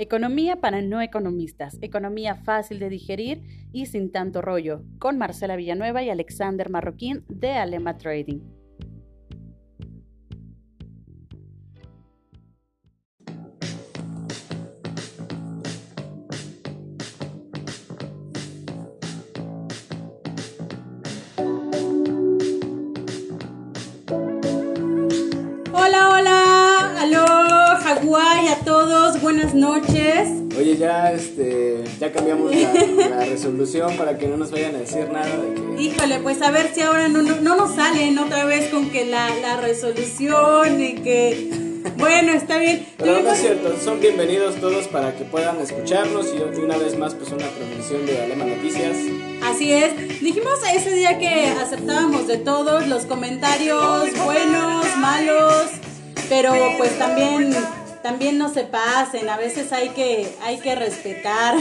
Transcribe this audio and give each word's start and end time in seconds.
Economía 0.00 0.60
para 0.60 0.80
no 0.80 1.00
economistas, 1.00 1.76
economía 1.82 2.36
fácil 2.36 2.78
de 2.78 2.88
digerir 2.88 3.42
y 3.72 3.86
sin 3.86 4.12
tanto 4.12 4.40
rollo, 4.40 4.82
con 5.00 5.18
Marcela 5.18 5.56
Villanueva 5.56 6.04
y 6.04 6.10
Alexander 6.10 6.70
Marroquín 6.70 7.24
de 7.28 7.54
Alema 7.54 7.96
Trading. 7.96 8.57
Noches. 29.58 30.28
Oye, 30.56 30.76
ya 30.76 31.12
este, 31.12 31.84
ya 32.00 32.12
cambiamos 32.12 32.52
la, 33.10 33.24
resolución 33.24 33.96
para 33.96 34.16
que 34.16 34.26
no 34.26 34.36
nos 34.36 34.50
vayan 34.50 34.74
a 34.76 34.78
decir 34.78 35.08
nada 35.12 35.26
de 35.26 35.54
que... 35.54 35.82
Híjole, 35.82 36.20
pues 36.20 36.40
a 36.42 36.50
ver 36.50 36.72
si 36.74 36.80
ahora 36.80 37.08
no, 37.08 37.22
no, 37.22 37.56
nos 37.56 37.74
salen 37.74 38.18
otra 38.18 38.44
vez 38.44 38.70
con 38.70 38.90
que 38.90 39.04
la, 39.04 39.34
la 39.40 39.56
resolución 39.60 40.82
y 40.82 40.94
que... 40.94 41.68
Bueno, 41.96 42.32
está 42.32 42.58
bien. 42.58 42.86
Pero 42.96 43.20
no 43.22 43.32
es 43.32 43.38
cierto, 43.40 43.74
son 43.82 44.00
bienvenidos 44.00 44.56
todos 44.56 44.88
para 44.88 45.16
que 45.16 45.24
puedan 45.24 45.60
escucharnos 45.60 46.26
y 46.34 46.60
una 46.60 46.76
vez 46.76 46.98
más 46.98 47.14
pues 47.14 47.30
una 47.30 47.46
transmisión 47.46 48.04
de 48.04 48.20
Alema 48.20 48.44
Noticias. 48.44 48.96
Así 49.42 49.72
es, 49.72 50.20
dijimos 50.20 50.58
ese 50.74 50.92
día 50.92 51.18
que 51.18 51.48
aceptábamos 51.48 52.26
de 52.26 52.38
todos 52.38 52.86
los 52.88 53.06
comentarios 53.06 54.12
buenos, 54.24 54.86
malos, 54.98 55.66
pero 56.28 56.52
pues 56.78 56.98
también 56.98 57.54
también 58.02 58.38
no 58.38 58.52
se 58.52 58.64
pasen, 58.64 59.28
a 59.28 59.36
veces 59.36 59.72
hay 59.72 59.90
que, 59.90 60.32
hay 60.42 60.58
que 60.58 60.74
respetar. 60.74 61.56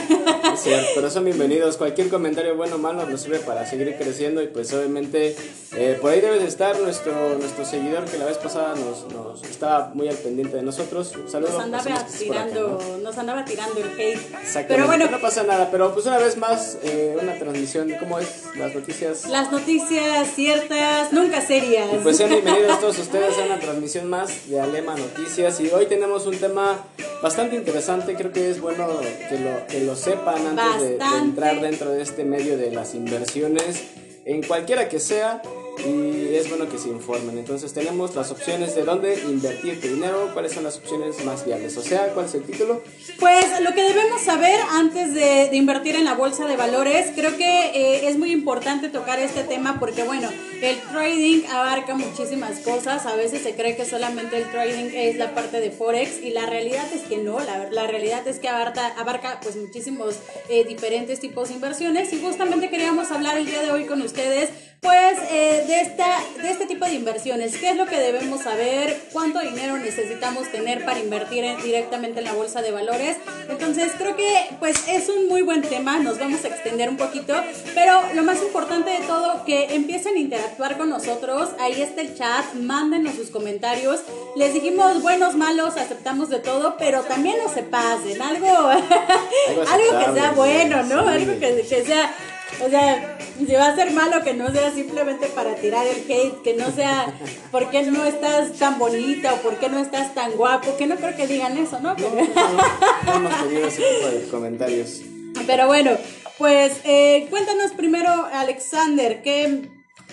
Sí, 0.58 0.72
pero 0.96 1.10
son 1.10 1.26
bienvenidos. 1.26 1.78
Cualquier 1.78 2.10
comentario 2.10 2.56
bueno 2.56 2.76
o 2.76 2.80
malo 2.80 3.06
nos 3.06 3.22
sirve 3.22 3.40
para 3.40 3.66
seguir 3.66 3.96
creciendo 3.98 4.42
y 4.42 4.48
pues 4.48 4.72
obviamente 4.74 5.36
eh, 5.76 5.98
por 6.00 6.12
ahí 6.12 6.22
debe 6.22 6.40
de 6.40 6.48
estar 6.48 6.80
nuestro, 6.80 7.38
nuestro 7.38 7.66
seguidor 7.66 8.06
que 8.06 8.18
la 8.18 8.26
vez 8.26 8.38
pasada 8.38 8.76
nos, 8.76 9.12
nos 9.14 9.44
estaba 9.44 9.92
muy 9.94 10.08
al 10.08 10.16
pendiente 10.16 10.58
de 10.58 10.64
nosotros. 10.64 11.14
Saludos. 11.28 11.54
Nos 11.54 11.64
andaba, 11.64 12.06
tirando, 12.06 13.00
nos 13.02 13.18
andaba 13.18 13.46
tirando 13.46 13.80
el 13.80 14.00
hate. 14.00 14.68
Pero 14.68 14.86
bueno. 14.86 15.08
No 15.10 15.20
pasa 15.20 15.44
nada, 15.44 15.70
pero 15.72 15.94
pues 15.94 16.06
una 16.06 16.18
vez 16.18 16.38
más 16.38 16.78
eh, 16.84 17.18
una 17.22 17.38
transmisión, 17.38 17.92
¿cómo 18.00 18.20
es? 18.20 18.44
Las 18.56 18.76
noticias. 18.76 19.28
Las 19.28 19.52
noticias 19.52 20.28
ciertas, 20.36 21.12
nunca 21.14 21.42
serias. 21.42 21.88
pues 22.04 22.18
sean 22.18 22.30
bienvenidos 22.30 22.80
todos 22.82 22.98
ustedes 23.00 23.38
a 23.38 23.46
una 23.46 23.60
transmisión 23.60 24.10
más 24.10 24.50
de 24.50 24.60
Alema 24.60 24.96
Noticias 24.96 25.60
y 25.60 25.70
hoy 25.70 25.86
tenemos 25.86 26.27
un 26.28 26.38
tema 26.38 26.78
bastante 27.22 27.56
interesante, 27.56 28.16
creo 28.16 28.32
que 28.32 28.50
es 28.50 28.62
bueno 28.62 28.88
que 29.30 29.40
lo, 29.40 29.68
que 29.68 29.82
lo 29.82 29.96
sepan 29.96 30.58
antes 30.58 30.82
de, 30.82 30.98
entrar 31.22 31.62
dentro 31.62 31.92
de 31.92 32.02
este 32.02 32.24
medio 32.24 32.58
de 32.58 32.72
las 32.72 32.94
inversiones, 32.94 33.84
en 34.26 34.44
cualquiera 34.44 34.90
que 34.90 35.00
sea, 35.00 35.42
y 35.86 36.36
es 36.36 36.50
bueno 36.50 36.70
que 36.70 36.78
se 36.78 36.90
informen. 36.90 37.38
Entonces 37.38 37.74
tenemos 37.74 38.16
las 38.16 38.32
opciones 38.32 38.76
de 38.76 38.84
dónde 38.84 39.20
invertir 39.28 39.80
tu 39.82 39.88
dinero, 39.88 40.30
cuáles 40.34 40.54
son 40.54 40.64
las 40.64 40.78
opciones 40.78 41.24
más 41.26 41.46
viables. 41.46 41.78
O 41.78 41.82
sea, 41.82 42.14
¿cuál 42.14 42.26
es 42.26 42.36
el 42.36 42.44
título? 42.44 42.82
Pues 43.20 43.46
lo 43.62 43.74
que 43.74 43.84
debemos 43.84 44.22
saber 44.22 44.60
antes 44.72 45.14
de, 45.14 45.50
invertir 45.54 45.96
en 45.96 46.06
la 46.06 46.14
bolsa 46.14 46.46
de 46.46 46.56
valores, 46.56 47.12
creo 47.16 47.36
que 47.36 47.72
eh, 47.74 48.08
es 48.08 48.18
muy 48.18 48.32
importante 48.32 48.90
tocar 48.90 49.20
este 49.20 49.44
tema 49.44 49.80
porque 49.80 50.04
bueno, 50.04 50.30
el 50.62 50.78
trading 50.92 51.46
abarca 51.52 51.96
muchísimas 51.96 52.60
cosas. 52.60 53.06
A 53.06 53.16
veces 53.16 53.42
se 53.42 53.56
cree 53.56 53.76
que 53.76 53.86
solamente 53.86 54.38
el 54.38 54.50
trading 54.52 54.92
es 54.94 55.18
la 55.18 55.34
parte 55.34 55.60
de 55.60 55.72
Forex 55.72 56.22
y 56.22 56.32
la 56.32 56.46
realidad 56.46 56.86
es 56.94 57.02
que 57.04 57.18
no, 57.18 57.40
la, 57.40 57.70
la 57.72 57.88
realidad 57.88 58.28
es 58.28 58.40
que 58.40 58.48
abarca, 58.48 58.88
abarca 58.98 59.40
pues 59.42 59.56
muchísimos 59.56 60.16
eh, 60.50 60.66
diferentes 60.66 61.20
tipos 61.20 61.50
de 61.50 61.56
inversiones 61.56 62.12
y 62.14 62.22
justamente 62.22 62.70
queríamos 62.70 63.12
hablar 63.12 63.38
el 63.38 63.46
día 63.46 63.62
de 63.62 63.72
hoy 63.72 63.86
con 63.86 64.02
ustedes 64.02 64.50
pues 64.82 65.18
eh, 65.32 65.47
de, 65.78 65.84
esta, 65.84 66.24
de 66.42 66.50
este 66.50 66.66
tipo 66.66 66.86
de 66.86 66.96
inversiones, 66.96 67.56
¿qué 67.58 67.70
es 67.70 67.76
lo 67.76 67.86
que 67.86 67.98
debemos 67.98 68.42
saber? 68.42 69.00
¿Cuánto 69.14 69.40
dinero 69.42 69.78
necesitamos 69.78 70.52
tener 70.52 70.84
para 70.86 71.00
invertir 71.00 71.46
directamente 71.64 72.20
en 72.20 72.26
la 72.26 72.34
bolsa 72.34 72.64
de 72.64 72.72
valores? 72.72 73.18
Entonces 73.48 73.92
creo 73.96 74.16
que 74.16 74.48
pues 74.60 74.88
es 74.88 75.08
un 75.10 75.28
muy 75.28 75.44
buen 75.44 75.62
tema, 75.62 76.00
nos 76.00 76.18
vamos 76.18 76.44
a 76.46 76.48
extender 76.48 76.90
un 76.90 76.98
poquito, 76.98 77.36
pero 77.76 78.02
lo 78.16 78.24
más 78.24 78.42
importante 78.42 78.90
de 78.90 79.02
todo, 79.02 79.46
que 79.46 79.76
empiecen 79.76 80.16
a 80.16 80.20
interactuar 80.20 80.78
con 80.78 80.90
nosotros, 80.90 81.50
ahí 81.60 81.80
está 81.80 82.02
el 82.02 82.18
chat, 82.18 82.54
mándenos 82.56 83.16
sus 83.16 83.30
comentarios, 83.30 84.02
les 84.36 84.54
dijimos 84.56 85.04
buenos, 85.04 85.36
malos, 85.36 85.78
aceptamos 85.78 86.30
de 86.30 86.40
todo, 86.40 86.76
pero 86.78 87.02
también 87.04 87.36
no 87.44 87.54
se 87.54 87.62
pasen, 87.62 88.20
algo, 88.20 88.48
algo, 88.70 90.00
que 90.00 90.20
sea 90.20 90.32
bueno, 90.36 90.84
¿no? 90.84 91.08
Algo 91.08 91.40
que, 91.40 91.66
que 91.70 91.86
sea 91.86 92.16
o 92.66 92.70
sea, 92.70 93.18
si 93.38 93.54
va 93.54 93.68
a 93.68 93.76
ser 93.76 93.92
malo 93.92 94.24
que 94.24 94.34
no 94.34 94.52
sea 94.52 94.72
simplemente 94.72 95.28
para 95.28 95.56
tirar 95.56 95.86
el 95.86 96.10
hate, 96.10 96.42
que 96.42 96.56
no 96.56 96.72
sea 96.72 97.14
por 97.52 97.70
qué 97.70 97.84
no 97.84 98.04
estás 98.06 98.54
tan 98.54 98.80
bonita 98.80 99.34
o 99.34 99.38
por 99.38 99.58
qué 99.60 99.70
no 99.70 99.80
estás 99.80 100.14
tan 100.14 100.32
guapo, 100.32 100.76
que 100.78 100.88
no 100.88 100.96
creo 100.96 101.16
que 101.16 101.28
digan 101.28 101.58
eso, 101.58 101.80
¿no? 101.80 101.96
No, 101.96 102.10
no, 102.10 103.16
hemos 103.16 103.44
tenido 103.44 103.68
ese 103.68 103.82
tipo 103.82 104.08
de 104.08 104.28
comentarios. 104.30 105.02
Pero 105.46 105.68
bueno, 105.68 105.92
pues 106.38 106.82
eh, 106.84 107.28
cuéntanos 107.30 107.72
primero, 107.72 108.10
Alexander, 108.34 109.22
¿qué, 109.22 109.70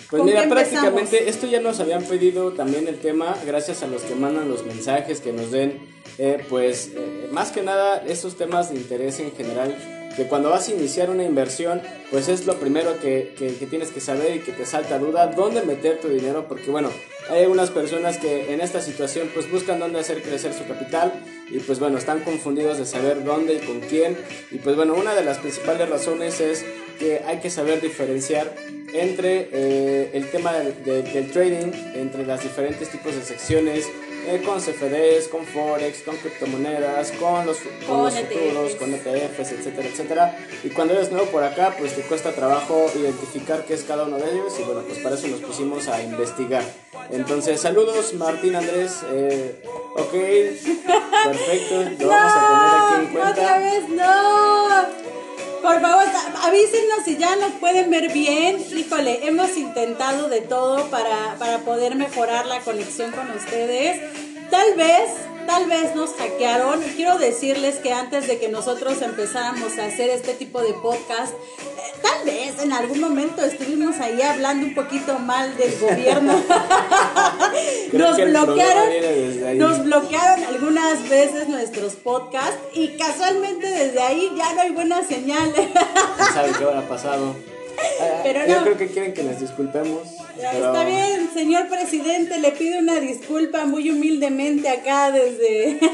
pues 0.09 0.23
mira, 0.23 0.47
prácticamente 0.47 1.29
esto 1.29 1.47
ya 1.47 1.59
nos 1.59 1.79
habían 1.79 2.03
pedido 2.03 2.51
también 2.53 2.87
el 2.87 2.99
tema, 2.99 3.35
gracias 3.45 3.81
a 3.81 3.87
los 3.87 4.03
que 4.03 4.13
mandan 4.13 4.49
los 4.49 4.65
mensajes, 4.65 5.19
que 5.19 5.33
nos 5.33 5.51
den, 5.51 5.79
eh, 6.19 6.45
pues 6.47 6.91
eh, 6.95 7.27
más 7.31 7.51
que 7.51 7.63
nada 7.63 8.03
esos 8.07 8.37
temas 8.37 8.69
de 8.69 8.75
interés 8.75 9.19
en 9.19 9.31
general 9.31 9.75
que 10.15 10.27
cuando 10.27 10.49
vas 10.49 10.67
a 10.67 10.71
iniciar 10.71 11.09
una 11.09 11.23
inversión, 11.23 11.81
pues 12.11 12.27
es 12.27 12.45
lo 12.45 12.55
primero 12.59 12.99
que, 12.99 13.33
que, 13.37 13.65
tienes 13.65 13.89
que 13.89 13.99
saber 13.99 14.35
y 14.35 14.39
que 14.39 14.51
te 14.51 14.65
salta 14.65 14.97
duda, 14.99 15.27
dónde 15.27 15.61
meter 15.63 15.99
tu 15.99 16.07
dinero, 16.07 16.45
porque 16.47 16.71
bueno, 16.71 16.89
hay 17.29 17.43
algunas 17.43 17.71
personas 17.71 18.17
que 18.17 18.53
en 18.53 18.61
esta 18.61 18.81
situación 18.81 19.29
pues 19.33 19.49
buscan 19.51 19.79
dónde 19.79 19.99
hacer 19.99 20.21
crecer 20.21 20.53
su 20.53 20.65
capital 20.67 21.13
y 21.49 21.59
pues 21.59 21.79
bueno, 21.79 21.97
están 21.97 22.21
confundidos 22.21 22.77
de 22.77 22.85
saber 22.85 23.23
dónde 23.23 23.55
y 23.55 23.59
con 23.59 23.79
quién. 23.81 24.17
Y 24.51 24.57
pues 24.57 24.75
bueno, 24.75 24.95
una 24.95 25.13
de 25.15 25.23
las 25.23 25.39
principales 25.39 25.89
razones 25.89 26.39
es 26.39 26.65
que 26.99 27.21
hay 27.25 27.39
que 27.39 27.49
saber 27.49 27.81
diferenciar 27.81 28.53
entre 28.93 29.49
eh, 29.51 30.11
el 30.13 30.29
tema 30.31 30.53
del 30.53 31.31
trading, 31.31 31.71
entre 31.95 32.25
las 32.25 32.43
diferentes 32.43 32.89
tipos 32.89 33.13
de 33.15 33.21
secciones, 33.23 33.85
eh, 34.27 34.41
con 34.45 34.59
CFDs, 34.59 35.27
con 35.27 35.45
Forex, 35.45 36.01
con 36.01 36.15
criptomonedas, 36.17 37.11
con 37.13 37.45
los, 37.45 37.57
con, 37.87 38.03
los 38.03 38.15
e 38.15 38.25
futuros, 38.25 38.75
con 38.75 38.93
ETFs, 38.93 39.51
etcétera, 39.51 39.87
etcétera. 39.87 40.37
Y 40.63 40.69
cuando 40.69 40.93
eres 40.93 41.11
nuevo 41.11 41.27
por 41.27 41.43
acá, 41.43 41.75
pues 41.77 41.95
te 41.95 42.01
cuesta 42.01 42.33
trabajo 42.33 42.85
identificar 42.95 43.65
qué 43.65 43.73
es 43.73 43.83
cada 43.83 44.03
uno 44.03 44.17
de 44.17 44.31
ellos 44.31 44.53
y 44.59 44.63
bueno, 44.63 44.81
pues 44.87 44.99
para 44.99 45.15
eso 45.15 45.27
nos 45.27 45.41
pusimos 45.41 45.87
a 45.87 46.01
investigar. 46.01 46.63
Entonces, 47.11 47.61
saludos 47.61 48.13
Martín 48.13 48.55
Andrés. 48.55 49.01
Eh, 49.11 49.61
ok, 49.95 50.11
perfecto, 51.25 52.03
lo 52.03 52.07
vamos 52.09 52.33
a 52.35 52.47
tener 52.47 52.79
aquí 52.79 53.05
en 53.05 53.13
cuenta. 53.13 53.31
Otra 53.31 53.57
vez 53.59 53.89
no. 53.89 55.24
Por 55.65 55.81
favor, 55.81 56.05
avísenos 56.43 57.05
si 57.05 57.17
ya 57.17 57.35
nos 57.37 57.53
pueden 57.53 57.89
ver 57.89 58.13
bien. 58.13 58.63
Híjole, 58.77 59.27
hemos 59.27 59.57
intentado 59.57 60.29
de 60.29 60.41
todo 60.41 60.91
para, 60.91 61.37
para 61.39 61.57
poder 61.61 61.95
mejorar 61.95 62.45
la 62.45 62.59
conexión 62.59 63.11
con 63.11 63.31
ustedes. 63.31 63.99
Tal 64.51 64.75
vez 64.75 65.09
tal 65.45 65.67
vez 65.67 65.95
nos 65.95 66.13
hackearon. 66.13 66.81
Quiero 66.95 67.17
decirles 67.17 67.75
que 67.77 67.93
antes 67.93 68.27
de 68.27 68.39
que 68.39 68.49
nosotros 68.49 69.01
empezáramos 69.01 69.77
a 69.77 69.85
hacer 69.85 70.09
este 70.09 70.33
tipo 70.33 70.61
de 70.61 70.73
podcast, 70.73 71.33
eh, 71.33 71.99
tal 72.01 72.25
vez 72.25 72.61
en 72.61 72.73
algún 72.73 72.99
momento 72.99 73.43
estuvimos 73.43 73.99
ahí 73.99 74.21
hablando 74.21 74.67
un 74.67 74.75
poquito 74.75 75.19
mal 75.19 75.55
del 75.57 75.77
gobierno. 75.79 76.33
nos 77.93 78.17
bloquearon, 78.17 79.57
nos 79.57 79.83
bloquearon 79.83 80.43
algunas 80.45 81.07
veces 81.09 81.47
nuestros 81.47 81.93
podcasts 81.93 82.59
y 82.73 82.97
casualmente 82.97 83.67
desde 83.67 84.01
ahí 84.01 84.31
ya 84.37 84.53
no 84.53 84.61
hay 84.61 84.71
buena 84.71 85.03
señal. 85.03 85.53
¿Sabe 86.33 86.51
qué 86.57 86.63
habrá 86.63 86.81
pasado? 86.87 87.35
Pero 88.23 88.39
no. 88.41 88.47
Yo 88.47 88.63
creo 88.63 88.77
que 88.77 88.87
quieren 88.87 89.13
que 89.13 89.23
les 89.23 89.39
disculpemos. 89.39 90.01
Está 90.37 90.85
bien, 90.85 91.29
señor 91.33 91.67
presidente, 91.67 92.39
le 92.39 92.51
pido 92.51 92.79
una 92.79 92.99
disculpa 92.99 93.65
muy 93.65 93.89
humildemente 93.89 94.69
acá 94.69 95.11
desde. 95.11 95.79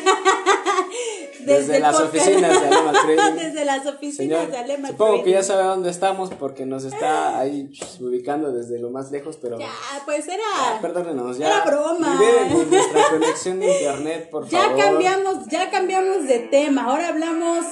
desde, 1.46 1.80
las 1.80 2.00
oficinas 2.00 2.62
de 2.62 2.68
Alema 2.68 3.32
desde 3.34 3.66
las 3.66 3.86
oficinas 3.86 4.52
de 4.52 4.58
Alema 4.58 4.88
Supongo 4.90 5.24
que 5.24 5.32
ya 5.32 5.44
sabe 5.44 5.64
dónde 5.64 5.90
estamos 5.90 6.30
porque 6.32 6.66
nos 6.66 6.84
está 6.84 7.40
ahí 7.40 7.72
ubicando 8.00 8.52
desde 8.52 8.80
lo 8.80 8.90
más 8.90 9.12
lejos, 9.12 9.38
pero. 9.42 9.60
Ya, 9.60 9.72
pues 10.06 10.28
era. 10.28 10.44
Ya, 10.74 10.82
perdónenos, 10.82 11.38
ya. 11.38 11.48
Era 11.48 11.66
broma. 11.66 12.20
nuestra 12.70 13.10
conexión 13.10 13.60
de 13.60 13.80
internet, 13.80 14.30
por 14.30 14.48
favor. 14.48 14.78
Ya 14.78 14.84
cambiamos, 14.84 15.48
ya 15.48 15.70
cambiamos 15.70 16.28
de 16.28 16.40
tema. 16.40 16.86
Ahora 16.86 17.10
hablamos 17.10 17.66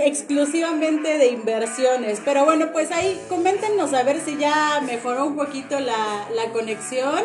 exclusivamente 0.00 1.18
de 1.18 1.28
inversiones. 1.28 2.20
Pero 2.24 2.44
bueno, 2.44 2.72
pues 2.72 2.90
ahí 2.92 3.20
coméntenos 3.28 3.92
a 3.94 4.02
ver 4.02 4.20
si 4.20 4.36
ya 4.36 4.80
mejoró 4.84 5.26
un 5.26 5.36
poquito 5.36 5.78
la, 5.80 6.28
la 6.34 6.50
conexión. 6.52 7.24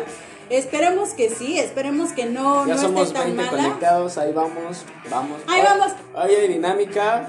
Esperemos 0.50 1.10
que 1.10 1.30
sí, 1.30 1.58
esperemos 1.58 2.12
que 2.12 2.26
no, 2.26 2.66
ya 2.66 2.74
no 2.74 2.82
somos 2.82 3.02
esté 3.08 3.14
tan 3.20 3.36
20 3.36 3.42
mala. 3.52 3.62
conectados, 3.64 4.18
ahí 4.18 4.32
vamos, 4.32 4.84
vamos. 5.10 5.40
Ahí 5.46 5.60
Hoy- 5.60 5.66
vamos. 5.66 5.92
Hoy 6.14 6.34
hay 6.34 6.48
dinámica, 6.48 7.28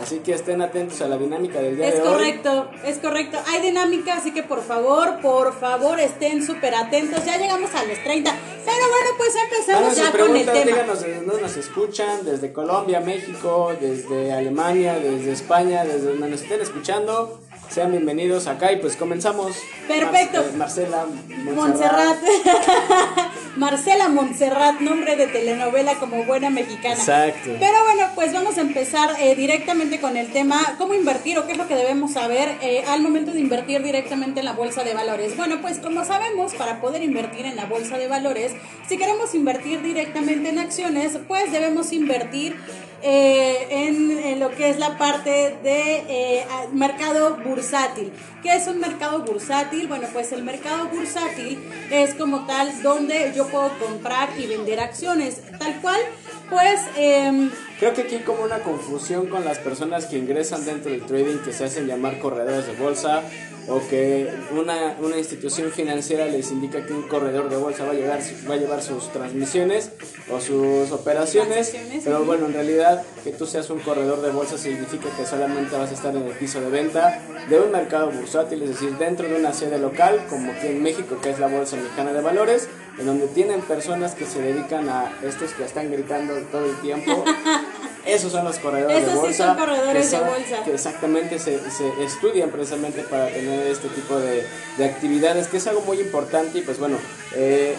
así 0.00 0.20
que 0.20 0.34
estén 0.34 0.62
atentos 0.62 1.00
a 1.00 1.08
la 1.08 1.18
dinámica 1.18 1.60
del 1.60 1.76
día 1.76 1.88
Es 1.88 1.94
de 1.96 2.02
hoy. 2.02 2.08
correcto, 2.08 2.70
es 2.84 2.98
correcto. 2.98 3.38
Hay 3.48 3.60
dinámica, 3.62 4.14
así 4.14 4.32
que 4.32 4.44
por 4.44 4.62
favor, 4.62 5.20
por 5.20 5.52
favor, 5.58 5.98
estén 5.98 6.46
súper 6.46 6.74
atentos. 6.76 7.24
Ya 7.24 7.38
llegamos 7.38 7.74
a 7.74 7.82
los 7.84 7.98
30. 8.04 8.30
Pero 8.64 8.76
bueno, 8.88 9.10
pues 9.18 9.34
empezamos 9.34 9.96
ya 9.96 10.12
con 10.12 10.36
el 10.36 10.44
tema. 10.46 10.64
díganos 10.64 11.00
desde 11.02 11.24
dónde 11.24 11.42
nos 11.42 11.56
escuchan, 11.56 12.24
desde 12.24 12.52
Colombia, 12.52 13.00
México, 13.00 13.72
desde 13.80 14.32
Alemania, 14.32 14.94
desde 15.00 15.32
España, 15.32 15.82
desde 15.84 16.10
donde 16.10 16.28
nos 16.28 16.42
estén 16.42 16.60
escuchando. 16.60 17.39
Sean 17.70 17.92
bienvenidos 17.92 18.48
acá 18.48 18.72
y 18.72 18.76
pues 18.78 18.96
comenzamos. 18.96 19.56
Perfecto. 19.86 20.38
Mar- 20.42 20.56
Marcela 20.56 21.06
Montserrat. 21.54 22.18
Marcela 23.56 24.08
Montserrat, 24.08 24.80
nombre 24.80 25.14
de 25.16 25.28
telenovela 25.28 25.94
como 26.00 26.24
buena 26.24 26.50
mexicana. 26.50 26.94
Exacto. 26.94 27.50
Pero 27.60 27.84
bueno, 27.84 28.08
pues 28.16 28.32
vamos 28.32 28.58
a 28.58 28.60
empezar 28.62 29.10
eh, 29.20 29.36
directamente 29.36 30.00
con 30.00 30.16
el 30.16 30.32
tema, 30.32 30.74
cómo 30.78 30.94
invertir 30.94 31.38
o 31.38 31.46
qué 31.46 31.52
es 31.52 31.58
lo 31.58 31.68
que 31.68 31.76
debemos 31.76 32.12
saber 32.14 32.56
eh, 32.60 32.84
al 32.88 33.02
momento 33.02 33.30
de 33.32 33.38
invertir 33.40 33.82
directamente 33.84 34.40
en 34.40 34.46
la 34.46 34.52
bolsa 34.52 34.82
de 34.82 34.94
valores. 34.94 35.36
Bueno, 35.36 35.60
pues 35.60 35.78
como 35.78 36.04
sabemos, 36.04 36.54
para 36.54 36.80
poder 36.80 37.02
invertir 37.04 37.46
en 37.46 37.54
la 37.54 37.66
bolsa 37.66 37.98
de 37.98 38.08
valores, 38.08 38.52
si 38.88 38.96
queremos 38.98 39.32
invertir 39.34 39.80
directamente 39.82 40.48
en 40.48 40.58
acciones, 40.58 41.18
pues 41.28 41.52
debemos 41.52 41.92
invertir 41.92 42.56
eh, 43.02 43.66
en, 43.70 44.40
lo 44.40 44.50
que 44.50 44.70
es 44.70 44.78
la 44.78 44.96
parte 44.96 45.58
de 45.62 46.04
eh, 46.08 46.46
mercado 46.72 47.36
bursátil. 47.44 48.12
¿Qué 48.42 48.54
es 48.54 48.66
un 48.66 48.80
mercado 48.80 49.22
bursátil? 49.22 49.86
Bueno, 49.86 50.06
pues 50.12 50.32
el 50.32 50.42
mercado 50.42 50.88
bursátil 50.88 51.58
es 51.90 52.14
como 52.14 52.46
tal 52.46 52.82
donde 52.82 53.32
yo 53.34 53.46
puedo 53.48 53.70
comprar 53.78 54.30
y 54.38 54.46
vender 54.46 54.80
acciones. 54.80 55.42
Tal 55.58 55.80
cual, 55.80 56.00
pues... 56.48 56.80
em, 56.96 57.50
Creo 57.80 57.94
que 57.94 58.02
aquí 58.02 58.16
hay 58.16 58.22
como 58.24 58.42
una 58.42 58.58
confusión 58.58 59.28
con 59.28 59.42
las 59.42 59.58
personas 59.58 60.04
que 60.04 60.18
ingresan 60.18 60.66
dentro 60.66 60.90
del 60.90 61.00
trading 61.06 61.38
que 61.38 61.50
se 61.50 61.64
hacen 61.64 61.86
llamar 61.86 62.18
corredores 62.18 62.66
de 62.66 62.74
bolsa 62.74 63.22
o 63.68 63.80
que 63.88 64.28
una, 64.52 64.96
una 65.00 65.16
institución 65.16 65.70
financiera 65.70 66.26
les 66.26 66.50
indica 66.50 66.84
que 66.84 66.92
un 66.92 67.08
corredor 67.08 67.48
de 67.48 67.56
bolsa 67.56 67.84
va 67.84 67.92
a, 67.92 67.94
llegar, 67.94 68.20
va 68.48 68.54
a 68.54 68.56
llevar 68.58 68.82
sus 68.82 69.10
transmisiones 69.12 69.92
o 70.30 70.40
sus 70.40 70.90
operaciones, 70.92 71.74
pero 72.04 72.24
bueno, 72.24 72.46
en 72.46 72.52
realidad 72.52 73.02
que 73.24 73.30
tú 73.30 73.46
seas 73.46 73.70
un 73.70 73.78
corredor 73.78 74.20
de 74.20 74.30
bolsa 74.30 74.58
significa 74.58 75.08
que 75.16 75.24
solamente 75.24 75.74
vas 75.74 75.90
a 75.90 75.94
estar 75.94 76.14
en 76.14 76.26
el 76.26 76.32
piso 76.32 76.60
de 76.60 76.68
venta 76.68 77.22
de 77.48 77.60
un 77.60 77.70
mercado 77.70 78.10
bursátil, 78.10 78.62
es 78.62 78.70
decir, 78.70 78.96
dentro 78.98 79.26
de 79.26 79.36
una 79.36 79.54
sede 79.54 79.78
local, 79.78 80.26
como 80.28 80.52
aquí 80.52 80.66
en 80.66 80.82
México, 80.82 81.16
que 81.22 81.30
es 81.30 81.38
la 81.38 81.46
Bolsa 81.46 81.76
Mexicana 81.76 82.12
de 82.12 82.20
Valores, 82.20 82.68
en 82.98 83.06
donde 83.06 83.26
tienen 83.28 83.60
personas 83.62 84.14
que 84.14 84.26
se 84.26 84.42
dedican 84.42 84.88
a 84.88 85.12
estos 85.22 85.52
que 85.52 85.64
están 85.64 85.90
gritando 85.90 86.34
todo 86.50 86.66
el 86.66 86.76
tiempo. 86.80 87.24
Esos 88.06 88.32
son 88.32 88.44
los 88.44 88.58
corredores 88.58 88.96
Esos 88.96 89.08
de 89.08 89.14
sí 89.14 89.18
bolsa. 89.26 89.46
son 89.46 89.56
corredores 89.56 90.10
de 90.10 90.18
bolsa. 90.20 90.64
Que 90.64 90.74
exactamente 90.74 91.38
se, 91.38 91.58
se 91.70 92.02
estudian 92.02 92.50
precisamente 92.50 93.02
para 93.02 93.28
tener 93.28 93.66
este 93.66 93.88
tipo 93.88 94.18
de, 94.18 94.44
de 94.78 94.84
actividades, 94.84 95.48
que 95.48 95.58
es 95.58 95.66
algo 95.66 95.82
muy 95.82 96.00
importante 96.00 96.58
y 96.58 96.62
pues 96.62 96.78
bueno, 96.78 96.96
eh, 97.34 97.76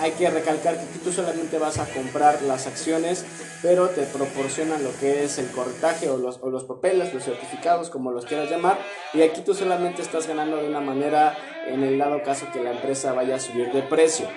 hay 0.00 0.10
que 0.12 0.28
recalcar 0.30 0.74
que 0.74 0.80
aquí 0.80 0.98
tú 1.02 1.12
solamente 1.12 1.58
vas 1.58 1.78
a 1.78 1.86
comprar 1.86 2.42
las 2.42 2.66
acciones, 2.66 3.24
pero 3.62 3.88
te 3.88 4.02
proporcionan 4.02 4.82
lo 4.82 4.90
que 4.98 5.24
es 5.24 5.38
el 5.38 5.46
corretaje 5.48 6.08
o 6.10 6.18
los, 6.18 6.38
o 6.42 6.50
los 6.50 6.64
papeles, 6.64 7.14
los 7.14 7.22
certificados, 7.24 7.90
como 7.90 8.10
los 8.10 8.26
quieras 8.26 8.50
llamar, 8.50 8.78
y 9.12 9.22
aquí 9.22 9.40
tú 9.42 9.54
solamente 9.54 10.02
estás 10.02 10.26
ganando 10.26 10.56
de 10.56 10.68
una 10.68 10.80
manera 10.80 11.36
en 11.66 11.82
el 11.84 11.96
dado 11.96 12.22
caso 12.22 12.46
que 12.52 12.60
la 12.60 12.72
empresa 12.72 13.12
vaya 13.12 13.36
a 13.36 13.40
subir 13.40 13.72
de 13.72 13.82
precio. 13.82 14.28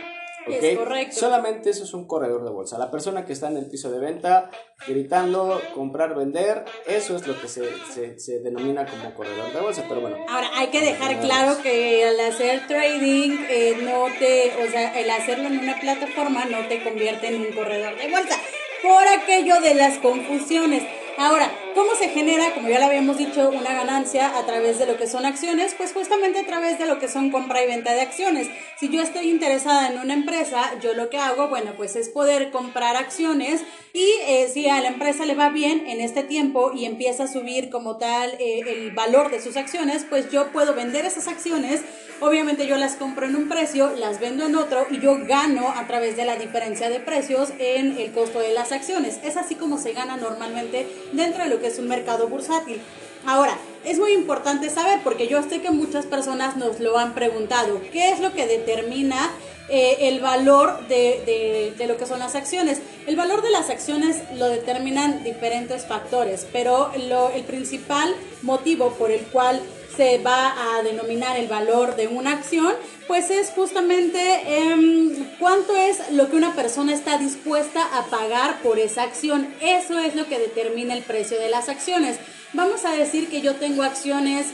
¿Ok? 0.48 0.64
Es 0.64 0.78
correcto. 0.78 1.16
Solamente 1.16 1.70
eso 1.70 1.84
es 1.84 1.94
un 1.94 2.08
corredor 2.08 2.44
de 2.44 2.52
bolsa. 2.52 2.78
La 2.78 2.92
persona 2.92 3.26
que 3.26 3.34
está 3.34 3.50
en 3.50 3.58
el 3.58 3.66
piso 3.68 3.92
de 3.92 4.00
venta 4.00 4.50
gritando, 4.88 5.62
comprar, 5.74 6.16
vender, 6.16 6.66
eso 6.86 7.16
es 7.16 7.28
lo 7.28 7.40
que 7.40 7.48
se, 7.48 7.64
se, 7.94 8.20
se 8.20 8.40
denomina 8.40 8.86
como 8.86 9.14
corredor 9.14 9.54
de 9.54 9.62
bolsa. 9.62 9.86
Pero 9.88 10.02
bueno, 10.02 10.18
Ahora, 10.30 10.50
hay 10.56 10.68
que 10.68 10.82
dejar 10.82 11.20
claro 11.20 11.62
que 11.62 12.06
al 12.06 12.20
hacer 12.20 12.68
trading, 12.68 13.38
eh, 13.50 13.78
no 13.82 14.06
te, 14.20 14.52
o 14.64 14.72
sea, 14.72 15.00
el 15.00 15.10
hacerlo 15.10 15.48
en 15.48 15.60
una 15.60 15.80
plataforma 15.80 16.46
no 16.46 16.68
te 16.68 16.84
convierte 16.84 17.28
en 17.28 17.42
un 17.42 17.54
corredor 17.54 17.98
de 17.98 18.10
bolsa. 18.10 18.38
Por 18.82 19.08
aquello 19.08 19.60
de 19.62 19.74
las 19.74 19.98
confusiones. 19.98 20.84
Ahora, 21.18 21.52
¿cómo 21.78 21.94
se 21.94 22.10
genera, 22.10 22.56
como 22.56 22.70
ya 22.70 22.80
lo 22.80 22.88
habíamos 22.88 23.20
dicho, 23.20 23.52
una 23.52 23.72
ganancia 23.72 24.36
a 24.36 24.48
través 24.48 24.80
de 24.80 24.88
lo 24.88 24.98
que 24.98 25.06
son 25.06 25.28
acciones? 25.28 25.76
Pues 25.78 25.94
justamente 25.94 26.40
a 26.40 26.46
través 26.48 26.80
de 26.80 26.88
lo 26.88 26.98
que 26.98 27.08
son 27.08 27.30
compra 27.30 27.64
y 27.64 27.68
venta 27.68 27.94
de 27.94 28.02
acciones. 28.02 28.48
Si 28.80 28.90
yo 28.90 29.04
estoy 29.04 29.30
interesada 29.30 29.88
en 29.92 30.00
una 30.00 30.16
empresa, 30.16 30.74
yo 30.82 30.96
lo 30.96 31.12
que 31.12 31.20
hago, 31.20 31.50
bueno, 31.50 31.74
pues 31.78 31.96
es 31.96 32.10
poder 32.10 32.50
comprar 32.50 32.96
acciones 32.96 33.62
y 33.94 34.10
eh, 34.28 34.50
si 34.52 34.68
a 34.68 34.82
la 34.82 34.88
empresa 34.88 35.26
le 35.26 35.36
va 35.36 35.50
bien 35.50 35.86
en 35.88 36.02
este 36.02 36.24
tiempo 36.24 36.72
y 36.74 36.86
empieza 36.86 37.26
a 37.26 37.28
subir 37.28 37.70
como 37.70 37.98
tal 37.98 38.32
eh, 38.40 38.62
el 38.66 38.92
valor 38.92 39.30
de 39.30 39.40
sus 39.40 39.56
acciones, 39.56 40.04
pues 40.10 40.32
yo 40.32 40.52
puedo 40.52 40.74
vender 40.74 41.06
esas 41.06 41.28
acciones. 41.28 41.82
Obviamente 42.20 42.66
yo 42.66 42.78
las 42.78 42.96
compro 42.96 43.28
en 43.28 43.36
un 43.36 43.48
precio, 43.48 43.92
las 43.96 44.20
vendo 44.20 44.44
en 44.46 44.56
otro 44.56 44.88
y 44.90 45.00
yo 45.00 45.20
gano 45.28 45.70
a 45.70 45.86
través 45.86 46.18
de 46.18 46.26
la 46.26 46.36
diferencia 46.36 46.90
de 46.90 47.00
precios 47.00 47.54
en 47.60 48.00
el 48.00 48.12
costo 48.12 48.40
de 48.40 48.54
las 48.54 48.72
acciones. 48.72 49.20
Es 49.24 49.38
así 49.38 49.54
como 49.54 49.78
se 49.78 49.94
gana 49.94 50.18
normalmente 50.18 50.88
dentro 51.14 51.44
de 51.44 51.50
lo 51.52 51.60
que 51.60 51.67
es 51.68 51.80
un 51.80 51.88
mercado 51.88 52.28
bursátil. 52.28 52.82
Ahora, 53.26 53.58
es 53.84 54.00
muy 54.00 54.14
importante 54.14 54.70
saber, 54.70 55.02
porque 55.04 55.28
yo 55.28 55.42
sé 55.44 55.62
que 55.62 55.72
muchas 55.72 56.06
personas 56.06 56.56
nos 56.56 56.80
lo 56.80 56.98
han 56.98 57.14
preguntado, 57.14 57.82
¿qué 57.92 58.12
es 58.12 58.20
lo 58.20 58.34
que 58.34 58.48
determina 58.48 59.30
eh, 59.70 59.98
el 60.08 60.22
valor 60.22 60.88
de, 60.88 61.74
de- 61.78 61.88
lo 61.88 61.98
que 61.98 62.06
son 62.06 62.20
las 62.20 62.36
acciones? 62.36 62.80
El 63.06 63.16
valor 63.16 63.42
de 63.42 63.50
las 63.50 63.70
acciones 63.70 64.18
lo 64.36 64.48
determinan 64.48 65.24
diferentes 65.24 65.86
factores, 65.86 66.46
pero 66.54 66.92
el 66.94 67.44
principal 67.44 68.16
motivo 68.44 68.92
por 68.94 69.12
el 69.12 69.22
cual 69.28 69.62
se 69.98 70.20
va 70.20 70.78
a 70.78 70.84
denominar 70.84 71.38
el 71.38 71.48
valor 71.48 71.96
de 71.96 72.08
una 72.08 72.34
acción, 72.34 72.74
pues 73.08 73.32
es 73.32 73.50
justamente 73.50 74.20
em, 74.46 75.26
cuánto 75.40 75.76
es 75.76 76.12
lo 76.12 76.30
que 76.30 76.36
una 76.36 76.54
persona 76.54 76.94
está 76.94 77.18
dispuesta 77.18 77.82
a 77.98 78.06
pagar 78.06 78.62
por 78.62 78.78
esa 78.78 79.02
acción. 79.02 79.54
Eso 79.60 79.98
es 79.98 80.16
lo 80.16 80.28
que 80.28 80.38
determina 80.38 80.94
el 80.94 81.02
precio 81.02 81.40
de 81.40 81.50
las 81.50 81.68
acciones. 81.68 82.20
Vamos 82.54 82.86
a 82.86 82.92
decir 82.92 83.28
que 83.28 83.42
yo 83.42 83.56
tengo 83.56 83.82
acciones 83.82 84.48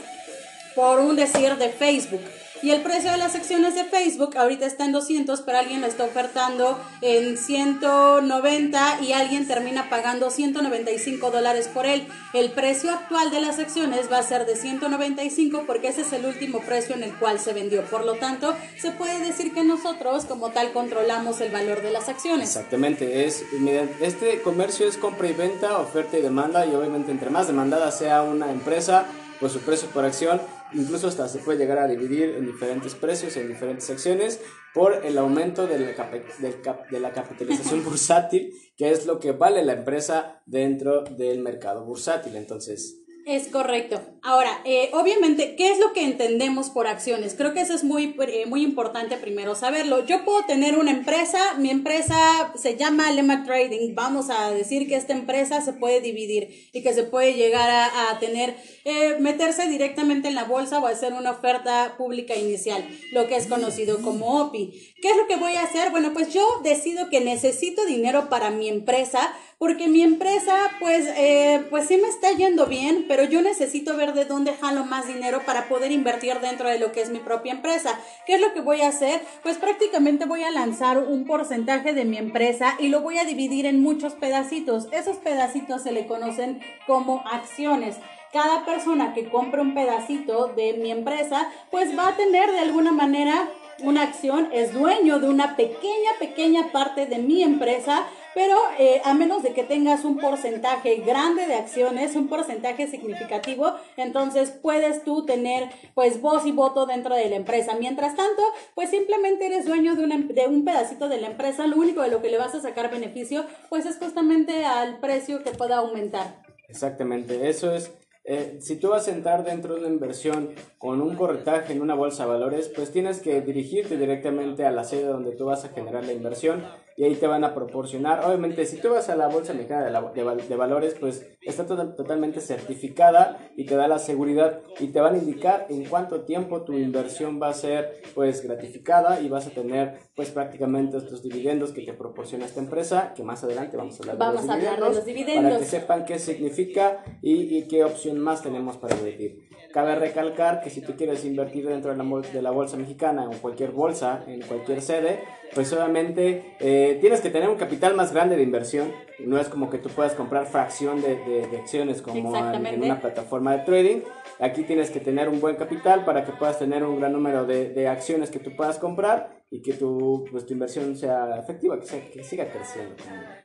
por 0.74 0.98
un 1.00 1.14
decir 1.14 1.56
de 1.56 1.68
Facebook. 1.68 2.22
Y 2.62 2.70
el 2.70 2.82
precio 2.82 3.10
de 3.10 3.18
las 3.18 3.34
acciones 3.34 3.74
de 3.74 3.84
Facebook 3.84 4.36
ahorita 4.36 4.64
está 4.64 4.84
en 4.84 4.92
200, 4.92 5.42
pero 5.42 5.58
alguien 5.58 5.80
lo 5.80 5.86
está 5.86 6.04
ofertando 6.04 6.80
en 7.02 7.36
190 7.36 9.00
y 9.02 9.12
alguien 9.12 9.46
termina 9.46 9.90
pagando 9.90 10.30
195 10.30 11.30
dólares 11.30 11.68
por 11.68 11.84
él. 11.84 12.06
El 12.32 12.52
precio 12.52 12.90
actual 12.90 13.30
de 13.30 13.40
las 13.40 13.58
acciones 13.58 14.10
va 14.10 14.18
a 14.18 14.22
ser 14.22 14.46
de 14.46 14.56
195 14.56 15.64
porque 15.66 15.88
ese 15.88 16.02
es 16.02 16.12
el 16.12 16.24
último 16.24 16.60
precio 16.60 16.94
en 16.94 17.02
el 17.02 17.14
cual 17.14 17.38
se 17.38 17.52
vendió. 17.52 17.82
Por 17.84 18.04
lo 18.04 18.14
tanto, 18.14 18.56
se 18.78 18.92
puede 18.92 19.18
decir 19.18 19.52
que 19.52 19.64
nosotros 19.64 20.24
como 20.24 20.50
tal 20.50 20.72
controlamos 20.72 21.40
el 21.40 21.50
valor 21.50 21.82
de 21.82 21.90
las 21.90 22.08
acciones. 22.08 22.48
Exactamente, 22.48 23.26
es 23.26 23.44
mira, 23.58 23.86
este 24.00 24.40
comercio 24.42 24.88
es 24.88 24.96
compra 24.96 25.28
y 25.28 25.32
venta, 25.32 25.78
oferta 25.78 26.16
y 26.16 26.22
demanda 26.22 26.64
y 26.66 26.74
obviamente 26.74 27.10
entre 27.10 27.30
más 27.30 27.46
demandada 27.46 27.90
sea 27.90 28.22
una 28.22 28.50
empresa, 28.50 29.06
pues 29.40 29.52
su 29.52 29.60
precio 29.60 29.88
por 29.88 30.04
acción 30.04 30.40
incluso 30.74 31.08
hasta 31.08 31.28
se 31.28 31.38
puede 31.38 31.58
llegar 31.58 31.78
a 31.78 31.86
dividir 31.88 32.30
en 32.36 32.46
diferentes 32.46 32.94
precios, 32.94 33.36
en 33.36 33.48
diferentes 33.48 33.88
acciones 33.90 34.40
por 34.74 35.04
el 35.06 35.16
aumento 35.18 35.66
de 35.66 35.78
la, 35.78 35.94
cap- 35.94 36.88
de 36.90 37.00
la 37.00 37.12
capitalización 37.12 37.84
bursátil, 37.88 38.52
que 38.76 38.90
es 38.90 39.06
lo 39.06 39.20
que 39.20 39.32
vale 39.32 39.64
la 39.64 39.74
empresa 39.74 40.42
dentro 40.46 41.02
del 41.04 41.40
mercado 41.40 41.84
bursátil. 41.84 42.34
Entonces, 42.36 43.00
Es 43.26 43.48
correcto. 43.48 44.02
Ahora, 44.22 44.50
eh, 44.66 44.90
obviamente, 44.92 45.54
¿qué 45.56 45.70
es 45.70 45.78
lo 45.78 45.92
que 45.94 46.02
entendemos 46.04 46.68
por 46.70 46.86
acciones? 46.86 47.34
Creo 47.34 47.54
que 47.54 47.60
eso 47.62 47.72
es 47.74 47.82
muy, 47.84 48.14
eh, 48.28 48.44
muy 48.46 48.62
importante 48.62 49.16
primero 49.16 49.54
saberlo. 49.54 50.04
Yo 50.04 50.24
puedo 50.26 50.44
tener 50.44 50.76
una 50.76 50.90
empresa, 50.90 51.38
mi 51.58 51.70
empresa 51.70 52.52
se 52.54 52.76
llama 52.76 53.10
Lema 53.12 53.42
Trading. 53.44 53.94
Vamos 53.94 54.28
a 54.28 54.50
decir 54.50 54.86
que 54.88 54.96
esta 54.96 55.14
empresa 55.14 55.62
se 55.62 55.72
puede 55.72 56.00
dividir 56.02 56.68
y 56.72 56.82
que 56.82 56.92
se 56.92 57.04
puede 57.04 57.32
llegar 57.34 57.70
a, 57.70 58.10
a 58.10 58.18
tener, 58.18 58.56
eh, 58.84 59.16
meterse 59.18 59.68
directamente 59.68 60.28
en 60.28 60.34
la 60.34 60.44
bolsa 60.44 60.78
o 60.78 60.86
hacer 60.86 61.12
una 61.14 61.30
oferta 61.30 61.94
pública 61.96 62.34
inicial, 62.36 62.86
lo 63.12 63.26
que 63.26 63.36
es 63.36 63.46
conocido 63.46 64.02
como 64.02 64.42
OPI. 64.42 64.94
¿Qué 65.00 65.10
es 65.10 65.16
lo 65.16 65.26
que 65.26 65.36
voy 65.36 65.54
a 65.54 65.62
hacer? 65.62 65.90
Bueno, 65.90 66.12
pues 66.12 66.32
yo 66.32 66.60
decido 66.62 67.08
que 67.08 67.20
necesito 67.20 67.86
dinero 67.86 68.28
para 68.28 68.50
mi 68.50 68.68
empresa 68.68 69.34
porque 69.58 69.88
mi 69.88 70.02
empresa 70.02 70.54
pues 70.80 71.06
eh, 71.16 71.64
pues 71.70 71.86
sí 71.86 71.96
me 71.96 72.08
está 72.08 72.32
yendo 72.32 72.66
bien 72.66 73.06
pero 73.08 73.24
yo 73.24 73.40
necesito 73.40 73.96
ver 73.96 74.12
de 74.12 74.24
dónde 74.24 74.54
jalo 74.54 74.84
más 74.84 75.06
dinero 75.06 75.42
para 75.46 75.68
poder 75.68 75.92
invertir 75.92 76.40
dentro 76.40 76.68
de 76.68 76.78
lo 76.78 76.92
que 76.92 77.00
es 77.00 77.10
mi 77.10 77.18
propia 77.18 77.52
empresa 77.52 77.98
qué 78.26 78.34
es 78.34 78.40
lo 78.40 78.52
que 78.52 78.60
voy 78.60 78.82
a 78.82 78.88
hacer 78.88 79.22
pues 79.42 79.56
prácticamente 79.56 80.26
voy 80.26 80.42
a 80.42 80.50
lanzar 80.50 80.98
un 80.98 81.24
porcentaje 81.24 81.94
de 81.94 82.04
mi 82.04 82.18
empresa 82.18 82.76
y 82.78 82.88
lo 82.88 83.00
voy 83.00 83.18
a 83.18 83.24
dividir 83.24 83.66
en 83.66 83.80
muchos 83.80 84.14
pedacitos 84.14 84.88
esos 84.92 85.16
pedacitos 85.16 85.82
se 85.82 85.92
le 85.92 86.06
conocen 86.06 86.60
como 86.86 87.22
acciones 87.26 87.96
cada 88.34 88.64
persona 88.64 89.14
que 89.14 89.28
compre 89.28 89.60
un 89.60 89.74
pedacito 89.74 90.48
de 90.48 90.72
mi 90.72 90.90
empresa, 90.90 91.48
pues 91.70 91.96
va 91.96 92.08
a 92.08 92.16
tener 92.16 92.50
de 92.50 92.58
alguna 92.58 92.90
manera 92.90 93.48
una 93.82 94.02
acción 94.02 94.48
es 94.52 94.72
dueño 94.72 95.20
de 95.20 95.28
una 95.28 95.56
pequeña, 95.56 96.10
pequeña 96.18 96.72
parte 96.72 97.06
de 97.06 97.18
mi 97.18 97.42
empresa, 97.44 98.04
pero 98.34 98.56
eh, 98.78 99.00
a 99.04 99.14
menos 99.14 99.44
de 99.44 99.52
que 99.52 99.62
tengas 99.62 100.04
un 100.04 100.18
porcentaje 100.18 100.96
grande 100.96 101.46
de 101.46 101.54
acciones, 101.54 102.16
un 102.16 102.26
porcentaje 102.26 102.88
significativo, 102.88 103.74
entonces 103.96 104.50
puedes 104.50 105.04
tú 105.04 105.24
tener 105.24 105.70
pues 105.94 106.20
voz 106.20 106.44
y 106.44 106.50
voto 106.50 106.86
dentro 106.86 107.14
de 107.14 107.28
la 107.28 107.36
empresa. 107.36 107.76
Mientras 107.78 108.16
tanto, 108.16 108.42
pues 108.74 108.90
simplemente 108.90 109.46
eres 109.46 109.64
dueño 109.64 109.94
de, 109.94 110.04
em, 110.04 110.26
de 110.28 110.46
un 110.48 110.64
pedacito 110.64 111.08
de 111.08 111.20
la 111.20 111.28
empresa, 111.28 111.68
lo 111.68 111.76
único 111.76 112.02
de 112.02 112.08
lo 112.08 112.20
que 112.20 112.30
le 112.30 112.38
vas 112.38 112.54
a 112.56 112.60
sacar 112.60 112.90
beneficio 112.90 113.44
pues 113.68 113.86
es 113.86 113.96
justamente 113.98 114.64
al 114.64 114.98
precio 114.98 115.44
que 115.44 115.52
pueda 115.52 115.76
aumentar. 115.76 116.42
Exactamente, 116.68 117.48
eso 117.48 117.72
es 117.72 117.92
eh, 118.24 118.56
si 118.60 118.76
tú 118.76 118.88
vas 118.88 119.06
a 119.06 119.12
entrar 119.12 119.44
dentro 119.44 119.74
de 119.74 119.80
una 119.80 119.88
inversión 119.88 120.50
con 120.78 121.02
un 121.02 121.14
corretaje 121.14 121.74
en 121.74 121.82
una 121.82 121.94
bolsa 121.94 122.24
de 122.24 122.30
valores, 122.30 122.70
pues 122.74 122.90
tienes 122.90 123.20
que 123.20 123.42
dirigirte 123.42 123.98
directamente 123.98 124.64
a 124.64 124.70
la 124.70 124.84
sede 124.84 125.04
donde 125.04 125.32
tú 125.32 125.44
vas 125.44 125.64
a 125.66 125.68
generar 125.68 126.04
la 126.04 126.12
inversión 126.12 126.64
y 126.96 127.04
ahí 127.04 127.14
te 127.16 127.26
van 127.26 127.44
a 127.44 127.54
proporcionar. 127.54 128.24
Obviamente, 128.24 128.64
si 128.66 128.78
tú 128.78 128.90
vas 128.90 129.08
a 129.08 129.16
la 129.16 129.28
Bolsa 129.28 129.52
Mexicana 129.52 129.84
de, 129.84 130.56
Valores, 130.56 130.94
pues 130.98 131.26
está 131.42 131.66
totalmente 131.66 132.40
certificada 132.40 133.38
y 133.56 133.66
te 133.66 133.74
da 133.74 133.88
la 133.88 133.98
seguridad 133.98 134.60
y 134.78 134.88
te 134.88 135.00
van 135.00 135.14
a 135.14 135.18
indicar 135.18 135.66
en 135.70 135.84
cuánto 135.84 136.22
tiempo 136.22 136.62
tu 136.62 136.74
inversión 136.74 137.40
va 137.42 137.48
a 137.48 137.54
ser 137.54 138.02
pues 138.14 138.42
gratificada 138.42 139.20
y 139.20 139.28
vas 139.28 139.46
a 139.46 139.50
tener 139.50 139.98
pues 140.14 140.30
prácticamente 140.30 140.96
estos 140.96 141.22
dividendos 141.22 141.72
que 141.72 141.82
te 141.82 141.92
proporciona 141.92 142.46
esta 142.46 142.60
empresa, 142.60 143.12
que 143.14 143.22
más 143.22 143.42
adelante 143.42 143.76
vamos 143.76 143.98
a 143.98 144.02
hablar, 144.02 144.18
de, 144.18 144.40
los 144.40 144.48
hablar 144.48 144.74
de 144.74 144.80
los 144.80 145.04
dividendos. 145.04 145.44
Para 145.44 145.58
que 145.58 145.64
sepan 145.64 146.04
qué 146.04 146.18
significa 146.18 147.04
y, 147.22 147.58
y 147.58 147.68
qué 147.68 147.84
opción 147.84 148.20
más 148.20 148.42
tenemos 148.42 148.76
para 148.76 148.96
invertir. 148.96 149.48
Cabe 149.74 149.96
recalcar 149.96 150.60
que 150.62 150.70
si 150.70 150.82
tú 150.82 150.94
quieres 150.96 151.24
invertir 151.24 151.66
dentro 151.66 151.90
de 151.90 151.96
la, 151.96 152.20
de 152.20 152.42
la 152.42 152.52
bolsa 152.52 152.76
mexicana 152.76 153.28
o 153.28 153.32
cualquier 153.32 153.72
bolsa, 153.72 154.22
en 154.28 154.40
cualquier 154.42 154.80
sede, 154.80 155.24
pues 155.52 155.72
obviamente 155.72 156.54
eh, 156.60 156.96
tienes 157.00 157.20
que 157.20 157.28
tener 157.28 157.48
un 157.48 157.56
capital 157.56 157.96
más 157.96 158.12
grande 158.12 158.36
de 158.36 158.44
inversión. 158.44 158.92
No 159.18 159.36
es 159.36 159.48
como 159.48 159.70
que 159.70 159.78
tú 159.78 159.88
puedas 159.88 160.12
comprar 160.12 160.46
fracción 160.46 161.02
de, 161.02 161.16
de, 161.16 161.58
acciones 161.58 162.02
como 162.02 162.36
en, 162.36 162.84
una 162.84 163.00
plataforma 163.00 163.56
de 163.56 163.64
trading. 163.64 164.02
Aquí 164.38 164.62
tienes 164.62 164.92
que 164.92 165.00
tener 165.00 165.28
un 165.28 165.40
buen 165.40 165.56
capital 165.56 166.04
para 166.04 166.24
que 166.24 166.30
puedas 166.30 166.56
tener 166.56 166.84
un 166.84 167.00
gran 167.00 167.12
número 167.12 167.44
de 167.44 167.88
acciones 167.88 168.30
que 168.30 168.38
tú 168.38 168.54
puedas 168.54 168.78
comprar 168.78 169.43
y 169.54 169.62
que 169.62 169.74
tu, 169.74 170.24
pues, 170.32 170.44
tu 170.46 170.52
inversión 170.52 170.96
sea 170.96 171.38
efectiva, 171.38 171.78
que, 171.78 172.10
que 172.10 172.24
siga 172.24 172.50
creciendo, 172.50 172.96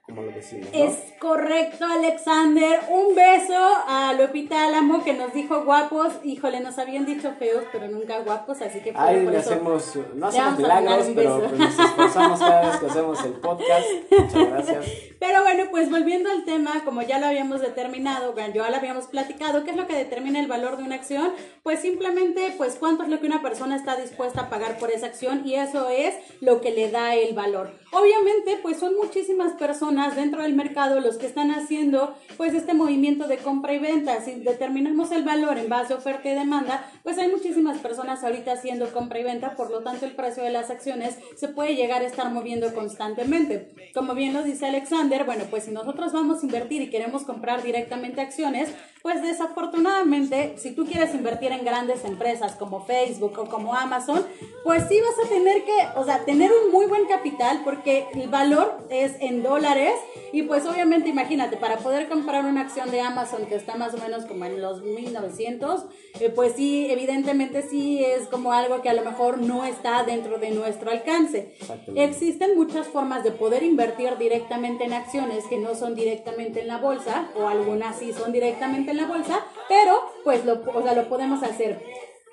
como, 0.02 0.24
lo 0.24 0.32
decimos. 0.32 0.68
Es 0.74 0.96
correcto, 1.20 1.86
Alexander. 1.86 2.80
Un 2.90 3.14
beso 3.14 3.54
a 3.88 4.16
Lupita 4.20 4.66
Álamo 4.66 5.04
que 5.04 5.14
nos 5.14 5.32
dijo 5.36 5.64
guapos. 5.66 6.14
Híjole, 6.24 6.62
nos 6.62 6.80
habían 6.80 7.06
dicho 7.06 7.32
feos, 7.38 7.64
pero 7.72 7.88
nunca 7.90 8.22
guapos, 8.22 8.60
así 8.64 8.80
que 8.80 8.92
Ay, 8.96 9.24
por 9.24 9.36
hacemos, 9.36 10.00
no 10.16 10.26
hacemos 10.26 10.58
milagros, 10.58 11.12
pero 11.14 11.44
pues, 11.44 11.60
nos 11.60 11.80
esforzamos 11.80 12.40
cada 12.40 12.72
vez 12.72 12.80
que 12.80 12.86
hacemos 12.88 13.24
el 13.26 13.34
podcast. 13.34 13.88
Muchas 14.10 14.50
gracias. 14.50 14.86
Pero 15.20 15.44
bueno, 15.44 15.66
pues 15.70 15.92
volviendo 15.92 16.32
al 16.32 16.44
tema, 16.44 16.84
como 16.86 17.04
ya 17.04 17.20
lo 17.20 17.28
habíamos 17.28 17.62
determinado, 17.62 18.34
ya 18.36 18.70
lo 18.72 18.76
habíamos 18.76 19.06
platicado, 19.06 19.64
¿qué 19.64 19.72
es 19.72 19.78
lo 19.78 19.86
que 19.86 19.96
determina 19.96 20.40
el 20.40 20.48
valor 20.48 20.78
de 20.78 20.84
una 20.84 20.96
acción? 20.96 21.34
Pues 21.62 21.82
simplemente, 21.82 22.56
pues 22.58 22.78
cuánto 22.80 23.04
es 23.04 23.10
lo 23.10 23.20
que 23.20 23.28
una 23.28 23.44
persona 23.44 23.76
está 23.76 23.96
dispuesta 23.96 24.42
a 24.42 24.50
pagar 24.50 24.80
por 24.80 24.90
esa 24.90 25.06
acción 25.06 25.46
y 25.46 25.54
eso 25.56 25.88
es 25.90 25.99
lo 26.42 26.62
que 26.62 26.72
le 26.72 26.90
da 26.90 27.16
el 27.16 27.34
valor. 27.34 27.72
Obviamente, 27.92 28.60
pues 28.62 28.78
son 28.78 28.96
muchísimas 28.96 29.54
personas 29.54 30.16
dentro 30.16 30.44
del 30.44 30.54
mercado 30.54 31.00
los 31.00 31.18
que 31.18 31.26
están 31.26 31.50
haciendo 31.50 32.16
pues 32.38 32.54
este 32.54 32.76
movimiento 32.76 33.28
de 33.28 33.38
compra 33.38 33.74
y 33.74 33.80
venta. 33.80 34.22
Si 34.22 34.36
determinamos 34.36 35.12
el 35.12 35.24
valor 35.24 35.58
en 35.58 35.70
base 35.70 35.94
a 35.94 35.98
oferta 35.98 36.30
y 36.30 36.36
demanda, 36.36 36.86
pues 37.02 37.18
hay 37.18 37.30
muchísimas 37.30 37.80
personas 37.80 38.24
ahorita 38.24 38.52
haciendo 38.52 38.94
compra 38.94 39.20
y 39.20 39.24
venta, 39.24 39.56
por 39.56 39.72
lo 39.72 39.82
tanto 39.82 40.06
el 40.06 40.16
precio 40.16 40.44
de 40.44 40.52
las 40.52 40.70
acciones 40.70 41.18
se 41.36 41.48
puede 41.48 41.76
llegar 41.76 42.04
a 42.04 42.08
estar 42.08 42.32
moviendo 42.32 42.74
constantemente. 42.76 43.72
Como 43.96 44.14
bien 44.14 44.34
lo 44.34 44.44
dice 44.44 44.68
Alexander, 44.68 45.26
bueno, 45.26 45.46
pues 45.50 45.64
si 45.64 45.72
nosotros 45.72 46.14
vamos 46.14 46.44
a 46.44 46.46
invertir 46.46 46.84
y 46.84 46.92
queremos 46.92 47.24
comprar 47.24 47.64
directamente 47.64 48.22
acciones, 48.22 48.70
pues 49.02 49.24
desafortunadamente, 49.24 50.56
si 50.58 50.72
tú 50.72 50.86
quieres 50.86 51.16
invertir 51.16 51.54
en 51.54 51.66
grandes 51.66 52.04
empresas 52.06 52.56
como 52.56 52.86
Facebook 52.86 53.40
o 53.40 53.46
como 53.46 53.74
Amazon, 53.74 54.26
pues 54.64 54.84
sí 54.90 55.00
vas 55.00 55.26
a 55.26 55.30
tener 55.30 55.64
que, 55.64 56.00
o 56.00 56.04
sea, 56.04 56.26
tener 56.26 56.52
un 56.52 56.72
muy 56.72 56.86
buen 56.86 57.06
capital 57.08 57.62
porque 57.64 57.79
el 57.86 58.30
valor 58.30 58.78
es 58.90 59.14
en 59.20 59.44
dólares 59.44 59.94
y 60.32 60.44
pues 60.44 60.66
obviamente 60.66 61.10
imagínate, 61.10 61.58
para 61.58 61.78
poder 61.78 62.08
comprar 62.08 62.46
una 62.46 62.62
acción 62.62 62.92
de 62.92 63.02
Amazon 63.02 63.46
que 63.48 63.56
está 63.56 63.76
más 63.76 63.94
o 63.94 63.98
menos 63.98 64.26
como 64.26 64.46
en 64.46 64.62
los 64.62 64.82
1900, 64.82 65.86
eh, 66.20 66.30
pues 66.30 66.54
sí, 66.56 66.88
evidentemente 66.90 67.62
sí 67.64 68.04
es 68.04 68.28
como 68.28 68.54
algo 68.54 68.82
que 68.82 68.90
a 68.90 68.94
lo 68.94 69.04
mejor 69.04 69.40
no 69.40 69.66
está 69.66 70.04
dentro 70.04 70.38
de 70.38 70.52
nuestro 70.52 70.92
alcance. 70.92 71.56
Existen 71.96 72.56
muchas 72.56 72.88
formas 72.88 73.24
de 73.24 73.32
poder 73.32 73.64
invertir 73.64 74.18
directamente 74.18 74.84
en 74.84 74.94
acciones 74.94 75.46
que 75.46 75.58
no 75.58 75.76
son 75.76 75.96
directamente 75.96 76.62
en 76.62 76.68
la 76.68 76.78
bolsa 76.78 77.30
o 77.36 77.48
algunas 77.48 77.98
sí 77.98 78.14
son 78.14 78.32
directamente 78.32 78.92
en 78.92 78.98
la 78.98 79.08
bolsa, 79.08 79.46
pero 79.68 80.02
pues 80.24 80.46
lo, 80.46 80.62
o 80.74 80.84
sea, 80.84 80.94
lo 80.94 81.10
podemos 81.10 81.44
hacer. 81.44 81.80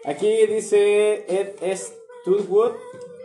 Aquí 0.04 0.46
dice 0.46 1.24
Ed 1.28 1.76
Studwood 1.76 2.72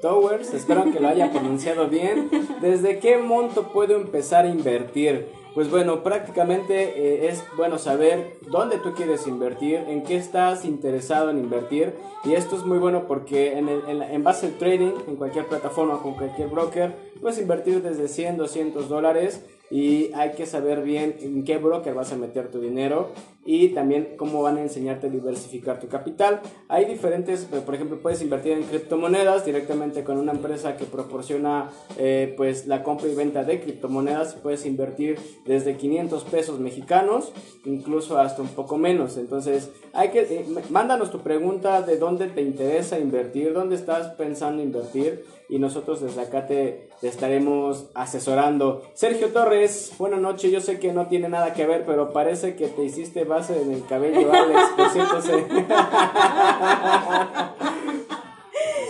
Towers, 0.02 0.54
espero 0.54 0.92
que 0.92 1.00
lo 1.00 1.08
haya 1.08 1.32
pronunciado 1.32 1.88
bien. 1.88 2.30
¿Desde 2.62 3.00
qué 3.00 3.18
monto 3.18 3.72
puedo 3.72 3.96
empezar 3.96 4.46
a 4.46 4.50
invertir? 4.50 5.30
Pues 5.54 5.70
bueno, 5.70 6.02
prácticamente 6.02 6.76
eh, 6.96 7.28
es 7.28 7.44
bueno 7.58 7.78
saber 7.78 8.38
dónde 8.50 8.78
tú 8.78 8.94
quieres 8.94 9.28
invertir, 9.28 9.76
en 9.88 10.04
qué 10.04 10.16
estás 10.16 10.66
interesado 10.66 11.30
en 11.30 11.40
invertir. 11.40 11.94
Y 12.24 12.34
esto 12.34 12.56
es 12.56 12.64
muy 12.64 12.80
bueno 12.80 13.06
porque 13.08 13.58
en, 13.58 13.68
en, 13.70 14.24
base 14.24 14.48
al 14.48 14.54
trading, 14.54 14.94
en 15.08 15.16
cualquier 15.18 15.46
plataforma, 15.46 16.02
con 16.02 16.14
cualquier 16.16 16.48
broker, 16.48 16.96
puedes 17.22 17.38
invertir 17.38 17.82
desde 17.82 18.08
100, 18.08 18.38
200 18.38 18.90
dólares 18.90 19.46
y 19.70 20.12
hay 20.14 20.32
que 20.32 20.46
saber 20.46 20.84
bien 20.84 21.16
en 21.22 21.44
qué 21.44 21.58
broker 21.58 21.94
vas 21.94 22.12
a 22.12 22.18
meter 22.18 22.50
tu 22.50 22.60
dinero 22.60 23.10
y 23.44 23.70
también 23.70 24.16
cómo 24.18 24.42
van 24.42 24.58
a 24.58 24.62
enseñarte 24.62 25.08
a 25.08 25.10
diversificar 25.10 25.80
tu 25.80 25.88
capital. 25.88 26.42
Hay 26.68 26.86
diferentes, 26.86 27.48
eh, 27.52 27.62
por 27.66 27.76
ejemplo, 27.76 28.00
puedes 28.00 28.22
invertir 28.22 28.54
en 28.54 28.64
criptomonedas 28.64 29.46
directamente 29.46 30.04
con 30.04 30.18
una 30.18 30.32
empresa 30.32 30.78
que 30.78 30.86
proporciona 30.86 31.70
eh, 31.98 32.34
pues 32.38 32.68
la 32.68 32.84
compra 32.84 33.08
y 33.08 33.16
venta 33.16 33.44
de 33.44 33.60
criptomonedas. 33.60 34.36
Puedes 34.36 34.66
invertir 34.66 35.18
desde 35.46 35.76
500 35.76 36.24
pesos 36.26 36.60
mexicanos, 36.60 37.32
incluso 37.66 38.20
hasta 38.20 38.42
un 38.42 38.50
poco 38.50 38.78
menos. 38.78 39.18
Entonces, 39.18 39.72
hay 39.94 40.10
que 40.10 40.22
eh, 40.22 40.46
mándanos 40.70 41.12
tu 41.12 41.20
pregunta 41.20 41.82
de 41.82 41.98
dónde 41.98 42.28
te 42.28 42.42
interesa 42.42 43.00
invertir, 43.00 43.54
dónde 43.54 43.76
estás 43.76 44.14
pensando 44.14 44.62
invertir 44.62 45.26
y 45.52 45.60
nosotros 45.60 46.00
desde 46.00 46.22
acá 46.22 46.48
te, 46.48 46.88
estaremos 47.02 47.90
asesorando. 47.94 48.84
Sergio 48.94 49.34
Torres, 49.34 49.92
buenas 50.00 50.22
noches. 50.22 50.50
Yo 50.50 50.62
sé 50.62 50.80
que 50.80 50.94
no 50.94 51.08
tiene 51.08 51.28
nada 51.28 51.54
que 51.54 51.68
ver, 51.68 51.84
pero 51.86 52.14
parece 52.14 52.56
que 52.56 52.68
te 52.68 52.86
hiciste 52.86 53.26
en 53.40 53.72
el 53.74 53.86
cabello, 53.86 54.32
Alex. 54.32 54.62
Por 54.76 54.90
cierto, 54.90 55.22
se, 55.22 55.46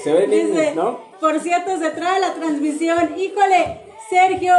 se 0.03 0.13
ve 0.13 0.27
lindo, 0.27 0.61
¿no? 0.75 0.99
Por 1.19 1.39
cierto, 1.39 1.77
se 1.77 1.91
trae 1.91 2.19
la 2.19 2.33
transmisión. 2.33 3.17
Híjole, 3.17 3.81
Sergio, 4.09 4.55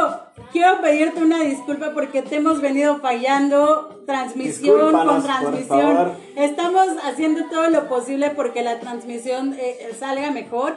quiero 0.52 0.80
pedirte 0.80 1.20
una 1.20 1.40
disculpa 1.40 1.90
porque 1.92 2.22
te 2.22 2.36
hemos 2.36 2.60
venido 2.60 3.00
fallando 3.00 4.02
transmisión 4.06 4.92
con 4.92 5.22
transmisión. 5.22 6.12
Estamos 6.36 6.86
haciendo 7.04 7.46
todo 7.50 7.68
lo 7.68 7.88
posible 7.88 8.30
porque 8.30 8.62
la 8.62 8.78
transmisión 8.78 9.54
eh, 9.58 9.90
salga 9.98 10.30
mejor. 10.30 10.74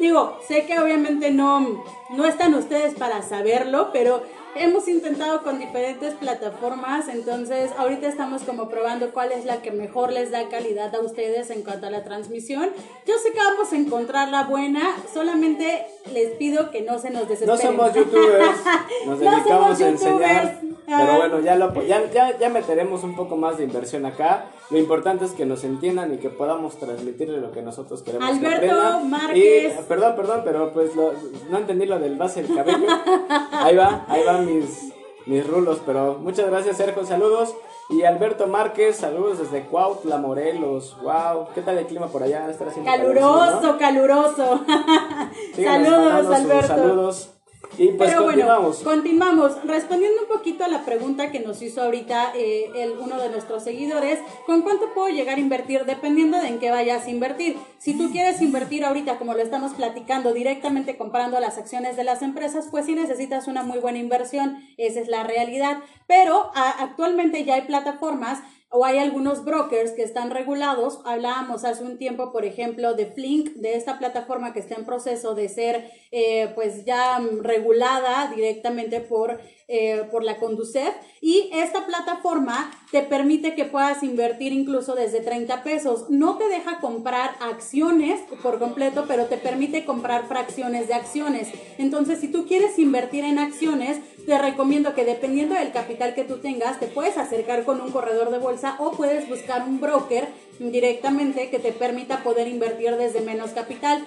Digo, 0.00 0.38
sé 0.48 0.66
que 0.66 0.80
obviamente 0.80 1.30
no, 1.30 1.84
no 2.10 2.24
están 2.24 2.54
ustedes 2.54 2.94
para 2.94 3.22
saberlo, 3.22 3.90
pero 3.92 4.22
hemos 4.54 4.88
intentado 4.88 5.42
con 5.42 5.58
diferentes 5.58 6.14
plataformas, 6.14 7.08
entonces 7.08 7.70
ahorita 7.76 8.08
estamos 8.08 8.42
como 8.42 8.68
probando 8.68 9.12
cuál 9.12 9.32
es 9.32 9.44
la 9.44 9.62
que 9.62 9.70
mejor 9.70 10.12
les 10.12 10.30
da 10.30 10.48
calidad 10.48 10.94
a 10.94 11.00
ustedes 11.00 11.50
en 11.50 11.62
cuanto 11.62 11.86
a 11.86 11.90
la 11.90 12.04
transmisión. 12.04 12.70
Yo 13.06 13.14
sé 13.18 13.32
que 13.32 13.38
vamos 13.38 13.72
a 13.72 13.76
encontrar 13.76 14.28
la 14.28 14.44
buena, 14.44 14.96
solamente 15.12 15.86
les 16.12 16.32
pido 16.32 16.70
que 16.70 16.82
no 16.82 16.98
se 16.98 17.10
nos 17.10 17.28
desesperen. 17.28 17.50
No 17.50 17.56
somos 17.56 17.94
youtubers, 17.94 18.60
nos 19.06 19.18
dedicamos 19.18 19.80
a 19.80 19.88
enseñar. 19.88 20.60
Pero 20.86 21.16
bueno, 21.16 21.40
ya, 21.40 21.54
lo, 21.54 21.72
ya, 21.82 22.10
ya, 22.10 22.36
ya, 22.36 22.48
meteremos 22.48 23.04
un 23.04 23.14
poco 23.14 23.36
más 23.36 23.58
de 23.58 23.64
inversión 23.64 24.06
acá. 24.06 24.46
Lo 24.70 24.78
importante 24.78 25.24
es 25.24 25.32
que 25.32 25.46
nos 25.46 25.62
entiendan 25.62 26.12
y 26.14 26.16
que 26.16 26.30
podamos 26.30 26.78
transmitirle 26.78 27.40
lo 27.40 27.52
que 27.52 27.62
nosotros 27.62 28.02
queremos. 28.02 28.28
Alberto 28.28 29.00
Márquez. 29.04 29.74
perdón, 29.88 30.16
perdón, 30.16 30.42
pero 30.44 30.72
pues 30.72 30.90
no 30.96 31.58
entendí 31.58 31.86
lo 31.86 32.00
del 32.00 32.16
base 32.16 32.42
del 32.42 32.56
cabello. 32.56 32.86
Ahí 33.52 33.76
va, 33.76 34.04
ahí 34.08 34.24
van 34.24 34.46
mis, 34.46 34.92
mis 35.26 35.46
rulos. 35.46 35.80
Pero 35.86 36.18
muchas 36.20 36.46
gracias, 36.46 36.76
Sergio. 36.76 37.04
Saludos. 37.04 37.54
Y 37.90 38.04
Alberto 38.04 38.46
Márquez, 38.46 38.96
saludos 38.96 39.38
desde 39.40 39.66
Cuautla, 39.66 40.16
Morelos. 40.16 40.96
Wow, 41.02 41.48
¿qué 41.54 41.60
tal 41.60 41.76
el 41.76 41.86
clima 41.86 42.06
por 42.06 42.22
allá? 42.22 42.46
caluroso, 42.84 43.78
caluroso. 43.78 44.64
saludos, 45.56 46.26
Alberto. 46.36 46.66
Saludos. 46.68 47.39
Y 47.78 47.88
pues 47.92 48.10
Pero 48.10 48.24
continuamos. 48.24 48.84
bueno, 48.84 49.00
continuamos. 49.00 49.64
Respondiendo 49.64 50.22
un 50.22 50.28
poquito 50.28 50.64
a 50.64 50.68
la 50.68 50.84
pregunta 50.84 51.30
que 51.30 51.40
nos 51.40 51.62
hizo 51.62 51.82
ahorita 51.82 52.32
eh, 52.34 52.70
el, 52.74 52.92
uno 52.98 53.18
de 53.18 53.28
nuestros 53.30 53.62
seguidores, 53.64 54.18
¿con 54.46 54.62
cuánto 54.62 54.92
puedo 54.92 55.08
llegar 55.08 55.36
a 55.36 55.40
invertir? 55.40 55.84
Dependiendo 55.84 56.38
de 56.38 56.48
en 56.48 56.58
qué 56.58 56.70
vayas 56.70 57.06
a 57.06 57.10
invertir. 57.10 57.56
Si 57.78 57.96
tú 57.96 58.10
quieres 58.10 58.42
invertir 58.42 58.84
ahorita, 58.84 59.18
como 59.18 59.34
lo 59.34 59.40
estamos 59.40 59.72
platicando, 59.74 60.32
directamente 60.32 60.96
comprando 60.96 61.40
las 61.40 61.58
acciones 61.58 61.96
de 61.96 62.04
las 62.04 62.22
empresas, 62.22 62.68
pues 62.70 62.86
sí 62.86 62.94
necesitas 62.94 63.46
una 63.46 63.62
muy 63.62 63.78
buena 63.78 63.98
inversión. 63.98 64.58
Esa 64.76 65.00
es 65.00 65.08
la 65.08 65.24
realidad. 65.24 65.78
Pero 66.06 66.50
actualmente 66.54 67.44
ya 67.44 67.54
hay 67.54 67.62
plataformas 67.62 68.40
o 68.70 68.84
hay 68.84 68.98
algunos 68.98 69.44
brokers 69.44 69.90
que 69.92 70.02
están 70.02 70.30
regulados. 70.30 71.00
Hablábamos 71.04 71.64
hace 71.64 71.82
un 71.82 71.98
tiempo, 71.98 72.30
por 72.32 72.44
ejemplo, 72.44 72.94
de 72.94 73.06
Flink, 73.06 73.50
de 73.54 73.74
esta 73.74 73.98
plataforma 73.98 74.52
que 74.52 74.60
está 74.60 74.76
en 74.76 74.84
proceso 74.84 75.34
de 75.34 75.48
ser 75.48 75.90
eh, 76.12 76.52
pues 76.54 76.84
ya 76.84 77.20
regulada 77.42 78.32
directamente 78.34 79.00
por, 79.00 79.40
eh, 79.72 80.02
por 80.10 80.24
la 80.24 80.36
Conducef. 80.38 80.92
Y 81.20 81.48
esta 81.52 81.86
plataforma 81.86 82.72
te 82.90 83.02
permite 83.02 83.54
que 83.54 83.64
puedas 83.64 84.02
invertir 84.02 84.52
incluso 84.52 84.96
desde 84.96 85.20
30 85.20 85.62
pesos. 85.62 86.10
No 86.10 86.38
te 86.38 86.48
deja 86.48 86.80
comprar 86.80 87.36
acciones 87.40 88.20
por 88.42 88.58
completo, 88.58 89.04
pero 89.06 89.26
te 89.26 89.36
permite 89.36 89.84
comprar 89.84 90.26
fracciones 90.26 90.88
de 90.88 90.94
acciones. 90.94 91.50
Entonces, 91.78 92.18
si 92.18 92.26
tú 92.26 92.46
quieres 92.46 92.80
invertir 92.80 93.24
en 93.24 93.38
acciones, 93.38 94.00
te 94.26 94.36
recomiendo 94.38 94.92
que 94.94 95.04
dependiendo 95.04 95.54
del 95.54 95.70
capital 95.70 96.14
que 96.14 96.24
tú 96.24 96.38
tengas, 96.38 96.80
te 96.80 96.86
puedes 96.86 97.16
acercar 97.16 97.64
con 97.64 97.80
un 97.80 97.92
corredor 97.92 98.32
de 98.32 98.38
bolsa 98.38 98.74
o 98.80 98.90
puedes 98.90 99.28
buscar 99.28 99.62
un 99.68 99.80
broker 99.80 100.26
directamente 100.58 101.48
que 101.48 101.60
te 101.60 101.70
permita 101.70 102.24
poder 102.24 102.48
invertir 102.48 102.96
desde 102.96 103.20
menos 103.20 103.50
capital. 103.50 104.04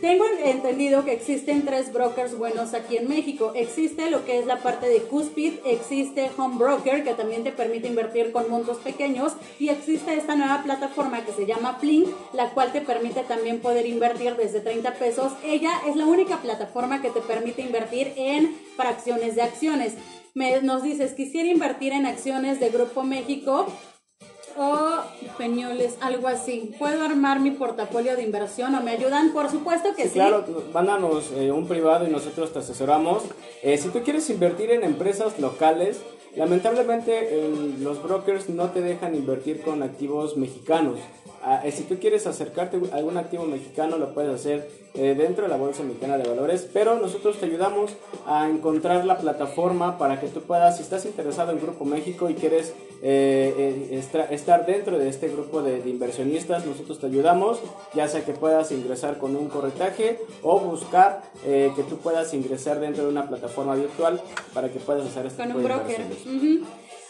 Tengo 0.00 0.24
entendido 0.44 1.04
que 1.04 1.12
existen 1.12 1.64
tres 1.64 1.92
brokers 1.92 2.36
buenos 2.36 2.74
aquí 2.74 2.96
en 2.96 3.08
México. 3.08 3.52
Existe 3.54 4.10
lo 4.10 4.24
que 4.24 4.38
es 4.38 4.46
la 4.46 4.58
parte 4.58 4.88
de 4.88 5.00
Cuspid, 5.00 5.54
existe 5.64 6.30
Home 6.36 6.58
Broker 6.58 7.02
que 7.02 7.14
también 7.14 7.44
te 7.44 7.50
permite 7.50 7.88
invertir 7.88 8.30
con 8.30 8.50
montos 8.50 8.76
pequeños 8.78 9.32
y 9.58 9.70
existe 9.70 10.14
esta 10.14 10.36
nueva 10.36 10.62
plataforma 10.62 11.24
que 11.24 11.32
se 11.32 11.46
llama 11.46 11.78
Flink, 11.80 12.08
la 12.34 12.50
cual 12.50 12.72
te 12.72 12.82
permite 12.82 13.22
también 13.22 13.60
poder 13.60 13.86
invertir 13.86 14.36
desde 14.36 14.60
30 14.60 14.94
pesos. 14.94 15.32
Ella 15.44 15.72
es 15.88 15.96
la 15.96 16.06
única 16.06 16.42
plataforma 16.42 17.00
que 17.00 17.10
te 17.10 17.20
permite 17.20 17.62
invertir 17.62 18.12
en 18.16 18.54
fracciones 18.76 19.34
de 19.34 19.42
acciones. 19.42 19.94
Nos 20.62 20.82
dices, 20.82 21.14
quisiera 21.14 21.48
invertir 21.48 21.92
en 21.92 22.04
acciones 22.04 22.60
de 22.60 22.68
Grupo 22.68 23.02
México 23.02 23.66
o 24.56 25.00
Peñoles, 25.38 25.96
algo 26.00 26.28
así. 26.28 26.72
¿Puedo 26.78 27.04
armar 27.04 27.40
mi 27.40 27.50
portafolio 27.50 28.16
de 28.16 28.22
inversión 28.22 28.74
o 28.74 28.82
me 28.82 28.92
ayudan? 28.92 29.32
Por 29.32 29.50
supuesto 29.50 29.94
que 29.94 30.04
sí. 30.04 30.14
Claro, 30.14 30.44
mándanos 30.72 31.30
eh, 31.36 31.52
un 31.52 31.66
privado 31.66 32.06
y 32.06 32.10
nosotros 32.10 32.52
te 32.52 32.60
asesoramos. 32.60 33.24
Eh, 33.62 33.76
si 33.78 33.88
tú 33.88 34.02
quieres 34.02 34.28
invertir 34.30 34.70
en 34.70 34.84
empresas 34.84 35.38
locales, 35.38 36.00
lamentablemente 36.36 37.50
los 37.80 38.02
brokers 38.02 38.48
no 38.48 38.70
te 38.70 38.80
dejan 38.80 39.14
invertir 39.14 39.62
con 39.62 39.82
activos 39.82 40.36
mexicanos. 40.36 40.98
Ah, 41.48 41.60
eh, 41.64 41.70
si 41.70 41.84
tú 41.84 42.00
quieres 42.00 42.26
acercarte 42.26 42.76
a 42.92 42.96
algún 42.96 43.16
activo 43.16 43.44
mexicano, 43.44 43.98
lo 43.98 44.12
puedes 44.12 44.34
hacer 44.34 44.68
eh, 44.96 45.14
dentro 45.16 45.44
de 45.44 45.48
la 45.48 45.56
Bolsa 45.56 45.82
Mexicana 45.82 46.18
de 46.18 46.28
Valores, 46.28 46.68
pero 46.72 46.98
nosotros 46.98 47.38
te 47.38 47.46
ayudamos 47.46 47.92
a 48.26 48.48
encontrar 48.48 49.04
la 49.04 49.18
plataforma 49.18 49.98
para 49.98 50.20
que 50.20 50.28
tú 50.28 50.40
puedas, 50.42 50.76
si 50.76 50.82
estás 50.82 51.04
interesado 51.06 51.52
en 51.52 51.60
Grupo 51.60 51.84
México 51.84 52.28
y 52.30 52.34
quieres 52.34 52.74
eh, 53.02 54.00
estar 54.30 54.66
dentro 54.66 54.98
de 54.98 55.08
este 55.08 55.28
grupo 55.28 55.62
de, 55.62 55.78
inversionistas, 55.88 56.64
nosotros 56.66 56.98
te 56.98 57.06
ayudamos, 57.06 57.60
ya 57.94 58.08
sea 58.08 58.24
que 58.24 58.32
puedas 58.32 58.72
ingresar 58.72 59.18
con 59.18 59.36
un 59.36 59.48
corretaje 59.48 60.18
o 60.42 60.58
buscar 60.60 61.22
que 61.44 61.84
tú 61.88 61.98
puedas 61.98 62.32
ingresar 62.34 62.80
dentro 62.80 63.04
de 63.04 63.10
una 63.10 63.28
plataforma 63.28 63.74
virtual 63.74 64.20
para 64.54 64.70
que 64.70 64.78
puedas 64.78 65.06
hacer 65.06 65.26
este 65.26 65.42
con 65.42 65.56
un 65.56 65.62
broker. 65.62 66.00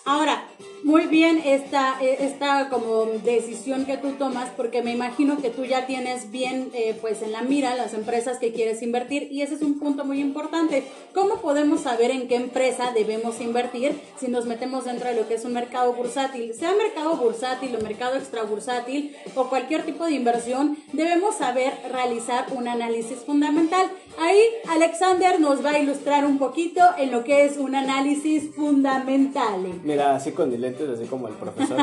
Ahora, 0.05 0.45
muy 0.85 1.07
bien 1.07 1.41
esta, 1.45 1.97
e, 2.01 2.25
esta 2.25 2.69
como 2.69 3.07
decisión 3.25 3.87
que 3.87 3.97
tú 3.97 4.13
tomas, 4.13 4.51
porque 4.57 4.83
me 4.83 4.93
imagino 4.93 5.39
que 5.41 5.51
tú 5.51 5.65
ya 5.65 5.87
tienes 5.87 6.31
bien 6.31 6.71
eh, 6.75 6.97
pues 7.01 7.23
en 7.23 7.33
la 7.33 7.43
mira 7.43 7.75
las 7.75 7.95
empresas 7.95 8.39
que 8.39 8.53
quieres 8.53 8.83
invertir 8.83 9.29
y 9.31 9.43
ese 9.43 9.55
es 9.55 9.63
un 9.63 9.79
punto 9.79 10.05
muy 10.05 10.21
importante. 10.21 10.85
¿Cómo 11.15 11.41
podemos 11.41 11.81
saber 11.81 12.11
en 12.11 12.29
qué 12.29 12.37
empresa 12.37 12.93
debemos 12.95 13.41
invertir 13.41 13.99
si 14.19 14.29
nos 14.29 14.47
metemos 14.47 14.85
dentro 14.85 15.09
de 15.09 15.17
lo 15.17 15.29
que 15.29 15.35
es 15.35 15.45
un 15.45 15.53
mercado 15.53 15.93
bursátil? 15.93 16.55
Sea 16.55 16.75
mercado 16.75 17.17
bursátil 17.17 17.75
o 17.77 17.83
mercado 17.83 18.17
extrabursátil 18.17 19.17
o 19.35 19.49
cualquier 19.49 19.85
tipo 19.85 20.05
de 20.05 20.13
inversión, 20.13 20.77
debemos 20.93 21.37
saber 21.37 21.73
realizar 21.91 22.47
un 22.53 22.69
análisis 22.69 23.19
fundamental. 23.19 23.87
Ahí 24.19 24.41
Alexander 24.69 25.41
nos 25.41 25.65
va 25.65 25.71
a 25.71 25.79
ilustrar 25.79 26.25
un 26.25 26.39
poquito 26.39 26.81
en 26.99 27.11
lo 27.13 27.25
que 27.25 27.45
es 27.45 27.57
un 27.57 27.75
análisis 27.75 28.55
fundamental. 28.55 29.81
Mira, 29.85 30.17
así 30.17 30.33
con 30.33 30.53
el 30.53 30.65
así 30.85 31.07
como 31.07 31.29
el 31.29 31.35
profesor. 31.35 31.79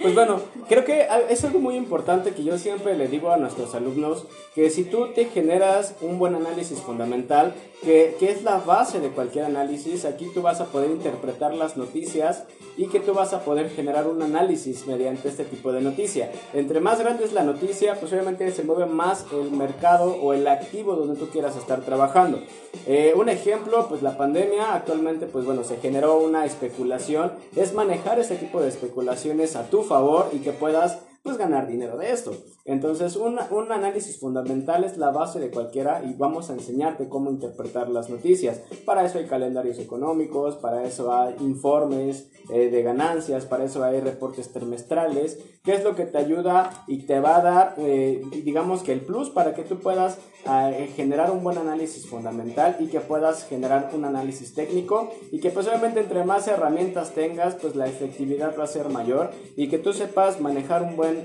Pues 0.00 0.14
bueno, 0.14 0.40
creo 0.68 0.84
que 0.84 1.08
es 1.28 1.44
algo 1.44 1.58
muy 1.58 1.74
importante 1.74 2.30
que 2.30 2.44
yo 2.44 2.56
siempre 2.56 2.96
le 2.96 3.08
digo 3.08 3.32
a 3.32 3.36
nuestros 3.36 3.74
alumnos, 3.74 4.26
que 4.54 4.70
si 4.70 4.84
tú 4.84 5.08
te 5.08 5.24
generas 5.24 5.96
un 6.00 6.20
buen 6.20 6.36
análisis 6.36 6.78
fundamental, 6.80 7.52
que, 7.82 8.16
es 8.20 8.42
la 8.42 8.58
base 8.58 9.00
de 9.00 9.10
cualquier 9.10 9.44
análisis, 9.44 10.04
aquí 10.04 10.28
tú 10.34 10.42
vas 10.42 10.60
a 10.60 10.66
poder 10.66 10.90
interpretar 10.90 11.54
las 11.54 11.76
noticias 11.76 12.44
y 12.76 12.86
que 12.88 13.00
tú 13.00 13.14
vas 13.14 13.32
a 13.32 13.40
poder 13.40 13.70
generar 13.70 14.06
un 14.06 14.22
análisis 14.22 14.86
mediante 14.86 15.28
este 15.28 15.44
tipo 15.44 15.72
de 15.72 15.80
noticia. 15.80 16.30
Entre 16.52 16.80
más 16.80 16.98
grande 16.98 17.24
es 17.24 17.32
la 17.32 17.44
noticia, 17.44 17.94
pues 17.98 18.12
obviamente 18.12 18.50
se 18.52 18.64
mueve 18.64 18.86
más 18.86 19.26
el 19.32 19.50
mercado 19.50 20.16
o 20.20 20.32
el 20.32 20.46
activo 20.46 20.94
donde 20.94 21.18
tú 21.18 21.28
quieras 21.28 21.56
estar 21.56 21.80
trabajando. 21.82 22.40
Eh, 22.86 23.14
un 23.16 23.28
ejemplo, 23.28 23.86
pues 23.88 24.02
la 24.02 24.16
pandemia 24.16 24.74
actualmente, 24.74 25.26
pues 25.26 25.44
bueno, 25.44 25.64
se 25.64 25.78
generó 25.78 26.18
una 26.18 26.44
especulación, 26.44 27.32
es 27.56 27.74
manejar 27.74 28.18
ese 28.18 28.36
tipo 28.36 28.60
de 28.60 28.68
especulaciones 28.68 29.56
a 29.56 29.68
tu 29.70 29.82
favor 29.82 30.30
y 30.32 30.38
que 30.38 30.52
puedas 30.52 30.98
pues 31.28 31.38
ganar 31.38 31.66
dinero 31.66 31.98
de 31.98 32.10
esto. 32.10 32.32
Entonces, 32.64 33.14
un, 33.16 33.38
un, 33.50 33.70
análisis 33.70 34.18
fundamental 34.18 34.82
es 34.82 34.96
la 34.96 35.10
base 35.10 35.38
de 35.38 35.50
cualquiera 35.50 36.02
y 36.02 36.14
vamos 36.14 36.48
a 36.48 36.54
enseñarte 36.54 37.10
cómo 37.10 37.30
interpretar 37.30 37.90
las 37.90 38.08
noticias. 38.08 38.62
Para 38.86 39.04
eso 39.04 39.18
hay 39.18 39.26
calendarios 39.26 39.78
económicos, 39.78 40.56
para 40.56 40.84
eso 40.84 41.12
hay 41.12 41.34
informes 41.40 42.30
eh, 42.48 42.70
de 42.70 42.82
ganancias, 42.82 43.44
para 43.44 43.64
eso 43.64 43.84
hay 43.84 44.00
reportes 44.00 44.50
trimestrales, 44.54 45.38
que 45.62 45.74
es 45.74 45.84
lo 45.84 45.94
que 45.94 46.06
te 46.06 46.16
ayuda 46.16 46.84
y 46.86 47.04
te 47.04 47.20
va 47.20 47.36
a 47.36 47.42
dar, 47.42 47.74
eh, 47.76 48.22
digamos 48.42 48.82
que 48.82 48.94
el 48.94 49.02
plus 49.02 49.28
para 49.28 49.52
que 49.52 49.64
tú 49.64 49.78
puedas 49.80 50.18
eh, 50.48 50.90
generar 50.96 51.30
un 51.30 51.42
buen 51.44 51.58
análisis 51.58 52.06
fundamental 52.06 52.76
y 52.80 52.86
que 52.86 53.00
puedas 53.00 53.46
generar 53.46 53.90
un 53.92 54.04
análisis 54.04 54.54
técnico 54.54 55.12
y 55.30 55.40
que 55.40 55.50
pues 55.50 55.66
obviamente 55.66 56.00
entre 56.00 56.24
más 56.24 56.48
herramientas 56.48 57.12
tengas, 57.12 57.54
pues 57.54 57.76
la 57.76 57.86
efectividad 57.86 58.58
va 58.58 58.64
a 58.64 58.68
ser 58.68 58.88
mayor 58.88 59.30
y 59.56 59.68
que 59.68 59.78
tú 59.78 59.92
sepas 59.92 60.40
manejar 60.40 60.82
un 60.82 60.96
buen 60.96 61.18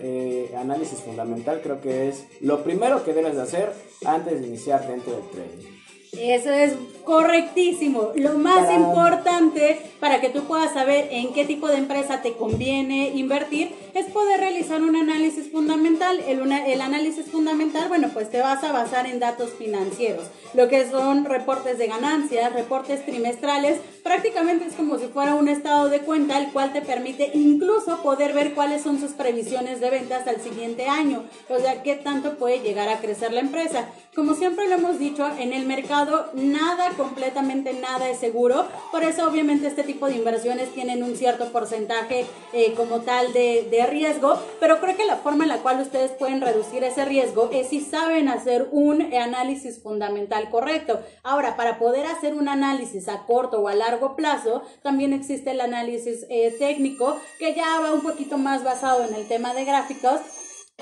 análisis 0.58 1.00
fundamental 1.00 1.62
creo 1.64 1.82
que 1.82 2.10
es 2.10 2.26
lo 2.42 2.64
primero 2.64 3.04
que 3.04 3.14
debes 3.14 3.36
de 3.36 3.42
hacer 3.42 3.74
antes 4.06 4.42
de 4.42 4.48
iniciar 4.48 4.88
dentro 4.88 5.14
del 5.14 5.30
trading. 5.30 5.74
Eso 6.20 6.52
es 6.52 6.76
correctísimo. 7.04 8.12
Lo 8.16 8.38
más 8.38 8.72
importante 8.72 9.80
para 10.04 10.20
que 10.20 10.28
tú 10.28 10.44
puedas 10.44 10.74
saber 10.74 11.08
en 11.12 11.32
qué 11.32 11.46
tipo 11.46 11.70
de 11.70 11.78
empresa 11.78 12.22
te 12.22 12.34
conviene 12.34 13.14
invertir 13.16 13.74
es 13.94 14.08
poder 14.08 14.42
realizar 14.42 14.82
un 14.82 14.98
análisis 14.98 15.50
fundamental. 15.50 16.20
El, 16.28 16.52
el 16.52 16.82
análisis 16.82 17.28
fundamental, 17.28 17.88
bueno, 17.88 18.10
pues 18.12 18.30
te 18.30 18.42
vas 18.42 18.62
a 18.66 18.74
basar 18.74 19.08
en 19.08 19.22
datos 19.22 19.52
financieros, 19.52 20.26
lo 20.56 20.68
que 20.68 20.90
son 20.90 21.24
reportes 21.24 21.78
de 21.78 21.88
ganancias, 21.88 22.52
reportes 22.52 23.06
trimestrales. 23.06 23.80
Prácticamente 24.04 24.66
es 24.66 24.74
como 24.74 24.98
si 24.98 25.08
fuera 25.08 25.36
un 25.36 25.48
estado 25.48 25.88
de 25.88 26.00
cuenta, 26.00 26.38
el 26.38 26.52
cual 26.52 26.74
te 26.74 26.82
permite 26.82 27.32
incluso 27.34 28.02
poder 28.04 28.34
ver 28.34 28.54
cuáles 28.54 28.82
son 28.82 29.00
sus 29.00 29.12
previsiones 29.12 29.80
de 29.80 29.90
ventas 29.90 30.28
al 30.28 30.42
siguiente 30.42 30.90
año, 30.90 31.24
o 31.48 31.58
sea, 31.60 31.82
qué 31.82 31.96
tanto 31.96 32.38
puede 32.38 32.60
llegar 32.60 32.90
a 32.90 33.00
crecer 33.00 33.32
la 33.32 33.40
empresa. 33.40 33.88
Como 34.16 34.36
siempre 34.36 34.68
lo 34.68 34.76
hemos 34.76 35.00
dicho, 35.00 35.26
en 35.40 35.54
el 35.54 35.66
mercado 35.66 36.30
nada, 36.34 36.90
completamente 36.98 37.74
nada 37.74 38.10
es 38.10 38.20
seguro. 38.20 38.68
Por 38.92 39.04
eso 39.04 39.28
obviamente 39.28 39.68
este 39.68 39.82
tipo 39.82 39.93
de 39.94 40.16
inversiones 40.16 40.74
tienen 40.74 41.04
un 41.04 41.16
cierto 41.16 41.52
porcentaje 41.52 42.26
eh, 42.52 42.74
como 42.76 43.02
tal 43.02 43.32
de, 43.34 43.68
de 43.70 43.86
riesgo. 43.86 44.38
Pero 44.60 44.80
creo 44.80 44.98
que 44.98 45.06
la 45.06 45.18
forma 45.18 45.44
en 45.44 45.50
la 45.50 45.60
cual 45.60 45.80
ustedes 45.80 46.12
pueden 46.12 46.42
reducir 46.42 46.84
ese 46.84 47.06
riesgo 47.06 47.50
es 47.54 47.68
si 47.68 47.80
saben 47.80 48.28
hacer 48.28 48.68
un 48.72 49.14
análisis 49.14 49.82
fundamental 49.82 50.50
correcto. 50.50 51.00
Ahora, 51.24 51.56
para 51.56 51.80
poder 51.80 52.06
hacer 52.06 52.34
un 52.34 52.50
análisis 52.50 53.08
a 53.08 53.26
corto 53.26 53.60
o 53.62 53.68
a 53.68 53.76
largo 53.76 54.16
plazo, 54.16 54.64
también 54.82 55.14
existe 55.14 55.52
el 55.52 55.62
análisis 55.62 56.26
eh, 56.30 56.56
técnico 56.60 57.18
que 57.40 57.54
ya 57.54 57.80
va 57.80 57.94
un 57.94 58.02
poquito 58.02 58.38
más 58.38 58.64
basado 58.64 59.04
en 59.06 59.14
el 59.16 59.28
tema 59.28 59.54
de 59.54 59.66
gráficos 59.66 60.20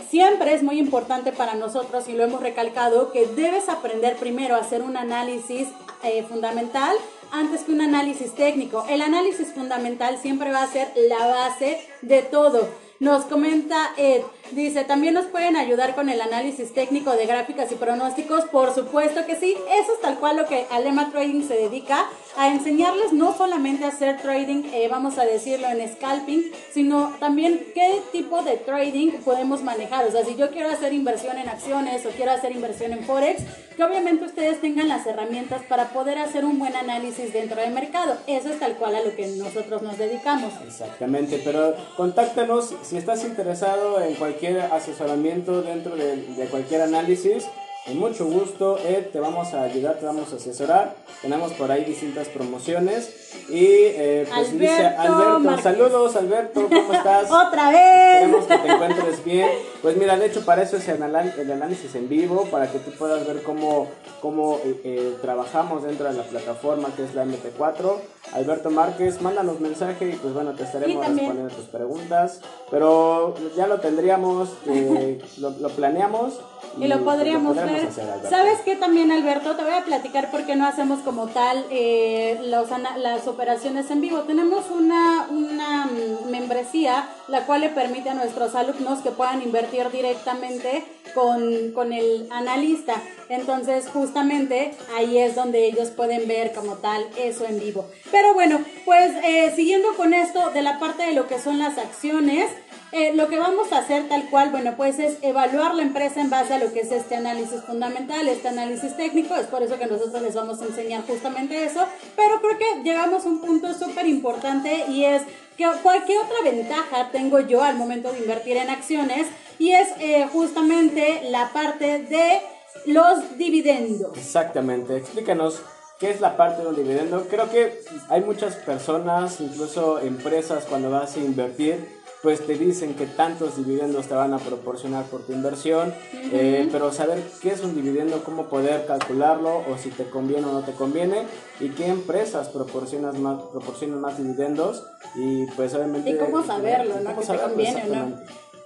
Siempre 0.09 0.53
es 0.53 0.63
muy 0.63 0.79
importante 0.79 1.31
para 1.31 1.53
nosotros, 1.53 2.07
y 2.07 2.13
lo 2.13 2.23
hemos 2.23 2.41
recalcado, 2.41 3.11
que 3.11 3.27
debes 3.27 3.67
aprender 3.67 4.15
primero 4.15 4.55
a 4.55 4.59
hacer 4.59 4.81
un 4.81 4.95
análisis 4.95 5.67
eh, 6.03 6.23
fundamental 6.23 6.95
antes 7.31 7.61
que 7.61 7.71
un 7.71 7.81
análisis 7.81 8.33
técnico. 8.35 8.85
El 8.89 9.01
análisis 9.01 9.53
fundamental 9.53 10.17
siempre 10.21 10.51
va 10.51 10.63
a 10.63 10.71
ser 10.71 10.91
la 11.09 11.27
base 11.27 11.79
de 12.01 12.21
todo. 12.21 12.69
Nos 13.01 13.25
comenta 13.25 13.95
Ed, 13.97 14.21
Dice, 14.51 14.83
también 14.83 15.13
nos 15.13 15.27
pueden 15.27 15.55
ayudar 15.55 15.95
con 15.95 16.09
el 16.09 16.19
análisis 16.19 16.73
técnico 16.73 17.13
de 17.13 17.25
gráficas 17.25 17.71
y 17.71 17.75
pronósticos. 17.75 18.43
Por 18.45 18.75
supuesto 18.75 19.25
que 19.25 19.37
sí. 19.37 19.55
Eso 19.81 19.93
es 19.93 20.01
tal 20.01 20.19
cual 20.19 20.35
lo 20.35 20.45
que 20.45 20.65
Alema 20.71 21.09
Trading 21.09 21.47
se 21.47 21.53
dedica 21.53 22.05
a 22.35 22.49
enseñarles 22.49 23.13
no 23.13 23.35
solamente 23.35 23.85
a 23.85 23.89
hacer 23.89 24.21
trading, 24.21 24.63
eh, 24.73 24.87
vamos 24.89 25.17
a 25.17 25.25
decirlo 25.25 25.67
en 25.67 25.87
scalping, 25.93 26.51
sino 26.73 27.13
también 27.19 27.71
qué 27.73 28.01
tipo 28.11 28.41
de 28.41 28.57
trading 28.57 29.11
podemos 29.23 29.63
manejar. 29.63 30.05
O 30.05 30.11
sea, 30.11 30.25
si 30.25 30.35
yo 30.35 30.49
quiero 30.51 30.69
hacer 30.69 30.93
inversión 30.93 31.37
en 31.37 31.49
acciones 31.49 32.05
o 32.05 32.09
quiero 32.09 32.31
hacer 32.31 32.51
inversión 32.51 32.93
en 32.93 33.03
Forex, 33.03 33.43
que 33.75 33.83
obviamente 33.83 34.25
ustedes 34.25 34.59
tengan 34.61 34.89
las 34.89 35.05
herramientas 35.07 35.61
para 35.67 35.89
poder 35.89 36.17
hacer 36.19 36.45
un 36.45 36.59
buen 36.59 36.75
análisis 36.75 37.33
dentro 37.33 37.59
del 37.59 37.73
mercado. 37.73 38.17
Eso 38.27 38.49
es 38.49 38.59
tal 38.59 38.75
cual 38.75 38.95
a 38.95 39.01
lo 39.01 39.15
que 39.15 39.27
nosotros 39.27 39.81
nos 39.81 39.97
dedicamos. 39.97 40.53
Exactamente, 40.65 41.41
pero 41.43 41.75
contáctanos 41.97 42.73
si 42.91 42.97
estás 42.97 43.23
interesado 43.23 44.01
en 44.01 44.15
cualquier 44.15 44.59
asesoramiento 44.59 45.61
dentro 45.61 45.95
de, 45.95 46.45
cualquier 46.51 46.81
análisis 46.81 47.45
con 47.85 47.97
mucho 47.97 48.25
gusto, 48.25 48.77
Ed, 48.79 49.11
te 49.13 49.21
vamos 49.21 49.53
a 49.53 49.63
ayudar, 49.63 49.97
te 49.97 50.05
vamos 50.05 50.33
a 50.33 50.35
asesorar. 50.35 50.97
Tenemos 51.21 51.53
por 51.53 51.71
ahí 51.71 51.85
distintas 51.85 52.27
promociones. 52.27 53.20
Y 53.49 53.65
eh, 53.65 54.27
pues 54.33 54.57
dice 54.57 54.85
Alberto, 54.85 55.61
saludos 55.61 56.15
Alberto, 56.15 56.67
¿cómo 56.69 56.93
estás? 56.93 57.29
Otra 57.29 57.69
vez. 57.69 58.23
Esperemos 58.23 58.45
que 58.45 58.57
te 58.57 58.67
encuentres 58.67 59.23
bien. 59.25 59.49
Pues 59.81 59.97
mira, 59.97 60.17
de 60.17 60.27
hecho 60.27 60.45
para 60.45 60.61
eso 60.63 60.77
es 60.77 60.87
el, 60.87 61.01
análisis 61.03 61.95
en 61.95 62.07
vivo, 62.07 62.45
para 62.45 62.71
que 62.71 62.79
tú 62.79 62.91
puedas 62.91 63.25
ver 63.27 63.43
cómo, 63.43 63.87
cómo 64.21 64.59
eh, 64.63 64.81
eh, 64.83 65.17
trabajamos 65.21 65.83
dentro 65.83 66.07
de 66.07 66.13
la 66.13 66.23
plataforma 66.23 66.89
que 66.95 67.03
es 67.03 67.13
la 67.13 67.25
MP4. 67.25 67.97
Alberto 68.33 68.69
Márquez, 68.69 69.21
mándanos 69.21 69.59
mensaje 69.59 70.09
y 70.09 70.15
pues 70.15 70.33
bueno, 70.33 70.53
te 70.53 70.63
estaremos 70.63 71.05
respondiendo 71.05 71.53
tus 71.53 71.65
preguntas. 71.65 72.41
Pero 72.69 73.35
ya 73.57 73.67
lo 73.67 73.79
tendríamos, 73.79 74.49
lo, 75.37 75.49
lo 75.49 75.69
planeamos 75.69 76.39
y, 76.77 76.87
lo 76.87 77.03
podríamos 77.03 77.55
ver. 77.55 77.89
¿Sabes 78.29 78.59
qué 78.63 78.75
también, 78.75 79.11
Alberto? 79.11 79.55
Te 79.55 79.63
voy 79.63 79.73
a 79.73 79.83
platicar 79.83 80.31
por 80.31 80.45
qué 80.45 80.55
no 80.55 80.65
hacemos 80.65 80.99
como 80.99 81.27
tal 81.27 81.65
eh, 81.69 82.39
las 82.41 83.20
operaciones 83.27 83.89
en 83.91 84.01
vivo. 84.01 84.19
Tenemos 84.21 84.69
una, 84.71 85.27
una 85.29 85.89
membresía 86.29 87.07
la 87.27 87.45
cual 87.45 87.61
le 87.61 87.69
permite 87.69 88.09
a 88.09 88.13
nuestros 88.13 88.55
alumnos 88.55 88.99
que 88.99 89.11
puedan 89.11 89.41
invertir 89.41 89.89
directamente 89.91 90.83
con, 91.13 91.71
con 91.73 91.93
el 91.93 92.27
analista. 92.31 93.01
Entonces, 93.29 93.87
justamente 93.89 94.75
ahí 94.95 95.17
es 95.17 95.35
donde 95.35 95.65
ellos 95.65 95.89
pueden 95.89 96.27
ver 96.27 96.53
como 96.53 96.75
tal 96.75 97.05
eso 97.17 97.45
en 97.45 97.59
vivo. 97.59 97.85
Pero 98.11 98.33
bueno, 98.33 98.59
pues 98.85 99.11
eh, 99.23 99.53
siguiendo 99.55 99.89
con 99.95 100.13
esto 100.13 100.51
de 100.51 100.61
la 100.61 100.79
parte 100.79 101.03
de 101.03 101.13
lo 101.13 101.27
que 101.27 101.39
son 101.39 101.59
las 101.59 101.77
acciones, 101.77 102.49
eh, 102.91 103.13
lo 103.15 103.27
que 103.29 103.37
vamos 103.37 103.71
a 103.71 103.77
hacer 103.77 104.09
tal 104.09 104.29
cual, 104.29 104.49
bueno, 104.49 104.73
pues 104.75 104.99
es 104.99 105.17
evaluar 105.21 105.75
la 105.75 105.83
empresa 105.83 106.19
en 106.19 106.29
base 106.29 106.53
a 106.53 106.59
lo 106.59 106.73
que 106.73 106.81
es 106.81 106.91
este 106.91 107.15
análisis 107.15 107.61
fundamental, 107.61 108.27
este 108.27 108.49
análisis 108.49 108.97
técnico, 108.97 109.35
es 109.35 109.47
por 109.47 109.63
eso 109.63 109.79
que 109.79 109.85
nosotros 109.85 110.21
les 110.21 110.35
vamos 110.35 110.61
a 110.61 110.65
enseñar 110.65 111.05
justamente 111.07 111.63
eso, 111.63 111.85
pero 112.15 112.41
creo 112.41 112.57
que 112.57 112.83
llegamos 112.83 113.25
a 113.25 113.29
un 113.29 113.39
punto 113.39 113.73
súper 113.73 114.07
importante 114.07 114.85
y 114.89 115.05
es 115.05 115.21
que 115.57 115.65
cualquier 115.81 116.19
otra 116.19 116.41
ventaja 116.43 117.09
tengo 117.11 117.39
yo 117.39 117.63
al 117.63 117.77
momento 117.77 118.11
de 118.11 118.19
invertir 118.19 118.57
en 118.57 118.69
acciones 118.69 119.27
y 119.57 119.71
es 119.71 119.89
eh, 119.99 120.27
justamente 120.31 121.29
la 121.29 121.53
parte 121.53 121.99
de 121.99 122.41
los 122.87 123.37
dividendos. 123.37 124.17
Exactamente, 124.17 124.97
explícanos 124.97 125.61
¿Qué 126.01 126.09
es 126.09 126.19
la 126.19 126.35
parte 126.35 126.63
de 126.63 126.67
un 126.67 126.75
dividendo? 126.75 127.27
Creo 127.29 127.47
que 127.51 127.79
hay 128.09 128.21
muchas 128.21 128.55
personas, 128.55 129.39
incluso 129.39 129.99
empresas, 129.99 130.65
cuando 130.67 130.89
vas 130.89 131.15
a 131.15 131.19
invertir, 131.19 132.00
pues 132.21 132.45
te 132.45 132.53
dicen 132.55 132.93
que 132.93 133.07
tantos 133.07 133.57
dividendos 133.57 134.07
te 134.07 134.13
van 134.13 134.33
a 134.33 134.37
proporcionar 134.37 135.05
por 135.05 135.23
tu 135.25 135.33
inversión, 135.33 135.93
eh, 136.13 136.67
pero 136.71 136.91
saber 136.91 137.23
qué 137.41 137.49
es 137.49 137.61
un 137.63 137.75
dividendo, 137.75 138.23
cómo 138.23 138.45
poder 138.45 138.85
calcularlo 138.85 139.63
o 139.67 139.77
si 139.77 139.89
te 139.89 140.05
conviene 140.09 140.45
o 140.45 140.51
no 140.51 140.61
te 140.61 140.73
conviene 140.73 141.25
y 141.59 141.69
qué 141.69 141.87
empresas 141.87 142.49
proporcionan 142.49 143.21
más, 143.21 143.41
proporcionan 143.51 144.01
más 144.01 144.17
dividendos 144.17 144.85
y 145.15 145.47
pues 145.47 145.73
obviamente... 145.73 146.11
Y 146.11 146.17
cómo 146.17 146.43
saberlo, 146.43 146.99
¿no? 146.99 147.19
Que 147.19 147.25
te 147.25 147.37
conviene 147.37 147.83
o 147.83 147.95
no. 147.95 148.17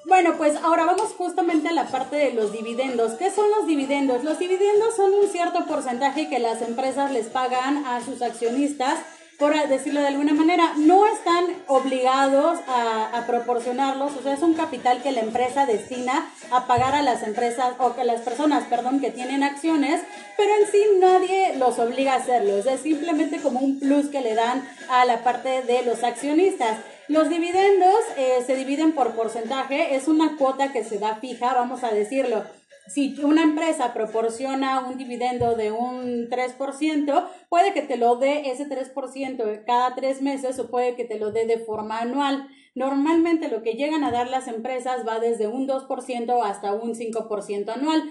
Bueno, 0.08 0.36
pues 0.38 0.56
ahora 0.58 0.86
vamos 0.86 1.13
justamente 1.18 1.68
a 1.70 1.74
la 1.74 1.88
parte 1.88 2.18
de 2.18 2.34
los 2.34 2.52
dividendos. 2.52 3.13
¿Qué 3.13 3.32
son 3.32 3.50
los 3.50 3.65
dividendos? 3.65 4.24
Los 4.24 4.38
dividendos 4.38 4.96
son 4.96 5.12
un 5.13 5.28
cierto 5.28 5.65
porcentaje 5.65 6.30
que 6.30 6.38
las 6.38 6.62
empresas 6.62 7.12
les 7.12 7.28
pagan 7.28 7.86
a 7.86 8.06
sus 8.06 8.22
accionistas 8.22 9.00
por 9.38 9.54
decirlo 9.67 10.02
de 10.02 10.08
alguna 10.08 10.34
manera, 10.34 10.74
no 10.78 11.06
están 11.08 11.45
obligados 11.67 12.60
a, 12.67 13.24
proporcionarlos, 13.28 14.15
o 14.15 14.21
sea, 14.21 14.34
es 14.34 14.41
un 14.41 14.54
capital 14.54 15.02
que 15.02 15.12
la 15.12 15.21
empresa 15.21 15.65
destina 15.65 16.30
a 16.52 16.67
pagar 16.67 16.93
a 16.93 17.02
las 17.02 17.24
empresas 17.24 17.74
o 17.80 17.95
que 17.95 18.04
las 18.04 18.21
personas, 18.21 18.65
perdón, 18.65 19.00
que 19.00 19.10
tienen 19.10 19.43
acciones, 19.43 20.02
pero 20.38 20.52
en 20.62 20.71
sí 20.71 20.84
nadie 21.00 21.56
los 21.58 21.80
obliga 21.80 22.13
a 22.13 22.17
hacerlo, 22.17 22.58
es 22.58 22.82
simplemente 22.82 23.39
como 23.41 23.60
un 23.60 23.80
plus 23.80 24.08
que 24.08 24.21
le 24.21 24.36
dan 24.36 24.67
a 24.89 25.06
la 25.06 25.24
parte 25.24 25.63
de 25.63 25.84
los 25.84 26.04
accionistas. 26.04 26.78
Los 27.08 27.30
dividendos 27.30 27.95
eh, 28.17 28.43
se 28.45 28.56
dividen 28.56 28.93
por 28.93 29.15
porcentaje, 29.15 29.95
es 29.95 30.08
una 30.08 30.38
cuota 30.38 30.71
que 30.71 30.84
se 30.84 31.00
da 31.00 31.15
fija, 31.15 31.54
vamos 31.54 31.84
a 31.84 31.91
decirlo 31.91 32.43
si 32.88 33.15
una 33.24 33.43
empresa 33.43 33.93
proporciona 33.93 34.86
un 34.88 34.98
dividendo 34.98 35.56
de 35.56 35.71
un 35.71 36.30
3%, 36.30 37.28
puede 37.50 37.74
que 37.74 37.82
te 37.82 37.98
lo 37.98 38.17
dé 38.17 38.52
ese 38.52 38.67
3% 38.67 39.63
cada 39.65 39.95
tres 39.95 40.21
meses 40.21 40.60
o 40.60 40.69
puede 40.69 40.95
que 40.95 41.06
te 41.06 41.19
lo 41.19 41.32
dé 41.32 41.45
de 41.45 41.60
forma 41.60 42.00
anual. 42.00 42.48
Normalmente 42.76 43.48
lo 43.48 43.63
que 43.63 43.74
llegan 43.74 44.04
a 44.04 44.12
dar 44.12 44.30
las 44.30 44.48
empresas 44.48 45.08
va 45.08 45.19
desde 45.19 45.48
un 45.48 45.67
2% 45.67 46.43
hasta 46.43 46.74
un 46.74 46.93
5% 46.93 47.69
anual. 47.69 48.04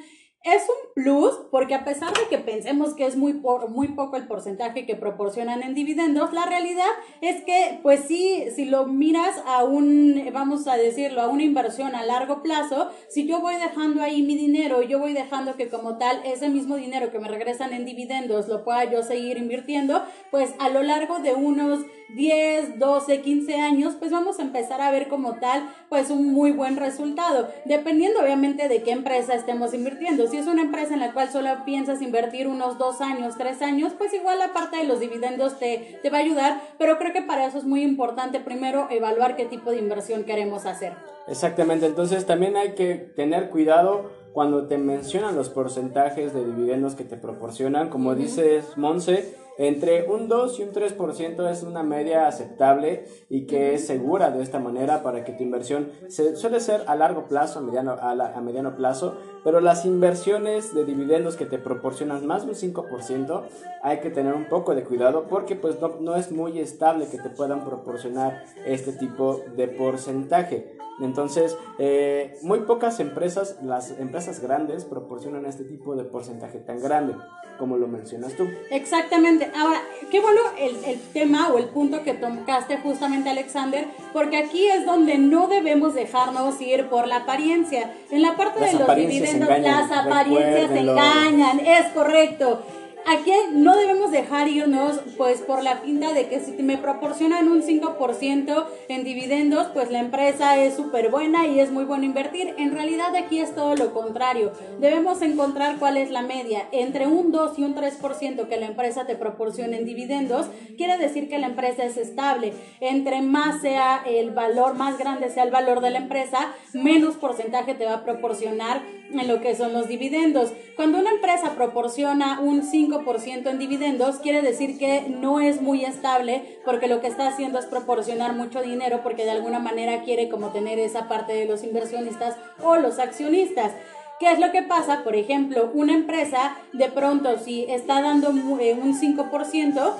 Es 0.44 0.62
un 0.68 0.92
plus 1.02 1.34
porque 1.50 1.74
a 1.74 1.86
pesar 1.86 2.12
de 2.12 2.28
que 2.28 2.36
pensemos 2.36 2.92
que 2.94 3.06
es 3.06 3.16
muy, 3.16 3.32
muy 3.70 3.88
poco 3.88 4.16
el 4.16 4.26
porcentaje 4.26 4.84
que 4.84 4.94
proporcionan 4.94 5.62
en 5.62 5.74
dividendos, 5.74 6.34
la 6.34 6.44
realidad 6.44 6.90
es 7.22 7.42
que, 7.44 7.80
pues 7.82 8.00
sí, 8.06 8.44
si 8.54 8.66
lo 8.66 8.84
miras 8.84 9.42
a 9.46 9.64
un, 9.64 10.22
vamos 10.34 10.66
a 10.66 10.76
decirlo, 10.76 11.22
a 11.22 11.28
una 11.28 11.44
inversión 11.44 11.94
a 11.94 12.04
largo 12.04 12.42
plazo, 12.42 12.90
si 13.08 13.26
yo 13.26 13.40
voy 13.40 13.54
dejando 13.54 14.02
ahí 14.02 14.22
mi 14.22 14.36
dinero, 14.36 14.82
yo 14.82 14.98
voy 14.98 15.14
dejando 15.14 15.56
que 15.56 15.70
como 15.70 15.96
tal 15.96 16.20
ese 16.26 16.50
mismo 16.50 16.76
dinero 16.76 17.10
que 17.10 17.18
me 17.18 17.28
regresan 17.28 17.72
en 17.72 17.86
dividendos 17.86 18.46
lo 18.46 18.64
pueda 18.64 18.84
yo 18.84 19.02
seguir 19.02 19.38
invirtiendo, 19.38 20.04
pues 20.30 20.52
a 20.58 20.68
lo 20.68 20.82
largo 20.82 21.20
de 21.20 21.32
unos 21.32 21.80
10, 22.10 22.78
12, 22.78 23.20
15 23.20 23.54
años, 23.54 23.94
pues 23.98 24.10
vamos 24.10 24.38
a 24.38 24.42
empezar 24.42 24.80
a 24.80 24.90
ver 24.90 25.08
como 25.08 25.34
tal, 25.34 25.68
pues 25.88 26.10
un 26.10 26.32
muy 26.32 26.52
buen 26.52 26.76
resultado, 26.76 27.48
dependiendo 27.64 28.20
obviamente 28.20 28.68
de 28.68 28.82
qué 28.82 28.92
empresa 28.92 29.34
estemos 29.34 29.74
invirtiendo. 29.74 30.26
Si 30.26 30.36
es 30.36 30.46
una 30.46 30.62
empresa 30.62 30.94
en 30.94 31.00
la 31.00 31.12
cual 31.12 31.30
solo 31.30 31.50
piensas 31.64 32.02
invertir 32.02 32.46
unos 32.46 32.78
2 32.78 33.00
años, 33.00 33.34
3 33.36 33.62
años, 33.62 33.92
pues 33.96 34.12
igual 34.14 34.38
la 34.38 34.52
parte 34.52 34.76
de 34.76 34.84
los 34.84 35.00
dividendos 35.00 35.58
te, 35.58 35.98
te 36.02 36.10
va 36.10 36.18
a 36.18 36.20
ayudar, 36.20 36.60
pero 36.78 36.98
creo 36.98 37.12
que 37.12 37.22
para 37.22 37.46
eso 37.46 37.58
es 37.58 37.64
muy 37.64 37.82
importante 37.82 38.40
primero 38.40 38.88
evaluar 38.90 39.36
qué 39.36 39.44
tipo 39.44 39.70
de 39.70 39.78
inversión 39.78 40.24
queremos 40.24 40.66
hacer. 40.66 40.94
Exactamente, 41.26 41.86
entonces 41.86 42.26
también 42.26 42.56
hay 42.56 42.74
que 42.74 42.94
tener 42.94 43.50
cuidado 43.50 44.10
cuando 44.34 44.66
te 44.66 44.78
mencionan 44.78 45.36
los 45.36 45.48
porcentajes 45.48 46.34
de 46.34 46.44
dividendos 46.44 46.96
que 46.96 47.04
te 47.04 47.16
proporcionan, 47.16 47.88
como 47.88 48.14
dices 48.16 48.76
Monse, 48.76 49.36
entre 49.56 50.08
un 50.10 50.28
2 50.28 50.58
y 50.58 50.62
un 50.64 50.72
3% 50.72 51.50
es 51.50 51.62
una 51.62 51.82
media 51.82 52.26
aceptable 52.26 53.04
y 53.28 53.46
que 53.46 53.74
es 53.74 53.86
segura 53.86 54.30
de 54.30 54.42
esta 54.42 54.58
manera 54.58 55.02
para 55.02 55.24
que 55.24 55.32
tu 55.32 55.42
inversión 55.42 55.90
suele 56.08 56.60
ser 56.60 56.82
a 56.86 56.96
largo 56.96 57.26
plazo, 57.26 57.60
a 57.60 57.62
mediano, 57.62 57.92
a, 57.92 58.40
mediano 58.40 58.76
plazo, 58.76 59.16
pero 59.44 59.60
las 59.60 59.84
inversiones 59.84 60.74
de 60.74 60.84
dividendos 60.84 61.36
que 61.36 61.46
te 61.46 61.58
proporcionan 61.58 62.26
más 62.26 62.44
de 62.44 62.50
un 62.50 62.74
5% 62.74 63.42
hay 63.82 64.00
que 64.00 64.10
tener 64.10 64.34
un 64.34 64.48
poco 64.48 64.74
de 64.74 64.82
cuidado 64.82 65.26
porque 65.28 65.56
pues 65.56 65.80
no, 65.80 65.96
no 66.00 66.16
es 66.16 66.32
muy 66.32 66.58
estable 66.58 67.06
que 67.06 67.18
te 67.18 67.30
puedan 67.30 67.64
proporcionar 67.64 68.44
este 68.66 68.92
tipo 68.92 69.42
de 69.56 69.68
porcentaje. 69.68 70.76
Entonces, 71.00 71.56
eh, 71.78 72.36
muy 72.42 72.60
pocas 72.60 73.00
empresas, 73.00 73.58
las 73.62 73.98
empresas 73.98 74.40
grandes, 74.40 74.84
proporcionan 74.84 75.44
este 75.44 75.64
tipo 75.64 75.96
de 75.96 76.04
porcentaje 76.04 76.58
tan 76.58 76.80
grande 76.80 77.14
como 77.58 77.76
lo 77.76 77.88
mencionas 77.88 78.34
tú. 78.34 78.48
Exactamente. 78.70 79.43
Ahora, 79.54 79.82
qué 80.10 80.20
bueno 80.20 80.40
el, 80.58 80.84
el, 80.84 81.00
tema 81.12 81.48
o 81.52 81.58
el 81.58 81.66
punto 81.66 82.02
que 82.02 82.14
tocaste 82.14 82.78
justamente, 82.78 83.30
Alexander, 83.30 83.86
porque 84.12 84.36
aquí 84.36 84.66
es 84.66 84.86
donde 84.86 85.18
no 85.18 85.48
debemos 85.48 85.94
dejarnos 85.94 86.60
ir 86.60 86.86
por 86.88 87.06
la 87.06 87.16
apariencia. 87.16 87.92
En 88.10 88.22
la 88.22 88.36
parte 88.36 88.64
de 88.64 88.72
los 88.74 88.96
dividendos, 88.96 89.48
las 89.60 89.90
apariencias 89.90 90.70
engañan, 90.70 91.60
es 91.60 91.86
correcto. 91.88 92.62
Aquí 93.06 93.32
no 93.52 93.76
debemos 93.76 94.10
dejar 94.10 94.48
irnos 94.48 95.00
pues 95.16 95.40
por 95.42 95.62
la 95.62 95.82
pinta 95.82 96.12
de 96.12 96.28
que 96.28 96.40
si 96.40 96.62
me 96.62 96.78
proporcionan 96.78 97.48
un 97.48 97.62
5% 97.62 98.66
en 98.88 99.04
dividendos, 99.04 99.68
pues 99.68 99.90
la 99.90 100.00
empresa 100.00 100.56
es 100.58 100.74
súper 100.74 101.10
buena 101.10 101.46
y 101.46 101.60
es 101.60 101.70
muy 101.70 101.84
bueno 101.84 102.04
invertir. 102.04 102.54
En 102.58 102.72
realidad 102.72 103.14
aquí 103.16 103.38
es 103.40 103.54
todo 103.54 103.74
lo 103.76 103.92
contrario. 103.92 104.52
Debemos 104.80 105.22
encontrar 105.22 105.78
cuál 105.78 105.96
es 105.96 106.10
la 106.10 106.22
media. 106.22 106.68
Entre 106.72 107.06
un 107.06 107.32
2 107.32 107.58
y 107.58 107.64
un 107.64 107.74
3% 107.74 108.48
que 108.48 108.56
la 108.56 108.66
empresa 108.66 109.06
te 109.06 109.16
proporcione 109.16 109.78
en 109.78 109.84
dividendos, 109.84 110.46
quiere 110.76 110.96
decir 110.98 111.28
que 111.28 111.38
la 111.38 111.46
empresa 111.46 111.84
es 111.84 111.96
estable. 111.96 112.52
Entre 112.80 113.22
más 113.22 113.60
sea 113.60 114.02
el 114.06 114.30
valor, 114.30 114.74
más 114.74 114.98
grande 114.98 115.30
sea 115.30 115.44
el 115.44 115.50
valor 115.50 115.80
de 115.80 115.90
la 115.90 115.98
empresa, 115.98 116.52
menos 116.72 117.14
porcentaje 117.16 117.74
te 117.74 117.84
va 117.84 117.94
a 117.94 118.04
proporcionar 118.04 118.82
en 119.22 119.28
lo 119.28 119.40
que 119.40 119.54
son 119.54 119.72
los 119.72 119.88
dividendos. 119.88 120.52
Cuando 120.76 120.98
una 120.98 121.10
empresa 121.10 121.54
proporciona 121.54 122.40
un 122.40 122.62
5% 122.62 123.46
en 123.48 123.58
dividendos, 123.58 124.16
quiere 124.16 124.42
decir 124.42 124.78
que 124.78 125.02
no 125.08 125.40
es 125.40 125.60
muy 125.60 125.84
estable 125.84 126.58
porque 126.64 126.88
lo 126.88 127.00
que 127.00 127.06
está 127.06 127.28
haciendo 127.28 127.58
es 127.58 127.66
proporcionar 127.66 128.34
mucho 128.34 128.62
dinero 128.62 129.00
porque 129.02 129.24
de 129.24 129.30
alguna 129.32 129.58
manera 129.58 130.02
quiere 130.02 130.28
como 130.28 130.50
tener 130.50 130.78
esa 130.78 131.08
parte 131.08 131.32
de 131.34 131.46
los 131.46 131.62
inversionistas 131.64 132.36
o 132.62 132.76
los 132.76 132.98
accionistas. 132.98 133.72
¿Qué 134.20 134.30
es 134.30 134.38
lo 134.38 134.52
que 134.52 134.62
pasa? 134.62 135.02
Por 135.02 135.16
ejemplo, 135.16 135.70
una 135.74 135.92
empresa 135.92 136.56
de 136.72 136.88
pronto 136.88 137.38
si 137.38 137.64
está 137.68 138.00
dando 138.00 138.30
eh, 138.60 138.74
un 138.74 138.98
5%, 138.98 139.94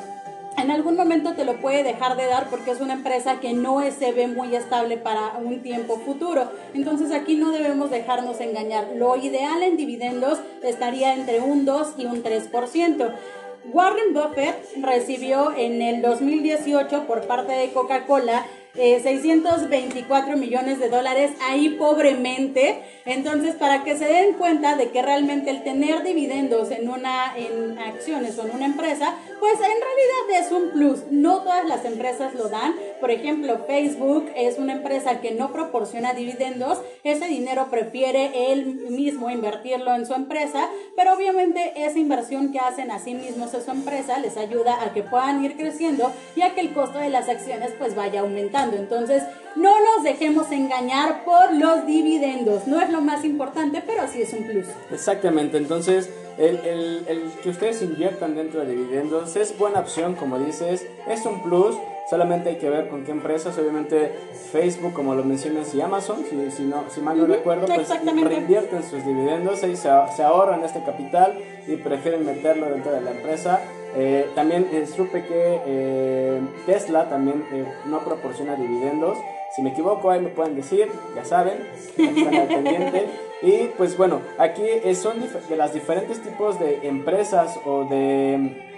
en 0.56 0.70
algún 0.70 0.96
momento 0.96 1.34
te 1.34 1.44
lo 1.44 1.60
puede 1.60 1.82
dejar 1.82 2.16
de 2.16 2.26
dar 2.26 2.48
porque 2.48 2.70
es 2.70 2.80
una 2.80 2.94
empresa 2.94 3.40
que 3.40 3.52
no 3.52 3.82
se 3.90 4.12
ve 4.12 4.28
muy 4.28 4.54
estable 4.54 4.96
para 4.96 5.36
un 5.38 5.62
tiempo 5.62 5.98
futuro. 5.98 6.50
Entonces 6.74 7.12
aquí 7.12 7.36
no 7.36 7.50
debemos 7.50 7.90
dejarnos 7.90 8.40
engañar. 8.40 8.88
Lo 8.94 9.16
ideal 9.16 9.62
en 9.62 9.76
dividendos 9.76 10.38
estaría 10.62 11.14
entre 11.14 11.40
un 11.40 11.64
2 11.64 11.94
y 11.98 12.06
un 12.06 12.22
3%. 12.22 13.14
Warren 13.72 14.12
Buffett 14.12 14.56
recibió 14.82 15.52
en 15.56 15.80
el 15.80 16.02
2018 16.02 17.06
por 17.06 17.26
parte 17.26 17.52
de 17.52 17.72
Coca-Cola 17.72 18.44
624 18.74 20.32
eh, 20.32 20.37
millones 20.37 20.80
de 20.80 20.88
dólares 20.88 21.32
ahí 21.48 21.70
pobremente. 21.70 22.82
Entonces, 23.06 23.54
para 23.54 23.84
que 23.84 23.96
se 23.96 24.06
den 24.06 24.34
cuenta 24.34 24.76
de 24.76 24.90
que 24.90 25.02
realmente 25.02 25.50
el 25.50 25.62
tener 25.62 26.02
dividendos 26.02 26.70
en 26.70 26.88
una 26.88 27.37
en 27.37 27.78
acciones 27.78 28.38
o 28.38 28.46
en 28.46 28.52
una 28.52 28.66
empresa, 28.66 29.14
pues 29.40 29.54
en 29.54 29.60
realidad 29.60 30.46
es 30.46 30.52
un 30.52 30.70
plus. 30.70 31.04
No 31.10 31.42
todas 31.42 31.66
las 31.66 31.84
empresas 31.84 32.34
lo 32.34 32.48
dan. 32.48 32.74
Por 33.00 33.10
ejemplo, 33.10 33.64
Facebook 33.66 34.30
es 34.34 34.58
una 34.58 34.72
empresa 34.72 35.20
que 35.20 35.32
no 35.32 35.52
proporciona 35.52 36.14
dividendos. 36.14 36.80
Ese 37.04 37.26
dinero 37.26 37.68
prefiere 37.70 38.52
él 38.52 38.66
mismo 38.90 39.30
invertirlo 39.30 39.94
en 39.94 40.06
su 40.06 40.14
empresa, 40.14 40.68
pero 40.96 41.14
obviamente 41.14 41.72
esa 41.76 41.98
inversión 41.98 42.52
que 42.52 42.58
hacen 42.58 42.90
a 42.90 42.98
sí 42.98 43.14
mismos 43.14 43.52
en 43.54 43.62
su 43.62 43.70
empresa 43.70 44.18
les 44.18 44.37
ayuda 44.37 44.82
a 44.82 44.92
que 44.92 45.02
puedan 45.02 45.44
ir 45.44 45.56
creciendo 45.56 46.10
y 46.34 46.42
a 46.42 46.54
que 46.54 46.62
el 46.62 46.72
costo 46.72 46.98
de 46.98 47.10
las 47.10 47.28
acciones 47.28 47.72
pues 47.78 47.94
vaya 47.94 48.20
aumentando. 48.20 48.63
Entonces, 48.72 49.22
no 49.57 49.70
nos 49.70 50.05
dejemos 50.05 50.50
engañar 50.50 51.24
por 51.24 51.53
los 51.53 51.87
dividendos. 51.87 52.66
No 52.66 52.81
es 52.81 52.90
lo 52.90 53.00
más 53.00 53.24
importante, 53.24 53.83
pero 53.87 54.09
sí 54.09 54.22
es 54.22 54.33
un 54.33 54.44
plus. 54.44 54.66
Exactamente. 54.90 55.59
Entonces, 55.59 56.11
el, 56.38 57.05
el, 57.07 57.31
que 57.42 57.50
ustedes 57.50 57.83
inviertan 57.83 58.35
dentro 58.35 58.61
de 58.61 58.74
dividendos 58.74 59.37
es 59.37 59.57
buena 59.59 59.81
opción, 59.81 60.14
como 60.14 60.38
dices. 60.38 60.87
Es 61.09 61.24
un 61.27 61.42
plus. 61.42 61.77
Solamente 62.11 62.50
hay 62.50 62.57
que 62.57 62.68
ver 62.68 62.88
con 62.88 63.05
qué 63.05 63.12
empresas, 63.12 63.57
obviamente 63.57 64.12
Facebook, 64.53 64.92
como 64.92 65.14
lo 65.14 65.24
mencionas, 65.24 65.74
y 65.74 65.81
Amazon, 65.81 66.22
si, 66.29 66.50
si, 66.50 66.64
no, 66.64 66.85
si 66.90 67.00
mal 67.00 67.16
no 67.16 67.24
recuerdo, 67.24 67.66
pues 67.66 67.88
reinvierten 68.05 68.83
sus 68.83 69.07
dividendos, 69.07 69.64
y 69.64 69.74
se, 69.74 69.88
se 70.14 70.22
ahorran 70.22 70.62
este 70.64 70.85
capital 70.85 71.38
y 71.66 71.77
prefieren 71.77 72.27
meterlo 72.27 72.68
dentro 72.68 72.92
de 72.92 73.00
la 73.00 73.12
empresa 73.12 73.62
eh, 73.96 74.28
también 74.35 74.68
eh, 74.72 74.87
supe 74.87 75.24
que 75.24 75.61
eh, 75.66 76.40
Tesla 76.66 77.09
también 77.09 77.44
no 77.87 78.00
proporciona 78.00 78.57
dividendos. 78.57 79.18
Si 79.54 79.62
me 79.62 79.70
equivoco, 79.70 80.11
ahí 80.11 80.20
me 80.20 80.30
pueden 80.30 80.57
decir, 80.57 80.88
ya 81.14 81.24
saben, 81.24 81.59
están 81.96 82.35
al 82.35 82.48
pendiente. 82.48 83.07
Y 83.42 83.68
pues 83.76 83.96
bueno, 83.96 84.20
aquí 84.38 84.62
son 84.94 85.16
de 85.48 85.57
las 85.57 85.74
diferentes 85.74 86.20
tipos 86.22 86.59
de 86.59 86.88
empresas 86.88 87.61
o 87.64 87.85
de 87.85 88.73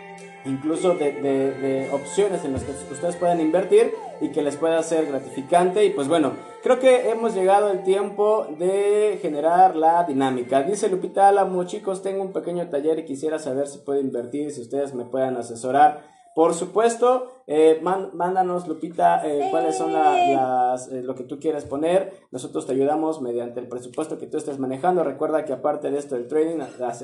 incluso 0.47 0.95
de, 0.95 1.13
de, 1.13 1.91
opciones 1.93 2.45
en 2.45 2.53
las 2.53 2.63
que 2.63 2.73
ustedes 2.93 3.17
pueden 3.17 3.41
invertir 3.41 3.93
y 4.21 4.31
que 4.31 4.43
les 4.43 4.57
pueda 4.57 4.83
ser 4.83 5.07
gratificante. 5.07 5.85
Y 5.85 5.91
pues 5.91 6.09
bueno, 6.09 6.33
creo 6.63 6.79
que 6.79 7.11
hemos 7.11 7.35
llegado 7.35 7.71
el 7.71 7.83
tiempo 7.83 8.47
de 8.59 9.19
generar 9.21 9.77
la 9.77 10.05
dinámica. 10.05 10.63
Dice 10.63 10.89
Lupita 10.89 11.29
Álamo, 11.29 11.65
chicos, 11.65 12.03
tengo 12.03 12.23
un 12.23 12.33
pequeño 12.33 12.69
taller 12.69 12.99
y 13.01 13.05
quisiera 13.05 13.39
saber 13.39 13.69
si 13.69 13.79
puedo 13.79 14.01
invertir, 14.01 14.53
si 14.53 14.63
ustedes 14.63 14.95
me 14.95 15.05
puedan 15.05 15.37
asesorar. 15.37 16.05
Por 16.35 16.55
supuesto, 16.55 17.36
eh, 17.49 17.81
mándanos, 17.81 18.67
Lupita, 18.67 19.25
eh, 19.25 19.49
cuáles 19.51 19.77
son 19.77 19.93
las, 19.93 20.91
eh, 20.91 21.03
lo 21.03 21.15
que 21.15 21.23
tú 21.23 21.39
quieres 21.39 21.65
poner. 21.65 22.13
Nosotros 22.33 22.67
te 22.67 22.73
ayudamos 22.73 23.23
mediante 23.23 23.61
el 23.61 23.69
presupuesto 23.69 24.19
que 24.19 24.27
tú 24.27 24.37
estés 24.37 24.59
manejando. 24.59 25.05
Recuerda 25.05 25.45
que 25.45 25.53
aparte 25.53 25.91
de 25.91 25.99
esto 25.99 26.17
del 26.17 26.27
trading, 26.27 26.61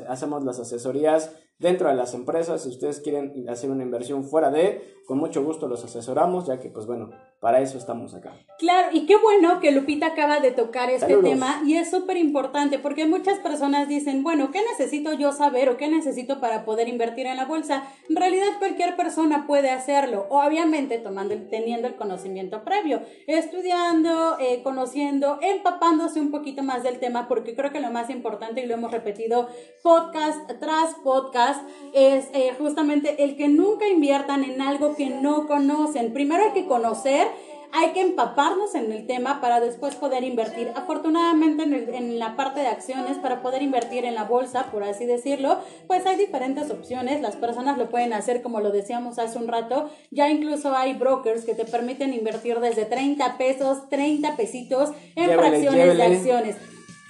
hacemos 0.08 0.44
las 0.44 0.58
asesorías 0.58 1.32
dentro 1.58 1.88
de 1.88 1.94
las 1.94 2.12
empresas. 2.12 2.62
Si 2.62 2.68
ustedes 2.68 3.00
quieren 3.00 3.48
hacer 3.48 3.70
una 3.70 3.84
inversión 3.84 4.24
fuera 4.24 4.50
de, 4.50 4.82
con 5.06 5.18
mucho 5.18 5.44
gusto 5.44 5.68
los 5.68 5.84
asesoramos, 5.84 6.46
ya 6.46 6.58
que, 6.58 6.68
pues 6.68 6.86
bueno, 6.86 7.10
para 7.40 7.60
eso 7.60 7.78
estamos 7.78 8.14
acá. 8.14 8.36
Claro, 8.58 8.88
y 8.92 9.06
qué 9.06 9.16
bueno 9.16 9.60
que 9.60 9.70
Lupita 9.72 10.08
acaba 10.08 10.40
de 10.40 10.50
tocar 10.50 10.90
este 10.90 11.16
tema 11.16 11.62
y 11.64 11.74
es 11.76 11.90
súper 11.90 12.16
importante 12.16 12.78
porque 12.78 13.06
muchas 13.06 13.38
personas 13.38 13.88
dicen, 13.88 14.22
bueno, 14.22 14.50
¿qué 14.50 14.60
necesito 14.70 15.12
yo 15.12 15.32
saber 15.32 15.68
o 15.68 15.76
qué 15.76 15.88
necesito 15.88 16.40
para 16.40 16.64
poder 16.64 16.88
invertir 16.88 17.26
en 17.26 17.36
la 17.36 17.46
bolsa? 17.46 17.84
En 18.08 18.16
realidad 18.16 18.46
cualquier 18.58 18.96
persona 18.96 19.46
puede 19.46 19.70
hacerlo 19.70 20.26
obviamente 20.32 20.98
tomando, 20.98 21.34
teniendo 21.50 21.86
el 21.86 21.96
conocimiento 21.96 22.64
previo, 22.64 23.02
estudiando, 23.26 24.38
eh, 24.38 24.62
conociendo, 24.62 25.38
empapándose 25.42 26.20
un 26.20 26.30
poquito 26.30 26.62
más 26.62 26.82
del 26.82 26.98
tema, 26.98 27.28
porque 27.28 27.54
creo 27.54 27.70
que 27.70 27.80
lo 27.80 27.90
más 27.90 28.08
importante, 28.08 28.62
y 28.62 28.66
lo 28.66 28.72
hemos 28.72 28.92
repetido 28.92 29.48
podcast 29.82 30.50
tras 30.58 30.94
podcast, 31.04 31.62
es 31.92 32.30
eh, 32.32 32.54
justamente 32.58 33.22
el 33.24 33.36
que 33.36 33.48
nunca 33.48 33.86
inviertan 33.86 34.42
en 34.44 34.62
algo 34.62 34.96
que 34.96 35.10
no 35.10 35.46
conocen. 35.46 36.14
Primero 36.14 36.44
hay 36.44 36.52
que 36.52 36.66
conocer 36.66 37.28
hay 37.72 37.92
que 37.92 38.02
empaparnos 38.02 38.74
en 38.74 38.92
el 38.92 39.06
tema 39.06 39.40
para 39.40 39.58
después 39.60 39.94
poder 39.94 40.24
invertir. 40.24 40.70
Afortunadamente 40.76 41.62
en, 41.62 42.18
la 42.18 42.36
parte 42.36 42.60
de 42.60 42.66
acciones, 42.66 43.16
para 43.16 43.40
poder 43.40 43.62
invertir 43.62 44.04
en 44.04 44.14
la 44.14 44.24
bolsa, 44.24 44.70
por 44.70 44.84
así 44.84 45.06
decirlo, 45.06 45.58
pues 45.86 46.04
hay 46.04 46.16
diferentes 46.16 46.70
opciones. 46.70 47.22
Las 47.22 47.36
personas 47.36 47.78
lo 47.78 47.88
pueden 47.88 48.12
hacer 48.12 48.42
como 48.42 48.60
lo 48.60 48.70
decíamos 48.70 49.18
hace 49.18 49.38
un 49.38 49.48
rato. 49.48 49.90
Ya 50.10 50.28
incluso 50.28 50.76
hay 50.76 50.92
brokers 50.92 51.44
que 51.44 51.54
te 51.54 51.64
permiten 51.64 52.12
invertir 52.12 52.60
desde 52.60 52.84
30 52.84 53.38
pesos, 53.38 53.88
30 53.88 54.36
pesitos 54.36 54.90
en 55.16 55.30
fracciones 55.30 55.96
de 55.96 56.02
acciones. 56.02 56.56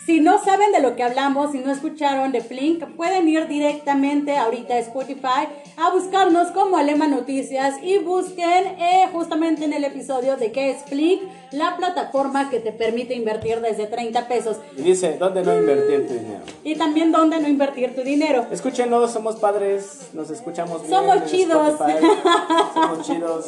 Si 0.04 0.20
no 0.20 0.42
saben 0.42 0.72
de 0.72 0.80
lo 0.80 0.96
que 0.96 1.04
hablamos, 1.04 1.52
si 1.52 1.58
no 1.58 1.70
escucharon 1.70 2.32
de 2.32 2.40
Flink, 2.40 2.84
pueden 2.96 3.28
ir 3.28 3.46
directamente 3.46 4.36
ahorita 4.36 4.74
a 4.74 4.78
Spotify 4.80 5.46
a 5.76 5.90
buscarnos 5.92 6.48
como 6.50 6.76
Alema 6.76 7.06
Noticias 7.06 7.76
y 7.80 7.98
busquen 7.98 8.66
eh, 8.80 9.08
justamente 9.12 9.64
en 9.64 9.72
el 9.72 9.84
episodio 9.84 10.36
de 10.36 10.50
qué 10.50 10.70
es 10.70 10.82
Flink, 10.86 11.22
la 11.52 11.76
plataforma 11.76 12.50
que 12.50 12.58
te 12.58 12.72
permite 12.72 13.14
invertir 13.14 13.60
desde 13.60 13.86
30 13.86 14.26
pesos. 14.26 14.56
Y 14.76 14.82
dice, 14.82 15.18
¿dónde 15.20 15.44
no 15.44 15.56
invertir 15.56 16.08
tu 16.08 16.14
dinero? 16.14 16.40
Y 16.64 16.74
también 16.74 17.12
dónde 17.12 17.40
no 17.40 17.46
invertir 17.46 17.94
tu 17.94 18.02
dinero. 18.02 18.46
Escúchenos, 18.50 19.12
somos 19.12 19.36
padres, 19.36 20.08
nos 20.14 20.30
escuchamos 20.30 20.82
bien. 20.82 20.94
Somos 20.94 21.26
chidos. 21.26 21.78
somos 22.74 23.02
chidos. 23.06 23.46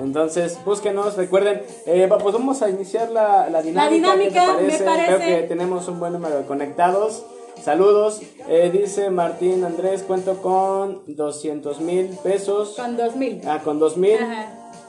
Entonces, 0.00 0.58
búsquenos, 0.64 1.16
recuerden, 1.16 1.62
eh, 1.86 2.08
pues 2.08 2.34
vamos 2.34 2.62
a 2.62 2.70
iniciar 2.70 3.10
la, 3.10 3.48
la 3.50 3.62
dinámica. 3.62 3.84
La 3.84 3.90
dinámica, 3.90 4.54
me 4.54 4.78
parece. 4.78 5.06
Creo 5.06 5.18
que 5.18 5.46
tenemos 5.48 5.88
un 5.88 6.00
buen 6.00 6.12
número 6.12 6.38
de 6.38 6.44
conectados. 6.44 7.24
Saludos, 7.62 8.20
eh, 8.48 8.70
dice 8.72 9.10
Martín 9.10 9.64
Andrés, 9.64 10.02
cuento 10.02 10.42
con 10.42 11.02
200 11.06 11.80
mil 11.80 12.06
pesos. 12.22 12.74
Con 12.76 12.96
2 12.96 13.16
mil. 13.16 13.40
Ah, 13.46 13.60
con 13.62 13.78
2 13.78 13.96
mil. 13.96 14.18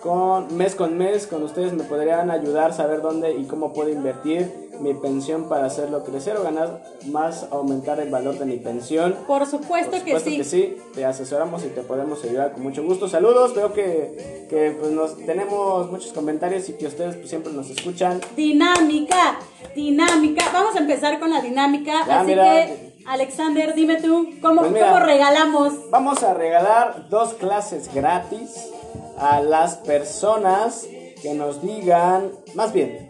Con 0.03 0.57
mes 0.57 0.75
con 0.75 0.97
mes, 0.97 1.27
con 1.27 1.43
ustedes 1.43 1.71
me 1.71 1.85
podrían 1.85 2.29
ayudar 2.29 2.71
a 2.71 2.73
saber 2.73 3.01
dónde 3.01 3.37
y 3.37 3.45
cómo 3.45 3.71
puedo 3.71 3.89
invertir 3.89 4.69
mi 4.81 4.93
pensión 4.93 5.47
para 5.47 5.67
hacerlo 5.67 6.03
crecer 6.03 6.35
o 6.35 6.43
ganar 6.43 6.83
más, 7.05 7.47
aumentar 7.51 8.01
el 8.01 8.09
valor 8.09 8.37
de 8.37 8.43
mi 8.43 8.57
pensión. 8.57 9.15
Por 9.25 9.45
supuesto, 9.45 9.91
Por 9.91 9.99
supuesto 10.01 10.29
que, 10.29 10.43
sí. 10.43 10.77
Te 10.93 11.05
asesoramos 11.05 11.63
y 11.63 11.67
te 11.67 11.83
podemos 11.83 12.21
ayudar 12.25 12.51
con 12.51 12.63
mucho 12.63 12.83
gusto. 12.83 13.07
Saludos, 13.07 13.55
veo 13.55 13.71
que, 13.71 14.45
que 14.49 14.75
pues 14.77 14.91
nos 14.91 15.15
tenemos 15.25 15.89
muchos 15.89 16.11
comentarios 16.11 16.67
y 16.67 16.73
que 16.73 16.87
ustedes 16.87 17.15
pues, 17.15 17.29
siempre 17.29 17.53
nos 17.53 17.69
escuchan. 17.69 18.19
Dinámica, 18.35 19.39
dinámica. 19.73 20.43
Vamos 20.51 20.75
a 20.75 20.79
empezar 20.79 21.17
con 21.17 21.29
la 21.29 21.39
dinámica. 21.39 22.01
así 22.01 22.33
que, 22.33 22.93
Alexander, 23.05 23.73
dime 23.73 24.01
tú, 24.01 24.31
¿cómo, 24.41 24.63
pues 24.63 24.83
¿cómo 24.83 24.99
regalamos? 24.99 25.89
Vamos 25.91 26.23
a 26.23 26.33
regalar 26.33 27.07
dos 27.09 27.35
clases 27.35 27.89
gratis 27.93 28.69
a 29.17 29.41
las 29.41 29.76
personas 29.78 30.88
que 31.21 31.34
nos 31.34 31.62
digan, 31.62 32.32
más 32.54 32.73
bien, 32.73 33.10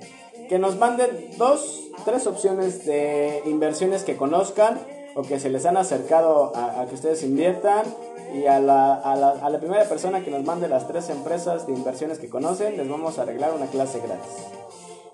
que 0.50 0.60
nos 0.60 0.78
manden 0.78 1.32
dos, 1.38 1.82
tres 2.06 2.28
opciones 2.28 2.86
de 2.86 3.42
inversiones 3.46 4.04
que 4.04 4.16
conozcan 4.16 4.80
o 5.16 5.24
que 5.24 5.39
se 5.39 5.50
les 5.50 5.66
han 5.66 5.78
acercado 5.78 6.52
a, 6.56 6.86
que 6.88 6.96
ustedes 6.96 7.24
inviertan. 7.24 7.86
Y 8.34 8.48
a 8.48 8.60
la, 8.60 8.96
a, 8.96 9.16
la, 9.16 9.30
a 9.30 9.50
la 9.52 9.60
primera 9.60 9.84
persona 9.84 10.24
que 10.24 10.32
nos 10.32 10.44
mande 10.44 10.68
las 10.68 10.88
tres 10.88 11.12
empresas 11.12 11.68
de 11.68 11.74
inversiones 11.74 12.18
que 12.18 12.30
conocen, 12.30 12.78
les 12.78 12.89
vamos 12.89 13.20
a 13.20 13.22
arreglar 13.22 13.54
una 13.54 13.68
clase 13.68 14.00
gratis. 14.00 14.62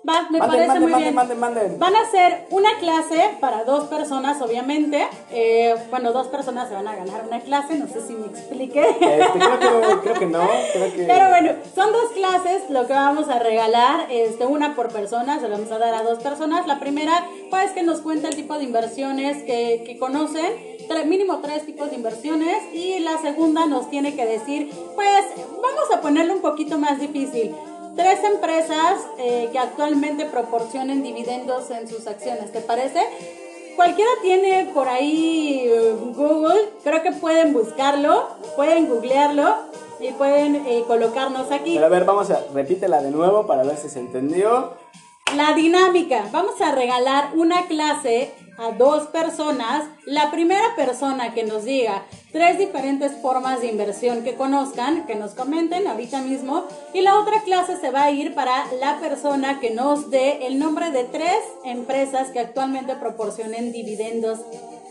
Va, 0.08 0.28
me 0.30 0.38
parece 0.38 0.80
muy 0.80 0.92
bien. 0.94 1.14
Van 1.14 1.94
a 1.94 2.00
hacer 2.00 2.46
una 2.50 2.70
clase 2.78 3.36
para 3.38 3.64
dos 3.64 3.84
personas, 3.84 4.40
obviamente. 4.40 5.06
Eh, 5.30 5.74
bueno, 5.90 6.12
dos 6.12 6.28
personas 6.28 6.68
se 6.68 6.74
van 6.74 6.88
a 6.88 6.96
ganar 6.96 7.24
una 7.26 7.40
clase, 7.40 7.74
no 7.76 7.86
sé 7.86 8.00
si 8.06 8.14
me 8.14 8.26
expliqué. 8.26 8.80
Este, 9.00 9.38
creo, 10.02 10.14
que, 10.14 10.26
no. 10.26 10.48
Pero 10.72 11.28
bueno, 11.28 11.52
son 11.74 11.92
dos 11.92 12.10
clases 12.14 12.70
lo 12.70 12.86
que 12.86 12.92
vamos 12.92 13.28
a 13.28 13.38
regalar, 13.38 14.06
este, 14.10 14.46
una 14.46 14.74
por 14.74 14.88
persona, 14.88 15.38
se 15.38 15.48
lo 15.48 15.56
vamos 15.56 15.72
a 15.72 15.78
dar 15.78 15.94
a 15.94 16.02
dos 16.02 16.20
personas. 16.20 16.66
La 16.66 16.80
primera, 16.80 17.26
pues 17.50 17.72
que 17.72 17.82
nos 17.82 18.00
cuenta 18.00 18.28
el 18.28 18.36
tipo 18.36 18.56
de 18.56 18.64
inversiones 18.64 19.42
que, 19.44 19.82
que 19.84 19.98
conocen, 19.98 20.78
mínimo 21.06 21.38
tres 21.38 21.66
tipos 21.66 21.90
de 21.90 21.96
inversiones. 21.96 22.56
Y 22.72 23.00
la 23.00 23.18
segunda 23.18 23.66
nos 23.66 23.90
tiene 23.90 24.14
que 24.16 24.24
decir, 24.24 24.70
pues 24.94 25.24
vamos 25.36 25.94
a 25.94 26.00
ponerlo 26.00 26.34
un 26.34 26.40
poquito 26.40 26.78
más 26.78 26.98
difícil 26.98 27.54
tres 28.00 28.24
empresas 28.24 28.94
eh, 29.18 29.50
que 29.52 29.58
actualmente 29.58 30.24
proporcionen 30.24 31.02
dividendos 31.02 31.70
en 31.70 31.86
sus 31.86 32.06
acciones, 32.06 32.50
¿te 32.50 32.60
parece? 32.60 33.00
Cualquiera 33.76 34.10
tiene 34.22 34.70
por 34.72 34.88
ahí 34.88 35.64
eh, 35.66 35.96
Google, 36.16 36.70
creo 36.82 37.02
que 37.02 37.12
pueden 37.12 37.52
buscarlo, 37.52 38.28
pueden 38.56 38.88
googlearlo 38.88 39.54
y 40.00 40.12
pueden 40.12 40.56
eh, 40.66 40.82
colocarnos 40.86 41.52
aquí. 41.52 41.74
Pero 41.74 41.86
a 41.86 41.90
ver, 41.90 42.04
vamos 42.06 42.30
a, 42.30 42.42
repítela 42.54 43.02
de 43.02 43.10
nuevo 43.10 43.46
para 43.46 43.64
ver 43.64 43.76
si 43.76 43.90
se 43.90 44.00
entendió. 44.00 44.72
La 45.36 45.52
dinámica, 45.52 46.24
vamos 46.32 46.58
a 46.60 46.74
regalar 46.74 47.30
una 47.34 47.66
clase 47.66 48.32
a 48.60 48.72
dos 48.72 49.08
personas. 49.08 49.84
La 50.04 50.30
primera 50.30 50.76
persona 50.76 51.32
que 51.32 51.44
nos 51.44 51.64
diga 51.64 52.04
tres 52.30 52.58
diferentes 52.58 53.12
formas 53.20 53.60
de 53.60 53.68
inversión 53.68 54.22
que 54.22 54.34
conozcan, 54.34 55.06
que 55.06 55.14
nos 55.14 55.32
comenten 55.32 55.86
ahorita 55.86 56.20
mismo. 56.20 56.64
Y 56.92 57.00
la 57.00 57.18
otra 57.18 57.42
clase 57.42 57.78
se 57.78 57.90
va 57.90 58.04
a 58.04 58.10
ir 58.10 58.34
para 58.34 58.66
la 58.80 59.00
persona 59.00 59.60
que 59.60 59.70
nos 59.70 60.10
dé 60.10 60.46
el 60.46 60.58
nombre 60.58 60.90
de 60.90 61.04
tres 61.04 61.38
empresas 61.64 62.28
que 62.28 62.40
actualmente 62.40 62.94
proporcionen 62.96 63.72
dividendos 63.72 64.40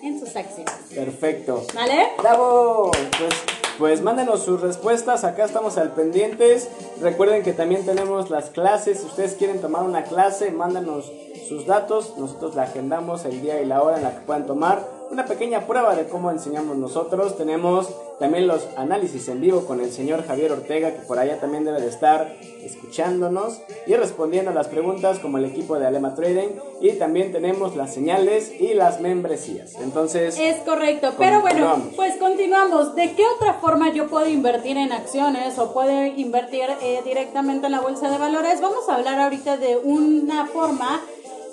en 0.02 0.20
sus 0.20 0.36
acciones. 0.36 0.74
Perfecto. 0.94 1.64
¿Vale? 1.74 2.08
¡Bravo! 2.18 2.92
Pues, 2.92 3.34
pues 3.78 4.02
mándenos 4.02 4.44
sus 4.44 4.62
respuestas, 4.62 5.24
acá 5.24 5.46
estamos 5.46 5.78
al 5.78 5.94
pendientes. 5.94 6.70
Recuerden 7.02 7.44
que 7.44 7.54
también 7.54 7.86
tenemos 7.86 8.30
las 8.30 8.50
clases, 8.50 9.00
si 9.00 9.06
ustedes 9.06 9.36
quieren 9.36 9.62
tomar 9.62 9.84
una 9.84 10.04
clase, 10.04 10.52
mándanos 10.52 11.12
sus 11.48 11.66
datos, 11.66 12.16
nosotros 12.18 12.56
la 12.56 12.64
agendamos 12.64 13.26
el 13.26 13.42
día 13.42 13.62
y 13.62 13.66
la 13.66 13.82
hora 13.82 13.98
en 13.98 14.04
la 14.04 14.12
que 14.12 14.22
puedan 14.22 14.46
tomar 14.46 14.99
una 15.12 15.26
pequeña 15.26 15.66
prueba 15.66 15.96
de 15.96 16.08
cómo 16.08 16.32
enseñamos 16.32 16.78
nosotros. 16.78 17.38
Tenemos 17.38 17.90
también 18.20 18.48
los 18.48 18.68
análisis 18.76 19.28
en 19.30 19.42
vivo 19.42 19.66
con 19.66 19.80
el 19.80 19.92
señor 19.92 20.26
Javier 20.26 20.52
Ortega, 20.52 20.92
que 20.92 21.02
por 21.02 21.20
allá 21.20 21.40
también 21.40 21.64
debe 21.64 21.82
de 21.82 21.88
estar 21.88 22.36
escuchándonos 22.62 23.62
y 23.88 23.96
respondiendo 23.96 24.52
a 24.52 24.54
las 24.54 24.68
preguntas 24.68 25.20
como 25.20 25.38
el 25.38 25.46
equipo 25.46 25.80
de 25.80 25.88
Alema 25.88 26.16
Trading. 26.16 26.50
Y 26.82 26.92
también 26.94 27.32
tenemos 27.32 27.76
las 27.76 27.94
señales 27.94 28.52
y 28.60 28.74
las 28.74 29.02
membresías. 29.02 29.76
Entonces... 29.76 30.38
Es 30.40 30.58
correcto, 30.58 31.14
pero 31.18 31.42
bueno, 31.42 31.82
pues 31.96 32.16
continuamos. 32.18 32.96
¿De 32.96 33.14
qué 33.14 33.24
otra 33.36 33.56
forma 33.56 33.92
yo 33.94 34.08
puedo 34.08 34.28
invertir 34.28 34.78
en 34.78 34.92
acciones 34.92 35.58
o 35.58 35.74
puedo 35.74 36.06
invertir 36.06 36.66
eh, 36.82 37.02
directamente 37.04 37.66
en 37.66 37.72
la 37.72 37.82
bolsa 37.82 38.10
de 38.10 38.18
valores? 38.18 38.62
Vamos 38.62 38.88
a 38.90 38.96
hablar 38.96 39.20
ahorita 39.20 39.58
de 39.58 39.78
una 39.78 40.46
forma 40.46 41.02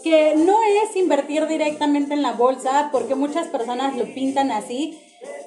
que 0.06 0.36
no 0.36 0.56
es 0.62 0.94
invertir 0.94 1.48
directamente 1.48 2.14
en 2.14 2.22
la 2.22 2.30
bolsa, 2.30 2.90
porque 2.92 3.16
muchas 3.16 3.48
personas 3.48 3.96
lo 3.96 4.04
pintan 4.04 4.52
así, 4.52 4.96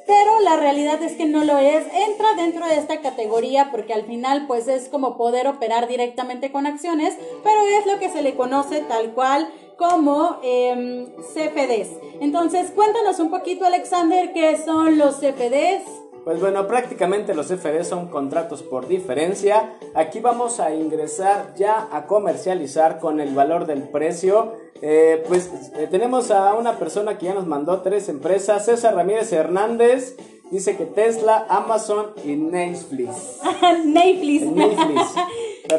pero 0.06 0.41
la 0.41 0.58
realidad 0.58 1.02
es 1.02 1.13
que 1.13 1.26
no 1.26 1.45
lo 1.45 1.58
es. 1.58 1.86
Entra 1.93 2.34
dentro 2.36 2.67
de 2.67 2.76
esta 2.76 3.00
categoría 3.00 3.72
porque 3.72 3.93
al 3.93 4.04
final 4.04 4.48
pues 4.48 4.67
es 4.67 4.89
como 4.89 5.15
poder 5.15 5.48
operar 5.48 5.88
directamente 5.88 6.52
con 6.52 6.67
acciones, 6.67 7.15
pero 7.41 7.62
es 7.80 7.86
lo 7.86 8.00
que 8.00 8.10
se 8.10 8.22
le 8.22 8.36
conoce 8.36 8.82
tal 8.82 9.13
cual 9.13 9.50
como 9.78 10.39
eh, 10.43 11.08
CFDs. 11.34 11.91
Entonces 12.19 12.72
cuéntanos 12.72 13.17
un 13.19 13.30
poquito 13.30 13.65
Alexander 13.65 14.34
qué 14.34 14.58
son 14.58 14.98
los 14.98 15.22
CFDs. 15.22 16.09
Pues 16.30 16.42
bueno, 16.42 16.68
prácticamente 16.68 17.34
los 17.34 17.48
CFDs 17.48 17.88
son 17.88 18.10
contratos 18.10 18.62
por 18.62 18.88
diferencia. 18.88 19.74
Aquí 19.96 20.20
vamos 20.20 20.60
a 20.60 20.76
ingresar 20.76 21.56
ya 21.58 21.89
a 21.92 22.06
comercializar 22.06 23.00
con 23.00 23.20
el 23.20 23.34
valor 23.34 23.65
del 23.65 23.89
precio. 23.89 24.54
Eh, 24.80 25.24
pues 25.28 25.50
eh, 25.76 25.88
tenemos 25.89 26.30
a 26.30 26.54
una 26.54 26.78
persona 26.78 27.18
que 27.18 27.26
ya 27.26 27.34
nos 27.34 27.48
mandó 27.48 27.82
tres 27.82 28.10
empresas, 28.10 28.63
César 28.63 28.94
Ramírez 28.94 29.34
Hernández. 29.34 30.18
Dice 30.52 30.78
que 30.78 30.86
Tesla, 30.86 31.48
Amazon 31.50 32.12
y 32.24 32.36
Netflix. 32.36 33.39
Netflix. 33.86 34.46
Netflix. 34.52 35.15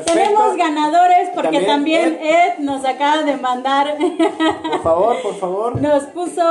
Tenemos 0.05 0.57
ganadores 0.57 1.31
porque 1.35 1.61
también, 1.63 2.19
Ed, 2.23 2.59
nos 2.59 2.85
acaba 2.85 3.23
de 3.23 3.37
mandar. 3.37 3.97
Por 4.71 4.83
favor, 4.83 5.23
por 5.23 5.35
favor. 5.39 5.81
Nos 5.81 6.05
puso 6.05 6.43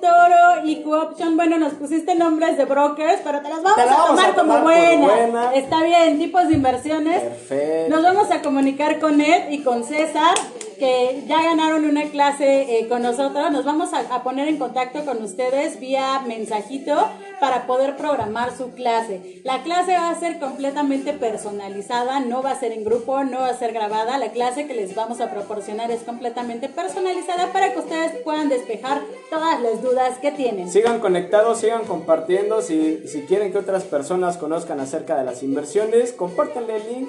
Toro 0.00 0.64
y 0.64 0.82
Cooption. 0.82 1.36
Bueno, 1.36 1.58
nos 1.58 1.74
pusiste 1.74 2.14
nombres 2.14 2.56
de 2.56 2.64
brokers, 2.64 3.20
pero 3.24 3.40
te 3.40 3.48
las 3.48 3.62
vamos, 3.62 3.78
a, 3.78 4.06
tomar 4.06 4.34
como 4.34 4.60
buenas. 4.60 5.54
Está 5.54 5.82
bien, 5.82 6.18
tipos 6.18 6.48
de 6.48 6.54
inversiones. 6.54 7.20
Perfecto. 7.20 7.94
Nos 7.94 8.02
vamos 8.02 8.30
a 8.30 8.42
comunicar 8.42 8.98
con 9.00 9.20
Ed 9.20 9.50
y 9.50 9.62
con 9.62 9.84
César 9.84 10.34
que 10.74 11.24
ya 11.26 11.42
ganaron 11.42 11.84
una 11.84 12.04
clase 12.10 12.78
eh, 12.78 12.88
con 12.88 13.02
nosotros. 13.02 13.50
Nos 13.50 13.64
vamos 13.64 13.90
a, 13.92 14.22
poner 14.22 14.48
en 14.48 14.58
contacto 14.58 15.04
con 15.04 15.22
ustedes 15.22 15.80
vía 15.80 16.20
mensajito 16.26 17.08
para 17.40 17.66
poder 17.66 17.96
programar 17.96 18.56
su 18.56 18.70
clase. 18.70 19.40
La 19.44 19.62
clase 19.62 19.92
va 19.92 20.10
a 20.10 20.18
ser 20.18 20.38
completamente 20.38 21.12
personalizada, 21.12 22.20
no 22.20 22.42
va 22.42 22.52
a 22.52 22.60
ser 22.60 22.72
en 22.72 22.84
grupo, 22.84 23.22
no 23.24 23.40
va 23.40 23.48
a 23.48 23.58
ser 23.58 23.72
grabada. 23.72 24.18
La 24.18 24.32
clase 24.32 24.66
que 24.66 24.74
les 24.74 24.94
vamos 24.94 25.20
a 25.20 25.30
proporcionar 25.30 25.90
es 25.90 26.02
completamente 26.02 26.68
personalizada 26.68 27.52
para 27.52 27.72
que 27.72 27.80
ustedes 27.80 28.12
puedan 28.22 28.48
despejar 28.48 29.02
todas 29.30 29.60
las 29.60 29.82
dudas 29.82 30.18
que 30.18 30.32
tienen. 30.32 30.70
Sigan 30.70 31.00
conectados, 31.00 31.60
sigan 31.60 31.84
compartiendo. 31.84 32.62
Si, 32.62 33.06
si 33.06 33.22
quieren 33.22 33.52
que 33.52 33.58
otras 33.58 33.84
personas 33.84 34.36
conozcan 34.36 34.80
acerca 34.80 35.16
de 35.16 35.24
las 35.24 35.42
inversiones, 35.42 36.12
compártanle 36.12 36.76
el 36.76 36.92
link 36.92 37.08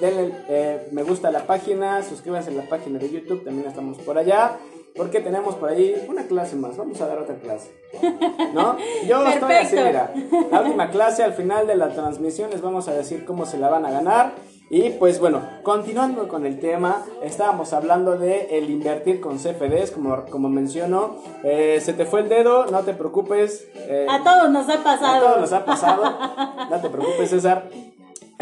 denle 0.00 0.34
eh, 0.48 0.88
me 0.92 1.02
gusta 1.02 1.28
a 1.28 1.30
la 1.30 1.46
página, 1.46 2.02
suscríbanse 2.02 2.50
a 2.50 2.54
la 2.54 2.68
página 2.68 2.98
de 2.98 3.10
YouTube, 3.10 3.44
también 3.44 3.68
estamos 3.68 3.98
por 3.98 4.18
allá. 4.18 4.58
Porque 4.96 5.18
tenemos 5.20 5.56
por 5.56 5.70
ahí 5.70 6.06
una 6.08 6.22
clase 6.22 6.54
más, 6.54 6.76
vamos 6.76 7.00
a 7.00 7.08
dar 7.08 7.18
otra 7.18 7.34
clase. 7.34 7.72
¿No? 8.52 8.76
Yo 9.08 9.26
estoy 9.26 9.54
así, 9.54 9.74
mira. 9.74 10.14
La 10.52 10.60
última 10.60 10.88
clase, 10.90 11.24
al 11.24 11.32
final 11.32 11.66
de 11.66 11.74
la 11.74 11.88
transmisión, 11.88 12.50
les 12.50 12.60
vamos 12.60 12.86
a 12.86 12.92
decir 12.92 13.24
cómo 13.24 13.44
se 13.44 13.58
la 13.58 13.68
van 13.68 13.84
a 13.86 13.90
ganar. 13.90 14.34
Y 14.70 14.90
pues 14.90 15.20
bueno, 15.20 15.42
continuando 15.62 16.26
con 16.28 16.46
el 16.46 16.58
tema, 16.58 17.04
estábamos 17.22 17.72
hablando 17.72 18.16
de 18.16 18.56
el 18.56 18.70
invertir 18.70 19.20
con 19.20 19.38
CFDs, 19.38 19.90
como, 19.90 20.24
como 20.26 20.48
menciono. 20.48 21.16
Eh, 21.42 21.80
se 21.82 21.92
te 21.92 22.06
fue 22.06 22.20
el 22.20 22.28
dedo, 22.28 22.66
no 22.66 22.80
te 22.80 22.94
preocupes. 22.94 23.68
Eh, 23.74 24.06
a 24.08 24.22
todos 24.22 24.50
nos 24.50 24.68
ha 24.68 24.82
pasado. 24.82 25.16
A 25.16 25.20
todos 25.20 25.40
nos 25.40 25.52
ha 25.52 25.64
pasado. 25.64 26.02
No 26.70 26.80
te 26.80 26.88
preocupes, 26.88 27.30
César. 27.30 27.68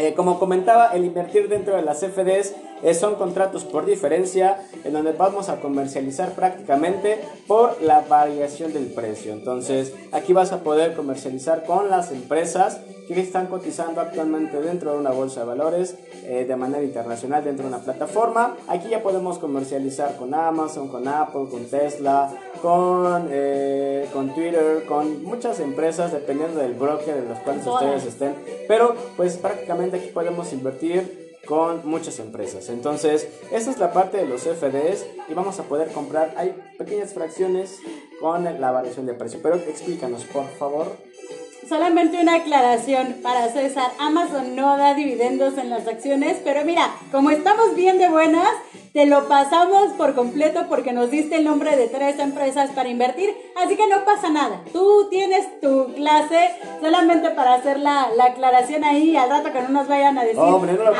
Eh, 0.03 0.15
como 0.15 0.37
comentaba, 0.37 0.87
el 0.87 1.05
invertir 1.05 1.47
dentro 1.47 1.77
de 1.77 1.81
las 1.81 2.01
CFDs 2.01 2.55
son 2.93 3.15
contratos 3.15 3.63
por 3.63 3.85
diferencia 3.85 4.67
en 4.83 4.93
donde 4.93 5.13
vamos 5.13 5.49
a 5.49 5.61
comercializar 5.61 6.33
prácticamente 6.33 7.19
por 7.47 7.81
la 7.81 8.01
variación 8.01 8.73
del 8.73 8.87
precio. 8.87 9.31
Entonces, 9.33 9.93
aquí 10.11 10.33
vas 10.33 10.51
a 10.51 10.63
poder 10.63 10.93
comercializar 10.95 11.63
con 11.63 11.89
las 11.89 12.11
empresas 12.11 12.81
que 13.07 13.19
están 13.19 13.47
cotizando 13.47 14.01
actualmente 14.01 14.61
dentro 14.61 14.93
de 14.93 14.99
una 14.99 15.11
bolsa 15.11 15.41
de 15.41 15.45
valores 15.45 15.95
eh, 16.23 16.45
de 16.47 16.55
manera 16.55 16.83
internacional 16.83 17.43
dentro 17.43 17.67
de 17.67 17.75
una 17.75 17.83
plataforma. 17.83 18.55
Aquí 18.67 18.89
ya 18.89 19.03
podemos 19.03 19.39
comercializar 19.39 20.15
con 20.17 20.33
Amazon, 20.33 20.87
con 20.87 21.07
Apple, 21.07 21.47
con 21.49 21.65
Tesla, 21.65 22.31
con, 22.61 23.27
eh, 23.29 24.07
con 24.13 24.33
Twitter, 24.33 24.85
con 24.87 25.23
muchas 25.23 25.59
empresas 25.59 26.13
dependiendo 26.13 26.59
del 26.59 26.73
broker 26.73 27.17
en 27.17 27.29
los 27.29 27.39
cuales 27.39 27.65
ustedes 27.65 28.05
estén. 28.05 28.35
Pero 28.67 28.95
pues 29.17 29.37
prácticamente 29.37 29.97
aquí 29.97 30.07
podemos 30.07 30.53
invertir 30.53 31.22
con 31.47 31.87
muchas 31.87 32.19
empresas. 32.19 32.69
Entonces, 32.69 33.27
esta 33.51 33.71
es 33.71 33.77
la 33.77 33.91
parte 33.91 34.17
de 34.17 34.25
los 34.25 34.43
FDs 34.43 35.05
y 35.27 35.33
vamos 35.33 35.59
a 35.59 35.63
poder 35.63 35.91
comprar, 35.91 36.33
hay 36.37 36.55
pequeñas 36.77 37.13
fracciones 37.13 37.79
con 38.19 38.43
la 38.43 38.71
variación 38.71 39.05
de 39.05 39.13
precio. 39.13 39.39
Pero 39.43 39.55
explícanos, 39.55 40.23
por 40.25 40.47
favor. 40.57 40.87
Solamente 41.67 42.21
una 42.21 42.35
aclaración 42.35 43.17
para 43.21 43.49
César. 43.49 43.91
Amazon 43.99 44.55
no 44.55 44.77
da 44.77 44.93
dividendos 44.93 45.57
en 45.57 45.69
las 45.69 45.87
acciones, 45.87 46.37
pero 46.43 46.63
mira, 46.65 46.91
como 47.11 47.29
estamos 47.29 47.75
bien 47.75 47.97
de 47.97 48.09
buenas, 48.09 48.49
te 48.93 49.05
lo 49.05 49.27
pasamos 49.27 49.93
por 49.93 50.13
completo 50.13 50.65
porque 50.69 50.93
nos 50.93 51.09
diste 51.09 51.37
el 51.37 51.45
nombre 51.45 51.75
de 51.75 51.87
tres 51.87 52.19
empresas 52.19 52.69
para 52.71 52.89
invertir, 52.89 53.35
así 53.55 53.75
que 53.75 53.87
no 53.87 54.05
pasa 54.05 54.29
nada. 54.29 54.61
Tú 54.71 55.07
tienes 55.09 55.59
tu 55.61 55.93
clase 55.95 56.51
solamente 56.81 57.31
para 57.31 57.55
hacer 57.55 57.79
la, 57.79 58.09
aclaración 58.23 58.83
ahí 58.83 59.15
al 59.15 59.29
rato 59.29 59.51
que 59.51 59.61
no 59.61 59.69
nos 59.69 59.87
vayan 59.87 60.17
a 60.17 60.23
decir, 60.23 60.39
hombre, 60.39 60.73
no 60.73 60.83
lo 60.83 60.93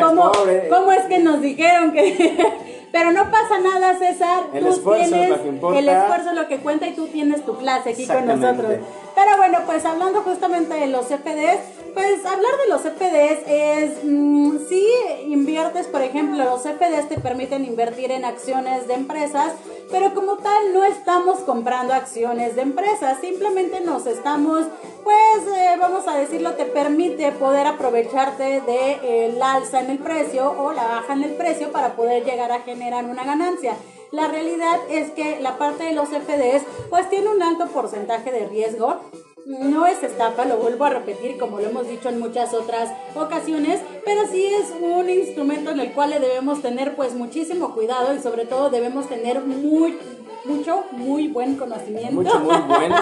¿cómo, 0.00 0.32
¿cómo 0.70 0.92
es 0.92 1.04
que 1.06 1.18
nos 1.18 1.40
dijeron 1.40 1.92
que 1.92 2.36
Pero 2.92 3.12
no 3.12 3.30
pasa 3.30 3.60
nada, 3.60 3.96
César. 3.98 4.44
El 4.52 4.66
esfuerzo 4.66 5.14
es 5.14 5.28
lo 5.28 5.42
que 5.42 5.48
importa. 5.48 5.78
El 5.78 5.88
esfuerzo 5.88 6.30
es 6.30 6.36
lo 6.36 6.48
que 6.48 6.58
cuenta 6.58 6.86
y 6.88 6.92
tú 6.92 7.06
tienes 7.06 7.44
tu 7.44 7.56
clase 7.56 7.90
aquí 7.90 8.06
con 8.06 8.26
nosotros. 8.26 8.78
Pero 9.14 9.36
bueno, 9.36 9.58
pues 9.66 9.84
hablando 9.84 10.22
justamente 10.22 10.74
de 10.74 10.86
los 10.86 11.06
CFDs, 11.06 11.60
pues 11.94 12.24
hablar 12.24 12.52
de 12.62 12.68
los 12.68 12.82
CFDs 12.82 13.42
es, 13.46 14.04
mm, 14.04 14.58
si 14.68 14.86
inviertes, 15.26 15.86
por 15.86 16.02
ejemplo, 16.02 16.44
los 16.44 16.62
CFDs 16.62 17.08
te 17.08 17.18
permiten 17.18 17.64
invertir 17.64 18.12
en 18.12 18.24
acciones 18.24 18.86
de 18.86 18.94
empresas, 18.94 19.52
pero 19.90 20.14
como 20.14 20.36
tal 20.36 20.72
no 20.72 20.84
estamos 20.84 21.40
comprando 21.40 21.92
acciones 21.94 22.54
de 22.54 22.62
empresas, 22.62 23.18
simplemente 23.20 23.80
nos 23.80 24.06
estamos, 24.06 24.66
pues 25.02 25.56
eh, 25.56 25.76
vamos 25.80 26.06
a 26.06 26.16
decirlo, 26.16 26.54
te 26.54 26.64
permite 26.64 27.32
poder 27.32 27.66
aprovecharte 27.66 28.60
de, 28.60 29.38
alza 29.42 29.80
en 29.80 29.90
el 29.90 29.98
precio 29.98 30.54
o 30.56 30.72
la 30.72 30.84
baja 30.84 31.12
en 31.14 31.24
el 31.24 31.32
precio 31.32 31.72
para 31.72 31.96
poder 31.96 32.24
llegar 32.24 32.52
a 32.52 32.60
generar 32.60 33.04
una 33.04 33.24
ganancia. 33.24 33.74
La 34.12 34.28
realidad 34.28 34.78
es 34.90 35.10
que 35.12 35.40
la 35.40 35.58
parte 35.58 35.84
de 35.84 35.92
los 35.92 36.08
CFDs 36.08 36.62
pues 36.88 37.08
tiene 37.10 37.28
un 37.28 37.42
alto 37.42 37.66
porcentaje 37.68 38.32
de 38.32 38.46
riesgo. 38.46 39.00
No 39.46 39.86
es 39.86 40.02
estafa, 40.02 40.44
lo 40.44 40.58
vuelvo 40.58 40.84
a 40.84 40.90
repetir 40.90 41.38
como 41.38 41.60
lo 41.60 41.68
hemos 41.68 41.88
dicho 41.88 42.08
en 42.08 42.20
muchas 42.20 42.52
otras 42.54 42.92
ocasiones, 43.14 43.80
pero 44.04 44.26
sí 44.30 44.46
es 44.46 44.72
un 44.80 45.08
instrumento 45.08 45.70
en 45.70 45.80
el 45.80 45.92
cual 45.92 46.10
le 46.10 46.20
debemos 46.20 46.60
tener 46.60 46.94
pues 46.94 47.14
muchísimo 47.14 47.74
cuidado 47.74 48.14
y 48.14 48.20
sobre 48.20 48.44
todo 48.44 48.70
debemos 48.70 49.08
tener 49.08 49.40
muy 49.40 49.96
mucho, 50.44 50.84
muy 50.92 51.28
buen 51.28 51.56
conocimiento. 51.56 52.14
Mucho, 52.14 52.38
muy 52.40 52.56
buen. 52.56 52.92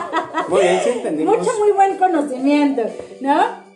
Muy 0.48 0.60
bien, 0.60 0.80
sí 0.82 0.90
entendimos. 0.90 1.38
Mucho, 1.38 1.50
muy 1.58 1.72
buen 1.72 1.96
conocimiento, 1.96 2.82
¿no? 3.20 3.67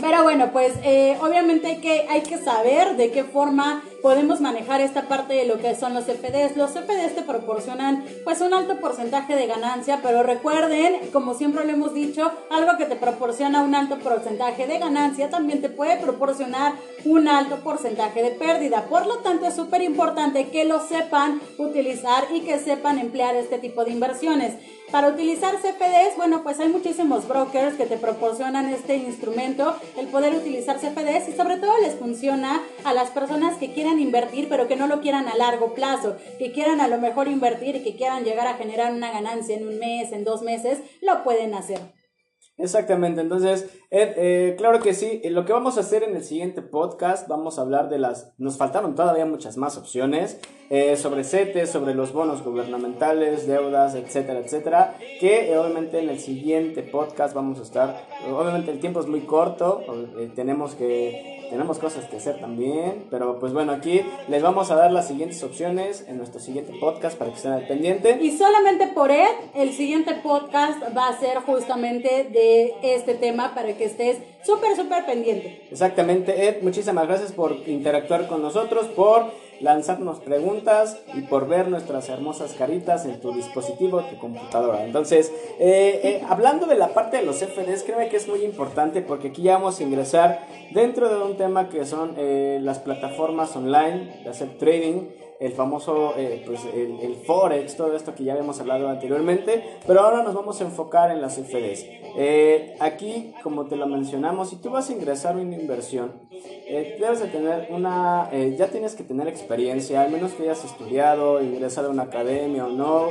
Pero 0.00 0.24
bueno, 0.24 0.50
pues 0.52 0.74
eh, 0.82 1.16
obviamente 1.20 1.68
hay 1.68 1.76
que, 1.76 2.06
hay 2.08 2.22
que 2.22 2.36
saber 2.38 2.96
de 2.96 3.12
qué 3.12 3.22
forma 3.22 3.82
podemos 4.02 4.40
manejar 4.40 4.80
esta 4.80 5.08
parte 5.08 5.34
de 5.34 5.46
lo 5.46 5.58
que 5.58 5.74
son 5.76 5.94
los 5.94 6.04
CFDs. 6.04 6.56
Los 6.56 6.72
CFDs 6.72 7.14
te 7.14 7.22
proporcionan 7.22 8.04
pues 8.24 8.40
un 8.40 8.52
alto 8.52 8.80
porcentaje 8.80 9.36
de 9.36 9.46
ganancia, 9.46 10.00
pero 10.02 10.22
recuerden, 10.22 11.10
como 11.12 11.34
siempre 11.34 11.64
lo 11.64 11.72
hemos 11.72 11.94
dicho, 11.94 12.30
algo 12.50 12.76
que 12.76 12.86
te 12.86 12.96
proporciona 12.96 13.62
un 13.62 13.74
alto 13.74 13.98
porcentaje 13.98 14.66
de 14.66 14.78
ganancia 14.78 15.30
también 15.30 15.62
te 15.62 15.68
puede 15.68 15.96
proporcionar 15.96 16.74
un 17.04 17.28
alto 17.28 17.60
porcentaje 17.60 18.22
de 18.22 18.30
pérdida. 18.32 18.86
Por 18.90 19.06
lo 19.06 19.18
tanto, 19.18 19.46
es 19.46 19.54
súper 19.54 19.80
importante 19.82 20.48
que 20.48 20.64
lo 20.64 20.80
sepan 20.80 21.40
utilizar 21.56 22.24
y 22.32 22.40
que 22.40 22.58
sepan 22.58 22.98
emplear 22.98 23.36
este 23.36 23.58
tipo 23.58 23.84
de 23.84 23.92
inversiones. 23.92 24.54
Para 24.94 25.08
utilizar 25.08 25.56
CFDs, 25.56 26.16
bueno, 26.16 26.44
pues 26.44 26.60
hay 26.60 26.68
muchísimos 26.68 27.26
brokers 27.26 27.74
que 27.74 27.84
te 27.84 27.96
proporcionan 27.96 28.68
este 28.68 28.94
instrumento, 28.94 29.74
el 29.98 30.06
poder 30.06 30.36
utilizar 30.36 30.78
CFDs 30.78 31.30
y 31.30 31.32
sobre 31.32 31.56
todo 31.56 31.76
les 31.82 31.96
funciona 31.96 32.62
a 32.84 32.94
las 32.94 33.10
personas 33.10 33.56
que 33.56 33.72
quieran 33.72 33.98
invertir 33.98 34.48
pero 34.48 34.68
que 34.68 34.76
no 34.76 34.86
lo 34.86 35.00
quieran 35.00 35.26
a 35.26 35.34
largo 35.34 35.74
plazo, 35.74 36.14
que 36.38 36.52
quieran 36.52 36.80
a 36.80 36.86
lo 36.86 36.98
mejor 36.98 37.26
invertir 37.26 37.74
y 37.74 37.82
que 37.82 37.96
quieran 37.96 38.22
llegar 38.22 38.46
a 38.46 38.54
generar 38.54 38.92
una 38.92 39.10
ganancia 39.10 39.56
en 39.56 39.66
un 39.66 39.80
mes, 39.80 40.12
en 40.12 40.22
dos 40.22 40.42
meses, 40.42 40.78
lo 41.02 41.24
pueden 41.24 41.54
hacer. 41.54 41.80
Exactamente, 42.56 43.20
entonces, 43.20 43.68
eh, 43.90 44.54
claro 44.56 44.78
que 44.78 44.94
sí, 44.94 45.20
lo 45.24 45.44
que 45.44 45.52
vamos 45.52 45.76
a 45.76 45.80
hacer 45.80 46.04
en 46.04 46.14
el 46.14 46.22
siguiente 46.22 46.62
podcast, 46.62 47.26
vamos 47.26 47.58
a 47.58 47.62
hablar 47.62 47.88
de 47.88 47.98
las, 47.98 48.32
nos 48.38 48.58
faltaron 48.58 48.94
todavía 48.94 49.26
muchas 49.26 49.56
más 49.56 49.76
opciones, 49.76 50.38
eh, 50.70 50.96
sobre 50.96 51.24
CETES, 51.24 51.68
sobre 51.68 51.94
los 51.94 52.12
bonos 52.12 52.44
gubernamentales, 52.44 53.48
deudas, 53.48 53.96
etcétera, 53.96 54.38
etcétera, 54.38 54.96
que 55.18 55.52
eh, 55.52 55.58
obviamente 55.58 55.98
en 55.98 56.08
el 56.08 56.20
siguiente 56.20 56.84
podcast 56.84 57.34
vamos 57.34 57.58
a 57.58 57.62
estar, 57.62 58.06
obviamente 58.32 58.70
el 58.70 58.78
tiempo 58.78 59.00
es 59.00 59.06
muy 59.08 59.22
corto, 59.22 59.82
tenemos 60.36 60.76
que 60.76 61.43
tenemos 61.50 61.78
cosas 61.78 62.06
que 62.06 62.16
hacer 62.16 62.40
también, 62.40 63.06
pero 63.10 63.38
pues 63.38 63.52
bueno, 63.52 63.72
aquí 63.72 64.02
les 64.28 64.42
vamos 64.42 64.70
a 64.70 64.76
dar 64.76 64.92
las 64.92 65.08
siguientes 65.08 65.42
opciones 65.42 66.04
en 66.08 66.18
nuestro 66.18 66.40
siguiente 66.40 66.72
podcast 66.80 67.16
para 67.16 67.30
que 67.30 67.36
estén 67.36 67.52
al 67.52 67.66
pendiente. 67.66 68.18
Y 68.20 68.36
solamente 68.36 68.88
por 68.88 69.10
Ed, 69.10 69.34
el 69.54 69.72
siguiente 69.72 70.14
podcast 70.22 70.82
va 70.96 71.08
a 71.08 71.18
ser 71.18 71.38
justamente 71.38 72.28
de 72.32 72.74
este 72.82 73.14
tema 73.14 73.54
para 73.54 73.76
que 73.76 73.84
estés 73.84 74.18
súper, 74.44 74.76
súper 74.76 75.06
pendiente. 75.06 75.66
Exactamente, 75.70 76.48
Ed, 76.48 76.62
muchísimas 76.62 77.06
gracias 77.06 77.32
por 77.32 77.56
interactuar 77.66 78.26
con 78.26 78.42
nosotros, 78.42 78.86
por 78.88 79.32
lanzarnos 79.60 80.20
preguntas 80.20 80.98
y 81.14 81.22
por 81.22 81.48
ver 81.48 81.68
nuestras 81.68 82.08
hermosas 82.08 82.54
caritas 82.54 83.04
en 83.06 83.20
tu 83.20 83.32
dispositivo, 83.32 84.02
tu 84.02 84.18
computadora. 84.18 84.84
Entonces, 84.84 85.32
eh, 85.58 86.00
eh, 86.02 86.22
hablando 86.28 86.66
de 86.66 86.76
la 86.76 86.88
parte 86.88 87.18
de 87.18 87.24
los 87.24 87.42
FDs, 87.42 87.82
créeme 87.84 88.08
que 88.08 88.16
es 88.16 88.28
muy 88.28 88.44
importante 88.44 89.02
porque 89.02 89.28
aquí 89.28 89.42
ya 89.42 89.54
vamos 89.54 89.80
a 89.80 89.82
ingresar 89.82 90.46
dentro 90.72 91.08
de 91.08 91.22
un 91.22 91.36
tema 91.36 91.68
que 91.68 91.84
son 91.84 92.14
eh, 92.16 92.58
las 92.62 92.78
plataformas 92.78 93.54
online 93.56 94.20
de 94.24 94.30
hacer 94.30 94.58
trading 94.58 95.08
el 95.40 95.52
famoso, 95.52 96.14
eh, 96.16 96.42
pues 96.46 96.60
el, 96.64 97.14
Forex, 97.26 97.76
todo 97.76 97.96
esto 97.96 98.14
que 98.14 98.24
ya 98.24 98.32
habíamos 98.32 98.60
hablado 98.60 98.88
anteriormente, 98.88 99.62
pero 99.86 100.00
ahora 100.00 100.22
nos 100.22 100.34
vamos 100.34 100.60
a 100.60 100.64
enfocar 100.64 101.10
en 101.10 101.20
las 101.20 101.36
CFDs. 101.36 101.86
Eh, 102.16 102.76
aquí, 102.80 103.34
como 103.42 103.66
te 103.66 103.76
lo 103.76 103.86
mencionamos, 103.86 104.50
si 104.50 104.56
tú 104.56 104.70
vas 104.70 104.90
a 104.90 104.92
ingresar 104.92 105.36
una 105.36 105.56
inversión, 105.56 106.12
eh, 106.30 106.96
debes 107.00 107.20
de 107.20 107.28
tener 107.28 107.68
una, 107.70 108.30
ya 108.56 108.68
tienes 108.68 108.94
que 108.94 109.04
tener 109.04 109.28
experiencia, 109.28 110.02
al 110.02 110.10
menos 110.10 110.32
que 110.32 110.44
hayas 110.44 110.64
estudiado, 110.64 111.42
ingresado 111.42 111.88
a 111.88 111.90
una 111.90 112.04
academia 112.04 112.66
o 112.66 112.70
no. 112.70 113.08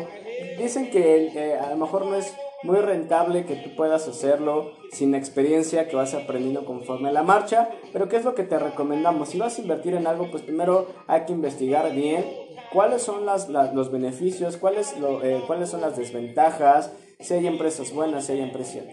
Dicen 0.58 0.90
que 0.92 1.58
a 1.60 1.70
lo 1.70 1.78
mejor 1.78 2.06
no 2.06 2.16
es 2.16 2.34
muy 2.64 2.78
rentable 2.78 3.46
que 3.46 3.56
tú 3.56 3.76
puedas 3.76 4.08
hacerlo 4.08 4.72
sin 4.92 5.16
experiencia, 5.16 5.88
que 5.88 5.96
vas 5.96 6.14
aprendiendo 6.14 6.66
conforme 6.66 7.12
la 7.12 7.24
marcha, 7.24 7.70
pero 7.92 8.08
¿qué 8.10 8.18
es 8.18 8.26
lo 8.26 8.36
que 8.36 8.44
te 8.44 8.58
recomendamos? 8.58 9.30
Si 9.30 9.40
vas 9.40 9.58
a 9.58 9.62
invertir 9.62 9.94
en 9.96 10.08
algo, 10.08 10.30
pues 10.32 10.44
primero 10.44 10.88
hay 11.08 11.26
que 11.26 11.34
investigar 11.34 11.92
bien 11.94 12.26
cuáles 12.72 13.02
son 13.02 13.26
las, 13.26 13.50
los 13.50 13.92
beneficios, 13.92 14.58
cuáles, 14.58 14.98
lo, 15.00 15.24
eh, 15.24 15.44
cuáles 15.46 15.70
son 15.70 15.82
las 15.82 15.96
desventajas, 15.96 16.92
si 17.20 17.34
hay 17.34 17.48
empresas 17.48 17.94
buenas, 17.94 18.26
si 18.26 18.34
hay 18.34 18.42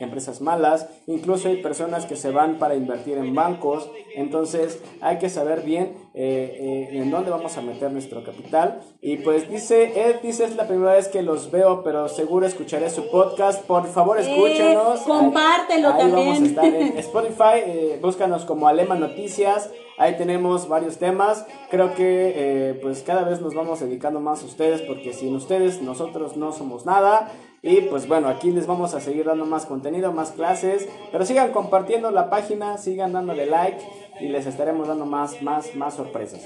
empresas, 0.01 0.41
malas, 0.41 0.89
incluso 1.07 1.49
hay 1.49 1.57
personas 1.57 2.07
que 2.07 2.17
se 2.17 2.31
van 2.31 2.59
para 2.59 2.75
invertir 2.75 3.19
en 3.19 3.35
bancos, 3.35 3.91
entonces 4.15 4.81
hay 5.01 5.19
que 5.19 5.29
saber 5.29 5.63
bien 5.63 5.97
eh, 6.15 6.89
eh, 6.93 6.99
en 6.99 7.11
dónde 7.11 7.31
vamos 7.31 7.57
a 7.57 7.63
meter 7.63 7.93
nuestro 7.93 8.25
capital. 8.25 8.81
Y 9.01 9.19
pues 9.19 9.51
dice, 9.51 10.09
Ed 10.09 10.17
dice, 10.23 10.45
es 10.45 10.57
la 10.57 10.67
primera 10.67 10.93
vez 10.93 11.09
que 11.09 11.23
los 11.23 11.51
veo, 11.51 11.83
pero 11.83 12.09
seguro 12.09 12.47
escucharé 12.47 12.91
su 12.91 13.11
podcast, 13.11 13.65
por 13.65 13.87
favor 13.87 14.19
eh, 14.19 14.23
escúchenos. 14.23 15.01
compártelo 15.01 15.91
también. 15.91 16.13
Vamos 16.13 16.41
a 16.41 16.45
estar 16.47 16.65
en 16.65 16.99
Spotify, 16.99 17.99
búscanos 18.01 18.45
como 18.45 18.69
Alema 18.69 18.95
Noticias. 18.95 19.71
Ahí 19.99 20.17
tenemos 20.17 20.67
varios 20.67 20.97
temas. 20.97 21.47
Creo 21.69 21.95
que 21.95 22.79
pues 22.81 23.03
cada 23.03 23.23
vez 23.23 23.43
nos 23.43 23.55
vamos 23.55 23.81
dedicando 23.81 24.19
más 24.19 24.43
a 24.43 24.47
ustedes 24.47 24.81
porque 24.81 25.13
sin 25.13 25.35
ustedes 25.37 25.83
nosotros 25.83 26.39
no 26.39 26.53
somos 26.53 26.87
nada. 26.87 27.31
Y 27.63 27.83
pues 27.83 28.09
bueno, 28.09 28.29
aquí 28.29 28.51
les 28.51 28.67
vamos 28.67 28.95
a 28.95 29.01
seguir 29.01 29.27
dando 29.27 29.45
más 29.45 29.67
contenido, 29.67 30.13
más 30.13 30.31
clases. 30.33 30.89
Pero 31.13 31.27
sigan 31.27 31.53
compartiendo 31.53 32.11
la 32.11 32.31
página, 32.31 32.79
sigan 32.79 33.13
dándole 33.13 33.47
like 33.47 33.79
y 34.21 34.29
les 34.29 34.47
estaremos 34.47 34.89
dando 34.89 35.05
más, 35.05 35.43
más, 35.43 35.75
más 35.75 35.95
sorpresas. 35.95 36.43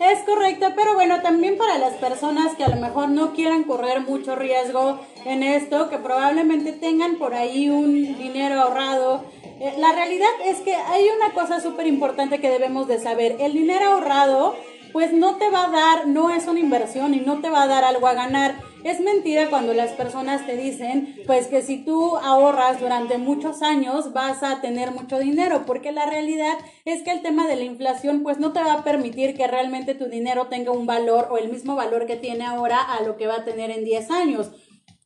Es 0.00 0.20
correcto, 0.24 0.66
pero 0.74 0.94
bueno, 0.94 1.22
también 1.22 1.56
para 1.56 1.78
las 1.78 1.94
personas 1.94 2.56
que 2.56 2.64
a 2.64 2.68
lo 2.68 2.76
mejor 2.76 3.10
no 3.10 3.32
quieran 3.32 3.62
correr 3.62 4.00
mucho 4.00 4.34
riesgo 4.34 4.98
en 5.24 5.42
esto, 5.44 5.88
que 5.88 5.98
probablemente 5.98 6.72
tengan 6.72 7.16
por 7.16 7.32
ahí 7.32 7.70
un 7.70 8.18
dinero 8.18 8.60
ahorrado. 8.60 9.24
Eh, 9.60 9.74
la 9.78 9.92
realidad 9.92 10.28
es 10.44 10.58
que 10.58 10.74
hay 10.74 11.04
una 11.16 11.32
cosa 11.32 11.60
súper 11.60 11.86
importante 11.86 12.40
que 12.40 12.50
debemos 12.50 12.88
de 12.88 12.98
saber. 12.98 13.36
El 13.38 13.52
dinero 13.52 13.92
ahorrado, 13.92 14.56
pues 14.92 15.12
no 15.12 15.36
te 15.36 15.48
va 15.50 15.66
a 15.66 15.70
dar, 15.70 16.08
no 16.08 16.30
es 16.30 16.48
una 16.48 16.58
inversión 16.58 17.14
y 17.14 17.20
no 17.20 17.40
te 17.40 17.50
va 17.50 17.62
a 17.62 17.68
dar 17.68 17.84
algo 17.84 18.08
a 18.08 18.14
ganar 18.14 18.56
es 18.84 19.00
mentira 19.00 19.48
cuando 19.50 19.72
las 19.72 19.92
personas 19.92 20.46
te 20.46 20.56
dicen, 20.56 21.16
pues 21.26 21.46
que 21.48 21.62
si 21.62 21.78
tú 21.84 22.16
ahorras 22.18 22.80
durante 22.80 23.18
muchos 23.18 23.62
años 23.62 24.12
vas 24.12 24.42
a 24.42 24.60
tener 24.60 24.90
mucho 24.92 25.18
dinero, 25.18 25.64
porque 25.66 25.90
la 25.90 26.06
realidad 26.06 26.54
es 26.84 27.02
que 27.02 27.10
el 27.10 27.22
tema 27.22 27.48
de 27.48 27.56
la 27.56 27.64
inflación 27.64 28.22
pues 28.22 28.38
no 28.38 28.52
te 28.52 28.62
va 28.62 28.74
a 28.74 28.84
permitir 28.84 29.36
que 29.36 29.46
realmente 29.46 29.94
tu 29.94 30.04
dinero 30.06 30.48
tenga 30.48 30.70
un 30.70 30.86
valor 30.86 31.28
o 31.30 31.38
el 31.38 31.50
mismo 31.50 31.74
valor 31.76 32.06
que 32.06 32.16
tiene 32.16 32.44
ahora 32.44 32.80
a 32.80 33.02
lo 33.02 33.16
que 33.16 33.26
va 33.26 33.36
a 33.36 33.44
tener 33.44 33.70
en 33.70 33.84
10 33.84 34.10
años. 34.10 34.50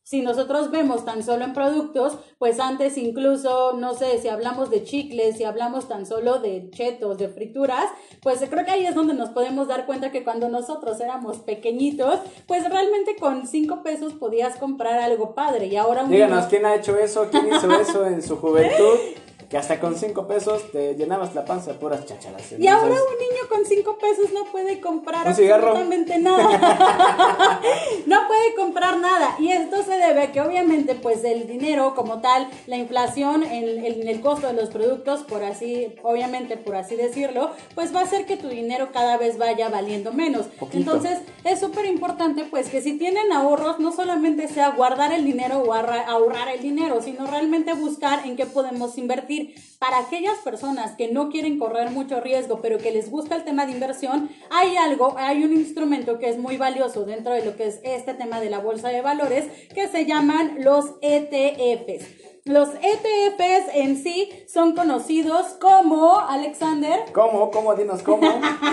Si 0.09 0.23
nosotros 0.23 0.71
vemos 0.71 1.05
tan 1.05 1.23
solo 1.23 1.45
en 1.45 1.53
productos, 1.53 2.17
pues 2.39 2.61
antes 2.61 2.97
incluso, 2.97 3.75
no 3.75 3.93
sé, 3.93 4.19
si 4.19 4.29
hablamos 4.29 4.71
de 4.71 4.83
chicles, 4.83 5.37
si 5.37 5.45
hablamos 5.45 5.87
tan 5.87 6.07
solo 6.07 6.39
de 6.39 6.71
chetos, 6.71 7.19
de 7.19 7.29
frituras, 7.29 7.85
pues 8.23 8.43
creo 8.49 8.65
que 8.65 8.71
ahí 8.71 8.87
es 8.87 8.95
donde 8.95 9.13
nos 9.13 9.29
podemos 9.29 9.69
dar 9.69 9.85
cuenta 9.85 10.11
que 10.11 10.25
cuando 10.25 10.49
nosotros 10.49 10.99
éramos 11.03 11.41
pequeñitos, 11.41 12.21
pues 12.47 12.67
realmente 12.71 13.17
con 13.17 13.47
cinco 13.47 13.83
pesos 13.83 14.15
podías 14.15 14.57
comprar 14.57 14.99
algo 14.99 15.35
padre 15.35 15.67
y 15.67 15.77
ahora... 15.77 16.05
Díganos, 16.05 16.47
¿quién 16.47 16.65
ha 16.65 16.75
hecho 16.75 16.97
eso? 16.97 17.29
¿Quién 17.31 17.47
hizo 17.49 17.71
eso 17.71 18.07
en 18.07 18.23
su 18.23 18.39
juventud? 18.39 18.97
que 19.49 19.57
hasta 19.57 19.81
con 19.81 19.97
5 19.97 20.27
pesos 20.27 20.71
te 20.73 20.95
llenabas 20.95 21.35
la 21.35 21.45
panza 21.45 21.73
de 21.73 21.79
puras 21.79 22.05
chacharas. 22.05 22.53
y 22.59 22.67
ahora 22.69 22.95
un 22.95 23.19
niño 23.19 23.49
con 23.49 23.65
5 23.65 23.99
pesos 23.99 24.33
no 24.33 24.45
puede 24.53 24.81
comprar 24.81 25.27
absolutamente 25.27 26.19
nada. 26.19 27.61
no 28.07 28.27
puede 28.27 28.55
comprar 28.57 28.99
nada. 28.99 29.37
Y 29.39 29.51
esto 29.51 29.83
se 29.83 29.93
debe 29.93 30.23
a 30.23 30.33
que 30.33 30.41
obviamente 30.41 30.95
pues 30.95 31.25
el 31.25 31.47
dinero 31.47 31.95
como 31.95 32.21
tal, 32.21 32.49
la 32.67 32.77
inflación 32.77 33.43
en, 33.43 33.85
en 33.85 34.07
el 34.07 34.21
costo 34.21 34.49
de 34.49 34.53
los 34.53 34.69
productos, 34.69 35.23
por 35.23 35.43
así, 35.45 35.95
obviamente 36.03 36.57
por 36.57 36.77
así 36.77 36.97
decirlo, 36.97 37.51
pues 37.75 37.95
va 37.95 38.01
a 38.01 38.05
hacer 38.05 38.27
que 38.27 38.37
tu 38.37 38.49
dinero 38.49 38.89
cada 38.93 39.17
vez 39.17 39.39
vaya 39.39 39.69
valiendo 39.69 40.13
menos. 40.13 40.47
Entonces 40.73 41.21
es 41.45 41.61
súper 41.61 41.87
importante 41.87 42.45
pues 42.45 42.69
que 42.69 42.83
si 42.83 42.99
tienen 42.99 43.33
ahorros, 43.33 43.79
no 43.79 43.93
solamente 43.93 44.49
sea 44.49 44.71
guardar 44.71 45.13
el 45.13 45.25
dinero 45.25 45.61
o 45.61 45.73
ahorrar 45.73 46.49
el 46.49 46.61
dinero, 46.61 47.01
sino 47.03 47.27
realmente 47.27 47.73
buscar 47.73 48.27
en 48.27 48.37
qué 48.37 48.47
podemos 48.47 48.99
invertir. 48.99 49.38
Para 49.79 49.99
aquellas 49.99 50.39
personas 50.39 50.97
que 50.97 51.09
no 51.09 51.29
quieren 51.29 51.59
correr 51.59 51.91
mucho 51.91 52.21
riesgo, 52.21 52.61
pero 52.61 52.79
que 52.79 52.91
les 52.91 53.11
gusta 53.11 53.37
el 53.37 53.45
tema 53.45 53.65
de 53.65 53.73
inversión, 53.73 54.29
hay 54.51 54.77
algo, 54.77 55.15
hay 55.17 55.45
un 55.45 55.53
instrumento 55.53 56.19
que 56.19 56.29
es 56.29 56.39
muy 56.39 56.57
valioso 56.57 57.05
dentro 57.05 57.33
de 57.33 57.45
lo 57.45 57.57
que 57.57 57.67
es 57.67 57.81
este 57.85 58.15
tema 58.15 58.41
de 58.41 58.51
la 58.51 58.59
bolsa 58.59 58.89
de 58.89 59.03
valores, 59.03 59.45
que 59.75 59.87
se 59.89 60.05
llaman 60.05 60.57
los 60.65 60.95
ETFs. 61.01 62.07
Los 62.45 62.71
ETFs 62.71 63.75
en 63.75 64.03
sí 64.03 64.31
son 64.49 64.75
conocidos 64.75 65.49
como, 65.61 66.19
Alexander. 66.19 67.01
¿Cómo? 67.13 67.51
¿Cómo? 67.51 67.75
Dinos 67.75 68.03
cómo. 68.03 68.27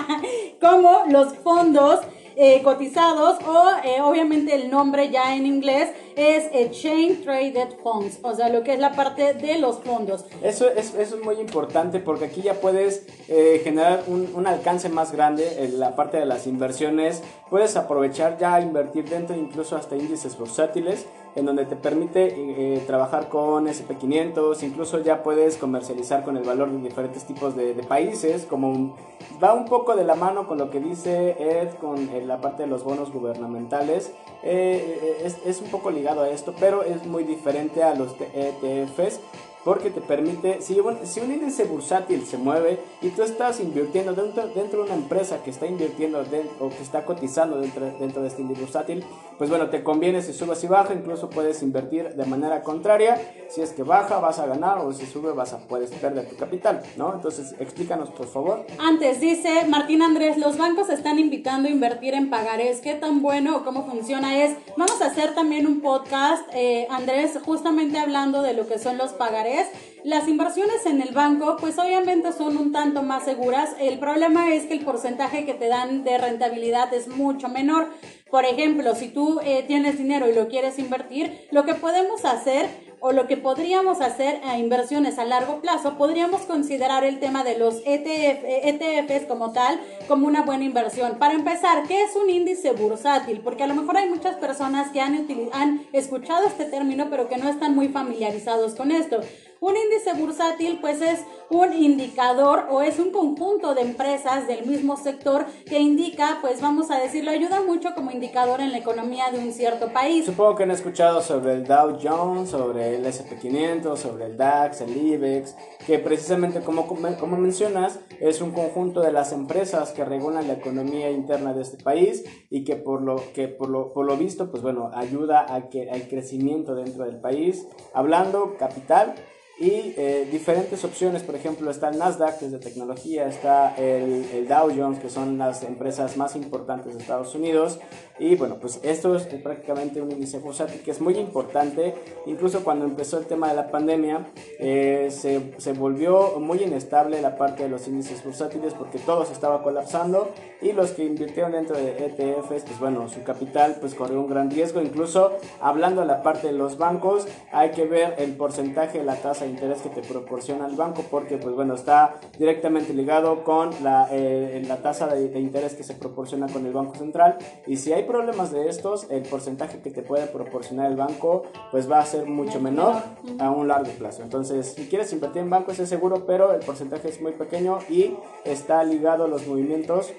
como 0.61 1.03
los 1.09 1.35
fondos 1.39 1.99
eh, 2.35 2.61
cotizados 2.63 3.37
o 3.45 3.65
eh, 3.83 4.01
obviamente 4.01 4.55
el 4.55 4.69
nombre 4.69 5.09
ya 5.09 5.35
en 5.35 5.45
inglés 5.45 5.89
es 6.15 6.45
Exchange 6.53 7.23
Traded 7.23 7.77
Funds, 7.83 8.19
o 8.21 8.33
sea, 8.35 8.49
lo 8.49 8.63
que 8.63 8.73
es 8.73 8.79
la 8.79 8.93
parte 8.93 9.33
de 9.33 9.59
los 9.59 9.79
fondos. 9.79 10.25
Eso 10.41 10.69
es, 10.69 10.93
eso 10.95 11.17
es 11.17 11.23
muy 11.23 11.35
importante 11.35 11.99
porque 11.99 12.25
aquí 12.25 12.41
ya 12.41 12.55
puedes 12.55 13.05
eh, 13.27 13.61
generar 13.63 14.03
un, 14.07 14.29
un, 14.33 14.47
alcance 14.47 14.89
más 14.89 15.11
grande 15.11 15.63
en 15.63 15.79
la 15.79 15.95
parte 15.95 16.17
de 16.17 16.25
las 16.25 16.47
inversiones, 16.47 17.21
puedes 17.49 17.75
aprovechar 17.75 18.37
ya 18.37 18.61
invertir 18.61 19.09
dentro 19.09 19.35
incluso 19.35 19.75
hasta 19.75 19.95
índices 19.95 20.37
bursátiles 20.37 21.05
en 21.35 21.45
donde 21.45 21.65
te 21.65 21.75
permite 21.75 22.33
eh, 22.75 22.83
trabajar 22.87 23.27
con 23.27 23.67
SP500, 23.67 24.63
incluso 24.63 25.01
ya 25.01 25.21
puedes 25.21 25.57
comercializar 25.57 26.23
con 26.23 26.37
el 26.37 26.43
valor 26.43 26.71
de 26.71 26.77
diferentes 26.77 27.25
tipos 27.25 27.55
de, 27.55 27.73
países, 27.87 28.45
como 28.45 28.95
va 29.43 29.53
un 29.53 29.65
poco 29.65 29.95
de 29.95 30.05
la 30.05 30.15
mano 30.15 30.47
con 30.47 30.57
lo 30.57 30.69
que 30.71 30.79
dice 30.79 31.35
Ed 31.37 31.75
con 31.75 32.09
eh, 32.09 32.23
la 32.25 32.39
parte 32.39 32.63
de 32.63 32.67
los 32.67 32.83
bonos 32.83 33.11
gubernamentales, 33.11 34.13
eh, 34.43 35.21
es, 35.23 35.37
es, 35.45 35.61
un 35.61 35.69
poco 35.69 35.91
ligado 35.91 36.21
a 36.21 36.29
esto, 36.29 36.53
pero 36.59 36.83
es 36.83 37.05
muy 37.05 37.23
diferente 37.23 37.83
a 37.83 37.95
los 37.95 38.15
ETFs 38.33 39.19
porque 39.65 39.89
te 39.89 39.99
permite, 39.99 40.61
si, 40.61 40.77
si 41.03 41.19
un 41.19 41.31
índice 41.33 41.63
bursátil 41.63 42.23
se 42.23 42.37
mueve 42.37 42.79
y 43.01 43.09
tú 43.09 43.23
estás 43.23 43.59
invirtiendo 43.59 44.13
dentro, 44.13 44.47
dentro 44.49 44.83
de 44.83 44.85
una 44.85 44.93
empresa 44.93 45.41
que 45.43 45.49
está 45.49 45.65
invirtiendo 45.65 46.23
o 46.59 46.69
que 46.69 46.83
está 46.83 47.03
cotizando 47.03 47.59
dentro, 47.59 47.91
dentro 47.99 48.21
de 48.21 48.27
este 48.27 48.43
índice 48.43 48.61
bursátil, 48.61 49.03
pues 49.39 49.49
bueno, 49.49 49.71
te 49.71 49.83
conviene 49.83 50.21
si 50.21 50.33
subes 50.33 50.63
y 50.63 50.67
baja, 50.67 50.93
incluso 50.93 51.31
puedes 51.31 51.63
invertir 51.63 52.13
de 52.13 52.25
manera 52.25 52.61
contraria, 52.61 53.19
si 53.49 53.61
es 53.61 53.71
que 53.71 53.81
baja 53.81 54.19
vas 54.19 54.37
a 54.37 54.45
ganar 54.45 54.77
o 54.77 54.93
si 54.93 55.07
sube 55.07 55.33
vas 55.33 55.53
a 55.53 55.57
puedes 55.57 55.89
perder 55.89 56.29
tu 56.29 56.35
capital, 56.35 56.83
¿no? 56.95 57.15
Entonces 57.15 57.55
explícanos 57.59 58.11
por 58.11 58.27
favor. 58.27 58.67
Antes 58.77 59.19
dice 59.19 59.65
Martín 59.67 60.03
Andrés, 60.03 60.37
los 60.37 60.59
bancos 60.59 60.89
están 60.89 61.17
invitando 61.17 61.67
a 61.67 61.71
invertir 61.71 62.13
en 62.13 62.29
pagarés, 62.29 62.81
¿qué 62.81 62.93
tan 62.93 63.23
bueno 63.23 63.65
cómo 63.65 63.87
funciona 63.87 64.43
es? 64.43 64.55
Vamos 64.77 65.01
a 65.01 65.07
hacer 65.07 65.33
también 65.33 65.65
un 65.65 65.81
podcast, 65.81 66.47
eh, 66.53 66.85
Andrés, 66.91 67.39
justamente 67.43 67.97
hablando 67.97 68.43
de 68.43 68.53
lo 68.53 68.67
que 68.67 68.77
son 68.77 68.99
los 68.99 69.13
pagarés 69.13 69.54
las 70.03 70.27
inversiones 70.27 70.85
en 70.85 71.01
el 71.01 71.13
banco, 71.13 71.57
pues 71.59 71.79
obviamente 71.79 72.31
son 72.31 72.57
un 72.57 72.71
tanto 72.71 73.01
más 73.01 73.25
seguras. 73.25 73.75
El 73.79 73.97
problema 73.97 74.53
es 74.53 74.65
que 74.65 74.75
el 74.75 74.85
porcentaje 74.85 75.45
que 75.45 75.55
te 75.55 75.67
dan 75.67 76.03
de 76.03 76.17
rentabilidad 76.17 76.93
es 76.93 77.07
mucho 77.07 77.49
menor. 77.49 77.89
Por 78.29 78.45
ejemplo, 78.45 78.93
si 78.95 79.07
tú 79.07 79.39
eh, 79.43 79.63
tienes 79.67 79.97
dinero 79.97 80.29
y 80.29 80.33
lo 80.35 80.47
quieres 80.47 80.77
invertir, 80.77 81.47
lo 81.51 81.65
que 81.65 81.73
podemos 81.73 82.23
hacer 82.25 82.69
o 83.07 83.11
lo 83.11 83.27
que 83.27 83.37
podríamos 83.37 84.01
hacer 84.01 84.41
a 84.43 84.57
inversiones 84.57 85.19
a 85.19 85.25
largo 85.25 85.61
plazo, 85.61 85.95
podríamos 85.95 86.41
considerar 86.41 87.03
el 87.03 87.19
tema 87.19 87.43
de 87.43 87.55
los 87.55 87.83
ETF, 87.85 88.43
ETFs 88.43 89.27
como 89.27 89.51
tal 89.51 89.79
como 90.07 90.25
una 90.25 90.41
buena 90.41 90.63
inversión. 90.63 91.19
Para 91.19 91.35
empezar, 91.35 91.83
¿qué 91.87 92.01
es 92.01 92.15
un 92.15 92.31
índice 92.31 92.71
bursátil? 92.71 93.41
Porque 93.41 93.61
a 93.61 93.67
lo 93.67 93.75
mejor 93.75 93.97
hay 93.97 94.09
muchas 94.09 94.37
personas 94.37 94.89
que 94.91 95.01
han, 95.01 95.27
han 95.53 95.85
escuchado 95.93 96.47
este 96.47 96.65
término 96.65 97.05
pero 97.11 97.29
que 97.29 97.37
no 97.37 97.47
están 97.47 97.75
muy 97.75 97.89
familiarizados 97.89 98.73
con 98.73 98.89
esto. 98.89 99.19
Un 99.65 99.75
índice 99.75 100.13
bursátil 100.13 100.77
pues 100.79 101.01
es 101.01 101.25
un 101.49 101.73
indicador 101.73 102.67
o 102.69 102.83
es 102.83 102.99
un 102.99 103.09
conjunto 103.09 103.73
de 103.73 103.81
empresas 103.81 104.47
del 104.47 104.67
mismo 104.67 104.95
sector 104.95 105.47
que 105.65 105.79
indica, 105.79 106.37
pues 106.41 106.61
vamos 106.61 106.91
a 106.91 106.99
decirlo, 106.99 107.31
ayuda 107.31 107.63
mucho 107.63 107.95
como 107.95 108.11
indicador 108.11 108.61
en 108.61 108.71
la 108.71 108.77
economía 108.77 109.31
de 109.31 109.39
un 109.39 109.51
cierto 109.51 109.91
país. 109.91 110.25
Supongo 110.25 110.55
que 110.55 110.63
han 110.63 110.69
escuchado 110.69 111.19
sobre 111.19 111.53
el 111.53 111.65
Dow 111.65 111.97
Jones, 111.99 112.51
sobre 112.51 112.95
el 112.95 113.05
SP500, 113.07 113.97
sobre 113.97 114.25
el 114.25 114.37
DAX, 114.37 114.81
el 114.81 114.95
IBEX, 114.95 115.55
que 115.87 115.97
precisamente 115.97 116.59
como, 116.59 116.85
como 116.85 117.35
mencionas 117.35 117.99
es 118.19 118.41
un 118.41 118.51
conjunto 118.51 119.01
de 119.01 119.11
las 119.11 119.31
empresas 119.31 119.93
que 119.93 120.05
regulan 120.05 120.45
la 120.45 120.53
economía 120.53 121.09
interna 121.09 121.53
de 121.53 121.63
este 121.63 121.83
país 121.83 122.23
y 122.51 122.65
que 122.65 122.75
por 122.75 123.01
lo, 123.01 123.15
que 123.33 123.47
por 123.47 123.69
lo, 123.69 123.93
por 123.93 124.05
lo 124.05 124.15
visto 124.15 124.51
pues 124.51 124.61
bueno 124.61 124.91
ayuda 124.93 125.51
a 125.51 125.69
que, 125.69 125.89
al 125.89 126.07
crecimiento 126.07 126.75
dentro 126.75 127.05
del 127.05 127.19
país. 127.19 127.65
Hablando 127.95 128.57
capital, 128.59 129.15
y 129.57 129.93
eh, 129.95 130.27
diferentes 130.29 130.83
opciones, 130.83 131.23
por 131.23 131.35
ejemplo, 131.35 131.71
está 131.71 131.87
el 131.87 131.97
Nasdaq, 131.97 132.39
que 132.39 132.45
es 132.47 132.51
de 132.51 132.59
tecnología, 132.59 133.25
está 133.27 133.73
el, 133.75 134.25
el, 134.33 134.47
Dow 134.49 134.69
Jones, 134.75 134.99
que 134.99 135.09
son 135.09 135.37
las 135.37 135.63
empresas 135.63 136.17
más 136.17 136.35
importantes 136.35 136.93
de 136.93 136.99
Estados 136.99 137.33
Unidos. 137.35 137.79
Y 138.17 138.35
bueno, 138.35 138.57
pues 138.59 138.79
esto 138.83 139.15
es 139.15 139.23
prácticamente 139.23 140.01
un 140.01 140.11
índice 140.11 140.39
bursátil 140.39 140.81
que 140.81 140.91
es 140.91 141.01
muy 141.01 141.17
importante. 141.17 141.93
Incluso 142.25 142.63
cuando 142.63 142.85
empezó 142.85 143.17
el 143.17 143.25
tema 143.25 143.49
de 143.49 143.55
la 143.55 143.67
pandemia, 143.67 144.27
eh, 144.59 145.09
se, 145.11 145.53
se, 145.57 145.73
volvió 145.73 146.39
muy 146.39 146.63
inestable 146.63 147.21
la 147.21 147.35
parte 147.35 147.63
de 147.63 147.69
los 147.69 147.87
índices 147.87 148.23
bursátiles 148.23 148.73
porque 148.73 148.99
todo 148.99 149.25
se 149.25 149.33
estaba 149.33 149.61
colapsando 149.63 150.31
y 150.61 150.71
los 150.71 150.91
que 150.91 151.03
invirtieron 151.03 151.51
dentro 151.51 151.75
de 151.75 152.05
ETFs, 152.05 152.63
pues 152.63 152.79
bueno, 152.79 153.09
su 153.09 153.23
capital 153.23 153.77
pues 153.81 153.93
corrió 153.93 154.21
un 154.21 154.29
gran 154.29 154.49
riesgo. 154.49 154.81
Incluso 154.81 155.33
hablando 155.59 156.01
de 156.01 156.07
la 156.07 156.23
parte 156.23 156.47
de 156.47 156.53
los 156.53 156.77
bancos, 156.77 157.27
hay 157.51 157.71
que 157.71 157.85
ver 157.85 158.15
el 158.17 158.35
porcentaje 158.35 158.99
de 158.99 159.03
la 159.03 159.15
tasa 159.15 159.45
interés 159.45 159.81
que 159.81 159.89
te 159.89 160.01
proporciona 160.01 160.67
el 160.67 160.75
banco 160.75 161.03
porque 161.11 161.37
pues 161.37 161.55
bueno 161.55 161.75
está 161.75 162.15
directamente 162.37 162.93
ligado 162.93 163.43
con 163.43 163.71
la, 163.83 164.07
eh, 164.11 164.63
la 164.67 164.77
tasa 164.77 165.07
de, 165.07 165.39
interés 165.39 165.75
que 165.75 165.83
se 165.83 165.93
proporciona 165.93 166.47
con 166.47 166.65
el 166.65 166.73
banco 166.73 166.95
central 166.95 167.37
y 167.67 167.77
si 167.77 167.93
hay 167.93 168.03
problemas 168.05 168.51
de 168.51 168.69
estos 168.69 169.07
el 169.09 169.23
porcentaje 169.23 169.79
que 169.79 169.91
te 169.91 170.01
puede 170.01 170.27
proporcionar 170.27 170.89
el 170.89 170.97
banco 170.97 171.43
pues 171.71 171.89
va 171.89 171.99
a 171.99 172.05
ser 172.05 172.25
mucho 172.25 172.59
menor 172.59 172.95
a 173.39 173.51
un 173.51 173.67
largo 173.67 173.91
plazo. 173.91 174.23
Entonces 174.23 174.73
si 174.75 174.87
quieres 174.87 175.11
invertir 175.13 175.41
en 175.41 175.49
banco 175.49 175.71
es 175.71 175.89
seguro 175.89 176.25
pero 176.25 176.53
el 176.53 176.61
porcentaje 176.61 177.09
es 177.09 177.21
muy 177.21 177.33
pequeño 177.33 177.79
y 177.89 178.15
está 178.43 178.83
ligado 178.83 179.25
a 179.25 179.27
los 179.27 179.47
movimientos 179.47 180.11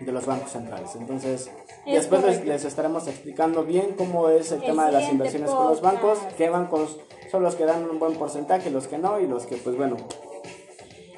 de 0.00 0.12
los 0.12 0.26
bancos 0.26 0.50
centrales. 0.50 0.94
Entonces 0.96 1.50
después 1.86 2.44
les, 2.44 2.64
estaremos 2.64 3.06
explicando 3.06 3.64
bien 3.64 3.94
cómo 3.96 4.28
es 4.28 4.52
el, 4.52 4.60
tema 4.60 4.86
de 4.86 4.92
las 4.92 5.10
inversiones 5.10 5.50
con 5.50 5.68
los 5.68 5.80
bancos 5.80 6.18
qué 6.36 6.50
bancos 6.50 6.98
son 7.30 7.42
los 7.42 7.56
que 7.56 7.64
dan 7.64 7.88
un 7.88 7.98
buen 7.98 8.14
porcentaje, 8.14 8.70
los 8.70 8.86
que 8.86 8.98
no 8.98 9.18
y 9.18 9.26
los 9.26 9.46
que 9.46 9.56
pues 9.56 9.76
bueno. 9.76 9.96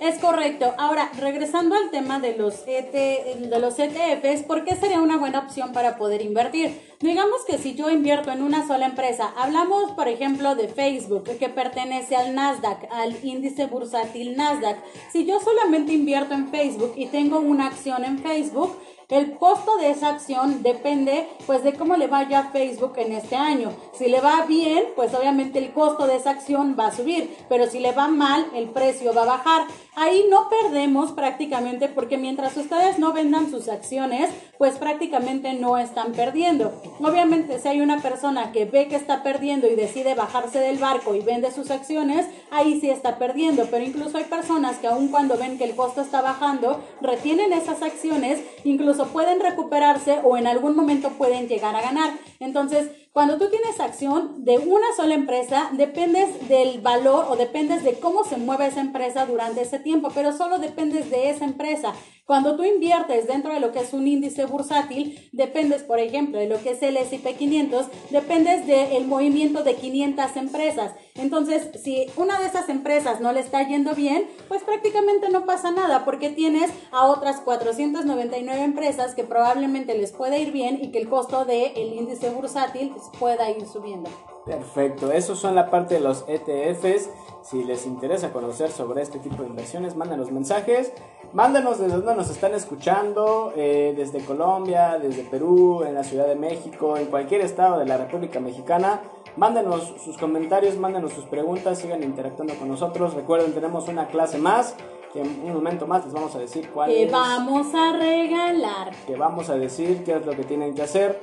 Es 0.00 0.18
correcto. 0.18 0.74
Ahora, 0.76 1.10
regresando 1.18 1.74
al 1.74 1.90
tema 1.90 2.20
de 2.20 2.36
los, 2.36 2.64
ETFs, 2.66 4.42
¿por 4.42 4.64
qué 4.64 4.76
sería 4.76 5.00
una 5.00 5.16
buena 5.16 5.38
opción 5.38 5.72
para 5.72 5.96
poder 5.96 6.20
invertir? 6.20 6.78
Digamos 7.00 7.44
que 7.46 7.56
si 7.56 7.74
yo 7.74 7.88
invierto 7.90 8.30
en 8.30 8.42
una 8.42 8.66
sola 8.66 8.86
empresa, 8.86 9.32
hablamos 9.36 9.92
por 9.92 10.08
ejemplo 10.08 10.54
de 10.54 10.68
Facebook, 10.68 11.24
que 11.38 11.48
pertenece 11.48 12.14
al 12.14 12.34
Nasdaq, 12.34 12.88
al 12.90 13.16
índice 13.24 13.66
bursátil 13.66 14.36
Nasdaq. 14.36 14.76
Si 15.10 15.24
yo 15.24 15.40
solamente 15.40 15.92
invierto 15.94 16.34
en 16.34 16.48
Facebook 16.48 16.92
y 16.96 17.06
tengo 17.06 17.38
una 17.38 17.66
acción 17.66 18.04
en 18.04 18.18
Facebook, 18.18 18.76
el 19.08 19.36
costo 19.38 19.76
de 19.76 19.90
esa 19.90 20.08
acción 20.08 20.64
depende 20.64 21.28
pues 21.46 21.62
de 21.62 21.74
cómo 21.74 21.96
le 21.96 22.08
vaya 22.08 22.40
a 22.40 22.50
Facebook 22.50 22.94
en 22.96 23.12
este 23.12 23.36
año. 23.36 23.72
Si 23.92 24.08
le 24.08 24.20
va 24.20 24.44
bien, 24.46 24.82
pues 24.96 25.14
obviamente 25.14 25.60
el 25.60 25.72
costo 25.72 26.08
de 26.08 26.16
esa 26.16 26.30
acción 26.30 26.74
va 26.76 26.88
a 26.88 26.92
subir, 26.92 27.36
pero 27.48 27.68
si 27.68 27.78
le 27.78 27.92
va 27.92 28.08
mal, 28.08 28.46
el 28.52 28.68
precio 28.70 29.14
va 29.14 29.22
a 29.22 29.26
bajar. 29.26 29.66
Ahí 29.98 30.26
no 30.30 30.50
perdemos 30.50 31.12
prácticamente 31.12 31.88
porque 31.88 32.18
mientras 32.18 32.54
ustedes 32.58 32.98
no 32.98 33.14
vendan 33.14 33.50
sus 33.50 33.66
acciones, 33.70 34.28
pues 34.58 34.76
prácticamente 34.76 35.54
no 35.54 35.78
están 35.78 36.12
perdiendo. 36.12 36.82
Obviamente 37.00 37.58
si 37.58 37.68
hay 37.68 37.80
una 37.80 38.02
persona 38.02 38.52
que 38.52 38.66
ve 38.66 38.88
que 38.88 38.96
está 38.96 39.22
perdiendo 39.22 39.66
y 39.66 39.74
decide 39.74 40.14
bajarse 40.14 40.58
del 40.58 40.76
barco 40.76 41.14
y 41.14 41.20
vende 41.20 41.50
sus 41.50 41.70
acciones, 41.70 42.26
ahí 42.50 42.78
sí 42.78 42.90
está 42.90 43.16
perdiendo, 43.16 43.68
pero 43.70 43.86
incluso 43.86 44.18
hay 44.18 44.24
personas 44.24 44.76
que 44.76 44.86
aun 44.86 45.08
cuando 45.08 45.38
ven 45.38 45.56
que 45.56 45.64
el 45.64 45.74
costo 45.74 46.02
está 46.02 46.20
bajando, 46.20 46.84
retienen 47.00 47.54
esas 47.54 47.80
acciones, 47.80 48.40
incluso 48.64 49.06
pueden 49.06 49.40
recuperarse 49.40 50.20
o 50.22 50.36
en 50.36 50.46
algún 50.46 50.76
momento 50.76 51.08
pueden 51.12 51.48
llegar 51.48 51.74
a 51.74 51.80
ganar. 51.80 52.10
Entonces, 52.38 52.90
Cuando 53.16 53.38
tú 53.38 53.48
tienes 53.48 53.80
acción 53.80 54.44
de 54.44 54.58
una 54.58 54.92
sola 54.94 55.14
empresa, 55.14 55.70
dependes 55.72 56.50
del 56.50 56.82
valor 56.82 57.24
o 57.30 57.36
dependes 57.36 57.82
de 57.82 57.98
cómo 57.98 58.24
se 58.24 58.36
mueve 58.36 58.66
esa 58.66 58.82
empresa 58.82 59.24
durante 59.24 59.62
ese 59.62 59.78
tiempo, 59.78 60.10
pero 60.14 60.36
solo 60.36 60.58
dependes 60.58 61.08
de 61.08 61.30
esa 61.30 61.46
empresa. 61.46 61.94
Cuando 62.26 62.56
tú 62.56 62.64
inviertes 62.64 63.28
dentro 63.28 63.54
de 63.54 63.60
lo 63.60 63.70
que 63.70 63.78
es 63.78 63.92
un 63.92 64.08
índice 64.08 64.46
bursátil, 64.46 65.28
dependes, 65.30 65.84
por 65.84 66.00
ejemplo, 66.00 66.40
de 66.40 66.48
lo 66.48 66.60
que 66.60 66.70
es 66.70 66.82
el 66.82 66.96
S&P 66.96 67.34
500, 67.34 67.86
dependes 68.10 68.66
del 68.66 69.06
movimiento 69.06 69.62
de 69.62 69.76
500 69.76 70.36
empresas. 70.36 70.96
Entonces, 71.14 71.70
si 71.80 72.08
una 72.16 72.40
de 72.40 72.46
esas 72.46 72.68
empresas 72.68 73.20
no 73.20 73.30
le 73.30 73.38
está 73.38 73.62
yendo 73.62 73.94
bien, 73.94 74.26
pues 74.48 74.64
prácticamente 74.64 75.28
no 75.28 75.46
pasa 75.46 75.70
nada 75.70 76.04
porque 76.04 76.30
tienes 76.30 76.72
a 76.90 77.06
otras 77.06 77.40
499 77.42 78.60
empresas 78.60 79.14
que 79.14 79.22
probablemente 79.22 79.96
les 79.96 80.10
pueda 80.10 80.36
ir 80.36 80.50
bien 80.50 80.80
y 80.82 80.90
que 80.90 80.98
el 80.98 81.08
costo 81.08 81.44
del 81.44 81.76
índice 81.76 82.30
bursátil 82.30 82.92
pueda 83.20 83.48
ir 83.52 83.68
subiendo. 83.68 84.10
Perfecto, 84.46 85.10
esos 85.10 85.40
son 85.40 85.56
la 85.56 85.70
parte 85.70 85.94
de 85.94 86.00
los 86.00 86.24
ETFs. 86.28 87.10
Si 87.42 87.64
les 87.64 87.84
interesa 87.84 88.32
conocer 88.32 88.70
sobre 88.70 89.02
este 89.02 89.18
tipo 89.18 89.42
de 89.42 89.48
inversiones, 89.48 89.96
mándenos 89.96 90.30
mensajes. 90.30 90.92
Mándanos 91.32 91.78
desde 91.80 91.96
donde 91.96 92.14
nos 92.14 92.30
están 92.30 92.54
escuchando, 92.54 93.52
eh, 93.56 93.92
desde 93.96 94.24
Colombia, 94.24 94.98
desde 95.00 95.24
Perú, 95.24 95.82
en 95.82 95.94
la 95.94 96.04
Ciudad 96.04 96.28
de 96.28 96.36
México, 96.36 96.96
en 96.96 97.06
cualquier 97.06 97.40
estado 97.40 97.80
de 97.80 97.86
la 97.86 97.96
República 97.96 98.38
Mexicana. 98.38 99.02
Mándenos 99.36 99.94
sus 100.02 100.16
comentarios, 100.16 100.76
mándenos 100.76 101.12
sus 101.12 101.24
preguntas, 101.24 101.78
sigan 101.78 102.04
interactuando 102.04 102.54
con 102.54 102.68
nosotros. 102.68 103.14
Recuerden, 103.14 103.52
tenemos 103.52 103.88
una 103.88 104.06
clase 104.06 104.38
más, 104.38 104.76
que 105.12 105.22
en 105.22 105.42
un 105.44 105.54
momento 105.54 105.88
más 105.88 106.04
les 106.04 106.14
vamos 106.14 106.34
a 106.36 106.38
decir 106.38 106.70
cuál 106.70 106.90
que 106.90 107.06
vamos 107.10 107.66
a 107.74 107.96
regalar. 107.96 108.92
Que 109.06 109.16
vamos 109.16 109.50
a 109.50 109.56
decir 109.56 110.04
qué 110.04 110.14
es 110.14 110.24
lo 110.24 110.32
que 110.32 110.44
tienen 110.44 110.74
que 110.74 110.82
hacer. 110.82 111.20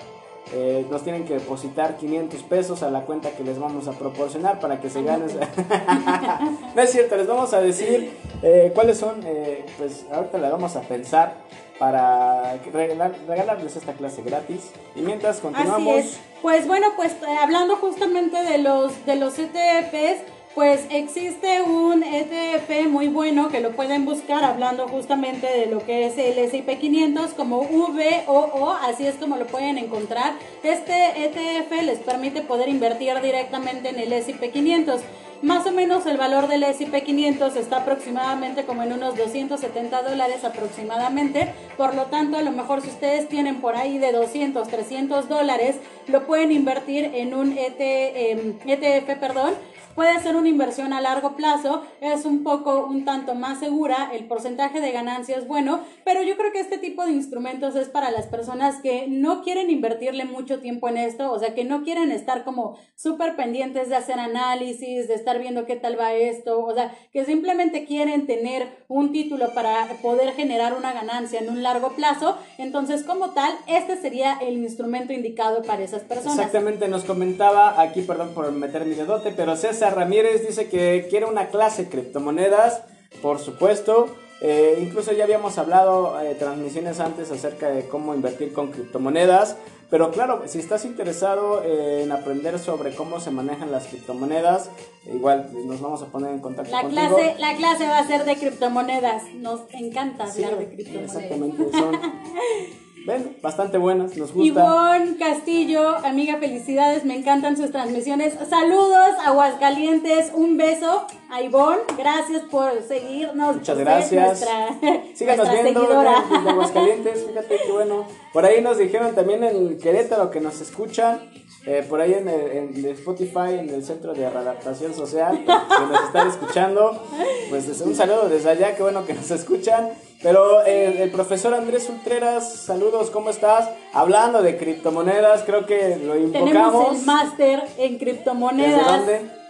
Eh, 0.51 0.85
nos 0.89 1.03
tienen 1.03 1.25
que 1.25 1.35
depositar 1.35 1.97
500 1.97 2.43
pesos 2.43 2.83
a 2.83 2.91
la 2.91 3.01
cuenta 3.01 3.31
que 3.31 3.43
les 3.43 3.57
vamos 3.57 3.87
a 3.87 3.93
proporcionar 3.93 4.59
para 4.59 4.79
que 4.79 4.89
se 4.89 5.01
ganen. 5.01 5.29
no 6.75 6.81
es 6.81 6.91
cierto, 6.91 7.15
les 7.15 7.27
vamos 7.27 7.53
a 7.53 7.61
decir 7.61 8.11
eh, 8.41 8.71
cuáles 8.75 8.97
son, 8.97 9.21
eh, 9.25 9.65
pues 9.77 10.05
ahorita 10.11 10.37
le 10.37 10.49
vamos 10.49 10.75
a 10.75 10.81
pensar 10.81 11.37
para 11.79 12.59
regalarles 12.71 13.75
esta 13.75 13.93
clase 13.93 14.21
gratis. 14.21 14.71
Y 14.95 15.01
mientras 15.01 15.39
continuamos... 15.39 16.17
Pues 16.41 16.67
bueno, 16.67 16.87
pues 16.95 17.15
hablando 17.41 17.77
justamente 17.77 18.43
de 18.43 18.57
los, 18.57 19.05
de 19.05 19.15
los 19.15 19.39
ETFs, 19.39 20.21
pues 20.55 20.85
existe 20.91 21.61
un 21.63 22.03
ETF 22.03 22.87
muy 22.87 23.07
bueno 23.07 23.49
que 23.49 23.59
lo 23.59 23.71
pueden 23.71 24.05
buscar 24.05 24.43
hablando 24.43 24.87
justamente 24.87 25.47
de 25.47 25.65
lo 25.65 25.83
que 25.83 26.05
es 26.05 26.17
el 26.17 26.37
S&P 26.37 26.77
500 26.77 27.33
como 27.33 27.63
VOO, 27.63 28.71
así 28.83 29.07
es 29.07 29.15
como 29.15 29.37
lo 29.37 29.47
pueden 29.47 29.79
encontrar. 29.79 30.33
Este 30.61 31.25
ETF 31.25 31.71
les 31.83 31.99
permite 31.99 32.41
poder 32.41 32.69
invertir 32.69 33.19
directamente 33.21 33.89
en 33.89 33.99
el 33.99 34.13
S&P 34.13 34.51
500. 34.51 35.01
Más 35.41 35.67
o 35.67 35.73
menos 35.73 36.05
el 36.05 36.15
valor 36.15 36.47
del 36.47 36.63
S&P 36.63 37.03
500 37.03 37.57
está 37.57 37.77
aproximadamente 37.79 38.63
como 38.63 38.83
en 38.83 38.93
unos 38.93 39.17
270 39.17 40.01
dólares 40.03 40.45
aproximadamente. 40.45 41.53
Por 41.75 41.95
lo 41.95 42.03
tanto, 42.03 42.37
a 42.37 42.41
lo 42.43 42.51
mejor 42.51 42.81
si 42.81 42.87
ustedes 42.87 43.27
tienen 43.27 43.59
por 43.59 43.75
ahí 43.75 43.97
de 43.97 44.13
200, 44.13 44.67
300 44.69 45.27
dólares, 45.27 45.75
lo 46.07 46.25
pueden 46.27 46.53
invertir 46.53 47.11
en 47.13 47.33
un 47.33 47.57
ETF, 47.57 49.09
em, 49.09 49.19
perdón, 49.19 49.53
Puede 49.95 50.19
ser 50.21 50.35
una 50.35 50.49
inversión 50.49 50.91
a 50.91 51.01
largo 51.01 51.35
plazo, 51.35 51.83
es 52.01 52.25
un 52.25 52.43
poco, 52.43 52.85
un 52.87 53.05
tanto 53.05 53.35
más 53.35 53.59
segura, 53.59 54.09
el 54.11 54.25
porcentaje 54.25 54.81
de 54.81 54.91
ganancia 54.91 55.37
es 55.37 55.47
bueno, 55.47 55.81
pero 56.03 56.23
yo 56.23 56.35
creo 56.35 56.51
que 56.51 56.61
este 56.61 56.79
tipo 56.79 57.05
de 57.05 57.11
instrumentos 57.11 57.75
es 57.75 57.89
para 57.89 58.09
las 58.09 58.25
personas 58.25 58.81
que 58.81 59.05
no 59.07 59.43
quieren 59.43 59.69
invertirle 59.69 60.25
mucho 60.25 60.59
tiempo 60.59 60.89
en 60.89 60.97
esto, 60.97 61.31
o 61.31 61.37
sea, 61.37 61.53
que 61.53 61.63
no 61.63 61.83
quieren 61.83 62.11
estar 62.11 62.43
como 62.43 62.79
súper 62.95 63.35
pendientes 63.35 63.89
de 63.89 63.95
hacer 63.95 64.19
análisis, 64.19 65.07
de 65.07 65.13
estar 65.13 65.37
viendo 65.37 65.67
qué 65.67 65.75
tal 65.75 65.99
va 65.99 66.13
esto, 66.13 66.65
o 66.65 66.73
sea, 66.73 66.95
que 67.11 67.23
simplemente 67.23 67.85
quieren 67.85 68.25
tener 68.25 68.85
un 68.87 69.11
título 69.11 69.53
para 69.53 69.85
poder 70.01 70.33
generar 70.33 70.73
una 70.73 70.93
ganancia 70.93 71.39
en 71.39 71.49
un 71.49 71.61
largo 71.61 71.89
plazo, 71.89 72.37
entonces 72.57 73.03
como 73.03 73.31
tal, 73.31 73.53
este 73.67 73.95
sería 73.97 74.39
el 74.41 74.57
instrumento 74.57 75.13
indicado 75.13 75.61
para 75.61 75.83
esas 75.83 76.01
personas. 76.01 76.39
Exactamente, 76.39 76.87
nos 76.87 77.03
comentaba 77.03 77.79
aquí, 77.79 78.01
perdón 78.01 78.33
por 78.33 78.51
meter 78.51 78.85
mi 78.85 78.95
dedote, 78.95 79.31
pero 79.31 79.55
César 79.55 79.82
Ramírez 79.89 80.45
dice 80.47 80.69
que 80.69 81.07
quiere 81.09 81.25
una 81.25 81.47
clase 81.47 81.83
de 81.83 81.89
criptomonedas, 81.89 82.83
por 83.21 83.39
supuesto. 83.39 84.07
Eh, 84.41 84.79
incluso 84.81 85.13
ya 85.13 85.23
habíamos 85.23 85.57
hablado 85.57 86.19
eh, 86.19 86.35
transmisiones 86.35 86.99
antes 86.99 87.31
acerca 87.31 87.69
de 87.69 87.87
cómo 87.87 88.13
invertir 88.13 88.51
con 88.51 88.71
criptomonedas. 88.71 89.55
Pero 89.89 90.11
claro, 90.11 90.43
si 90.47 90.59
estás 90.59 90.85
interesado 90.85 91.63
eh, 91.63 92.01
en 92.03 92.11
aprender 92.11 92.57
sobre 92.59 92.95
cómo 92.95 93.19
se 93.19 93.31
manejan 93.31 93.71
las 93.71 93.85
criptomonedas, 93.85 94.69
igual 95.05 95.49
nos 95.65 95.79
vamos 95.81 96.01
a 96.01 96.07
poner 96.07 96.31
en 96.31 96.39
contacto 96.39 96.71
la 96.71 96.81
contigo. 96.81 97.15
Clase, 97.15 97.35
la 97.39 97.55
clase 97.55 97.87
va 97.87 97.99
a 97.99 98.07
ser 98.07 98.25
de 98.25 98.35
criptomonedas. 98.35 99.23
Nos 99.35 99.61
encanta 99.71 100.25
hablar 100.25 100.57
de 100.57 100.67
criptomonedas. 100.67 101.15
Exactamente, 101.15 101.77
son 101.77 101.99
Ven, 103.05 103.35
bastante 103.41 103.77
buenas, 103.77 104.15
nos 104.15 104.31
gusta. 104.31 104.47
Ivonne 104.47 105.17
Castillo, 105.17 105.97
amiga, 106.05 106.37
felicidades, 106.37 107.03
me 107.03 107.17
encantan 107.17 107.57
sus 107.57 107.69
transmisiones. 107.69 108.35
Saludos, 108.49 109.09
Aguascalientes, 109.25 110.31
un 110.33 110.55
beso 110.55 111.05
a 111.29 111.41
Ivonne, 111.41 111.81
gracias 111.97 112.43
por 112.43 112.71
seguirnos. 112.87 113.57
Muchas 113.57 113.77
gracias. 113.77 114.45
Síganos 115.15 115.51
viendo 115.51 115.81
seguidora. 115.81 116.23
Aguascalientes, 116.47 117.25
fíjate 117.27 117.57
qué 117.65 117.71
bueno. 117.71 118.07
Por 118.31 118.45
ahí 118.45 118.61
nos 118.61 118.77
dijeron 118.77 119.13
también 119.13 119.43
en 119.43 119.77
Querétaro 119.79 120.31
que 120.31 120.39
nos 120.39 120.61
escuchan. 120.61 121.19
Eh, 121.65 121.85
por 121.87 122.01
ahí 122.01 122.13
en, 122.13 122.27
el, 122.27 122.85
Spotify, 122.87 123.57
en 123.57 123.69
el 123.69 123.85
Centro 123.85 124.13
de 124.13 124.29
Readaptación 124.29 124.93
Social, 124.93 125.39
que 125.45 125.85
nos 125.85 126.03
están 126.05 126.27
escuchando. 126.27 127.01
Pues 127.49 127.81
un 127.81 127.95
saludo 127.95 128.27
desde 128.27 128.49
allá, 128.49 128.75
qué 128.75 128.83
bueno 128.83 129.05
que 129.05 129.13
nos 129.13 129.31
escuchan. 129.31 129.91
Pero 130.21 130.65
eh, 130.65 131.03
el 131.03 131.11
profesor 131.11 131.53
Andrés 131.53 131.89
Ultreras, 131.89 132.53
saludos, 132.53 133.09
¿cómo 133.11 133.29
estás? 133.29 133.69
Hablando 133.93 134.41
de 134.41 134.57
criptomonedas, 134.57 135.43
creo 135.43 135.65
que 135.65 135.97
lo 135.97 136.17
invocamos. 136.17 136.49
Tenemos 136.49 136.99
el 136.99 137.05
máster 137.05 137.63
en 137.77 137.97
criptomonedas. 137.97 139.05
¿Desde 139.05 139.19
dónde? 139.19 139.42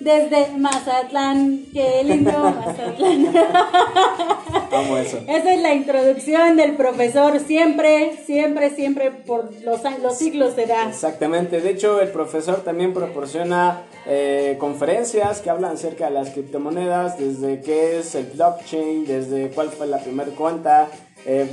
Desde 0.00 0.56
Mazatlán. 0.56 1.64
Qué 1.72 2.02
lindo 2.04 2.32
Mazatlán. 2.32 3.32
Vamos 4.70 5.00
eso. 5.00 5.18
Esa 5.28 5.54
es 5.54 5.60
la 5.60 5.74
introducción 5.74 6.56
del 6.56 6.76
profesor. 6.76 7.38
Siempre, 7.40 8.18
siempre, 8.24 8.70
siempre 8.70 9.10
por 9.10 9.50
los, 9.62 9.80
los 10.02 10.16
siglos 10.16 10.54
será. 10.54 10.88
Exactamente. 10.88 11.60
De 11.60 11.70
hecho, 11.70 12.00
el 12.00 12.08
profesor 12.08 12.62
también 12.62 12.92
proporciona 12.94 13.82
eh, 14.06 14.56
conferencias 14.58 15.40
que 15.40 15.50
hablan 15.50 15.74
acerca 15.74 16.06
de 16.06 16.12
las 16.12 16.30
criptomonedas, 16.30 17.18
desde 17.18 17.60
qué 17.60 17.98
es 17.98 18.14
el 18.14 18.26
blockchain, 18.26 19.06
desde 19.06 19.50
cuál 19.50 19.68
fue 19.68 19.86
la 19.86 19.98
primera 19.98 20.30
cuenta 20.30 20.88
eh, 21.26 21.48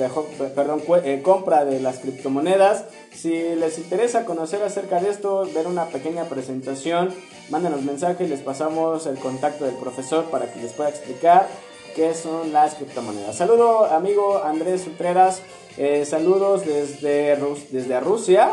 perdón, 0.56 0.82
eh, 1.04 1.22
compra 1.24 1.66
de 1.66 1.80
las 1.80 2.00
criptomonedas. 2.00 2.86
Si 3.14 3.32
les 3.32 3.78
interesa 3.78 4.26
conocer 4.26 4.62
acerca 4.64 5.00
de 5.00 5.10
esto, 5.10 5.48
ver 5.54 5.68
una 5.68 5.86
pequeña 5.86 6.26
presentación, 6.26 7.14
mándenos 7.50 7.82
mensaje 7.84 8.26
y 8.26 8.28
les 8.28 8.42
pasamos 8.42 9.06
el 9.08 9.18
contacto 9.18 9.66
del 9.66 9.76
profesor 9.76 10.26
para 10.26 10.52
que 10.52 10.62
les 10.62 10.74
pueda 10.74 10.90
explicar 10.90 11.48
qué 11.96 12.14
son 12.14 12.54
las 12.54 12.76
criptomonedas. 12.76 13.36
Saludo 13.36 13.86
amigo 13.86 14.42
Andrés 14.44 14.86
Utreras, 14.88 15.42
eh, 15.78 16.06
saludos 16.06 16.66
desde, 16.66 17.38
desde 17.72 18.00
Rusia. 18.00 18.52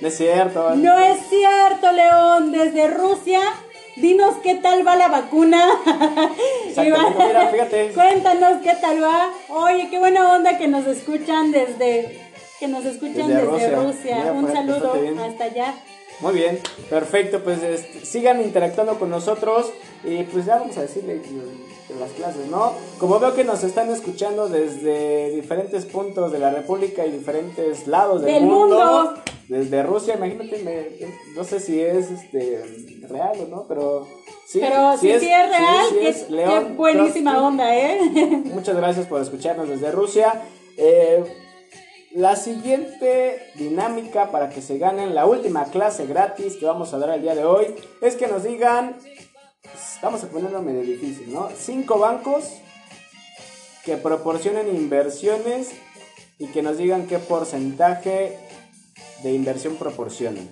No 0.00 0.08
es 0.08 0.16
cierto. 0.16 0.74
No 0.76 0.98
es 0.98 1.18
cierto, 1.28 1.92
León, 1.92 2.52
desde 2.52 2.88
Rusia 2.88 3.40
dinos 3.96 4.36
qué 4.42 4.56
tal 4.56 4.86
va 4.86 4.96
la 4.96 5.08
vacuna. 5.08 5.68
fíjate. 6.74 7.92
Cuéntanos 7.94 8.62
qué 8.62 8.74
tal 8.80 9.02
va. 9.02 9.30
Oye, 9.48 9.88
qué 9.90 9.98
buena 9.98 10.34
onda 10.34 10.58
que 10.58 10.68
nos 10.68 10.86
escuchan 10.86 11.52
desde 11.52 12.30
que 12.58 12.68
nos 12.68 12.84
escuchan 12.84 13.28
desde, 13.28 13.74
Rusia. 13.74 14.32
Un 14.34 14.52
saludo 14.52 14.94
hasta 15.26 15.44
allá. 15.44 15.74
Muy 16.20 16.34
bien, 16.34 16.60
perfecto, 16.90 17.42
pues 17.42 17.62
este, 17.62 18.04
sigan 18.04 18.42
interactuando 18.42 18.98
con 18.98 19.08
nosotros 19.08 19.72
y 20.04 20.22
pues 20.24 20.44
ya 20.44 20.58
vamos 20.58 20.76
a 20.76 20.82
decirle 20.82 21.22
las 21.98 22.10
clases, 22.12 22.46
¿no? 22.48 22.72
Como 22.98 23.18
veo 23.18 23.34
que 23.34 23.44
nos 23.44 23.64
están 23.64 23.90
escuchando 23.90 24.48
desde 24.48 25.30
diferentes 25.30 25.86
puntos 25.86 26.30
de 26.32 26.38
la 26.38 26.50
República 26.50 27.06
y 27.06 27.10
diferentes 27.10 27.86
lados 27.86 28.22
del, 28.22 28.44
mundo, 28.44 29.14
desde 29.48 29.82
Rusia, 29.82 30.14
imagínate, 30.14 31.08
no 31.34 31.44
sé 31.44 31.60
si 31.60 31.80
es 31.80 32.10
este 32.10 32.62
real 33.08 33.38
o 33.42 33.46
no, 33.48 33.64
pero 33.66 34.06
sí, 34.46 34.60
pero 34.60 34.96
sí, 34.96 35.10
es, 35.10 35.20
real, 35.20 35.96
es, 36.00 36.24
qué, 36.24 36.72
buenísima 36.76 37.42
onda, 37.42 37.76
¿eh? 37.76 37.98
Muchas 38.54 38.76
gracias 38.76 39.06
por 39.06 39.20
escucharnos 39.20 39.68
desde 39.68 39.90
Rusia. 39.90 40.42
Eh, 40.76 41.24
la 42.12 42.34
siguiente 42.34 43.40
dinámica 43.54 44.32
para 44.32 44.50
que 44.50 44.62
se 44.62 44.78
ganen 44.78 45.14
la 45.14 45.26
última 45.26 45.66
clase 45.66 46.06
gratis 46.06 46.56
que 46.56 46.66
vamos 46.66 46.92
a 46.92 46.98
dar 46.98 47.10
el 47.10 47.22
día 47.22 47.36
de 47.36 47.44
hoy 47.44 47.66
es 48.00 48.16
que 48.16 48.26
nos 48.26 48.42
digan 48.42 48.96
vamos 50.02 50.22
a 50.24 50.28
ponerlo 50.28 50.62
medio 50.62 50.82
difícil, 50.82 51.32
¿no? 51.32 51.50
Cinco 51.56 51.98
bancos 51.98 52.44
que 53.84 53.96
proporcionen 53.96 54.68
inversiones 54.74 55.70
y 56.38 56.46
que 56.46 56.62
nos 56.62 56.78
digan 56.78 57.06
qué 57.06 57.18
porcentaje 57.18 58.38
de 59.22 59.32
inversión 59.32 59.76
proporcionan. 59.76 60.48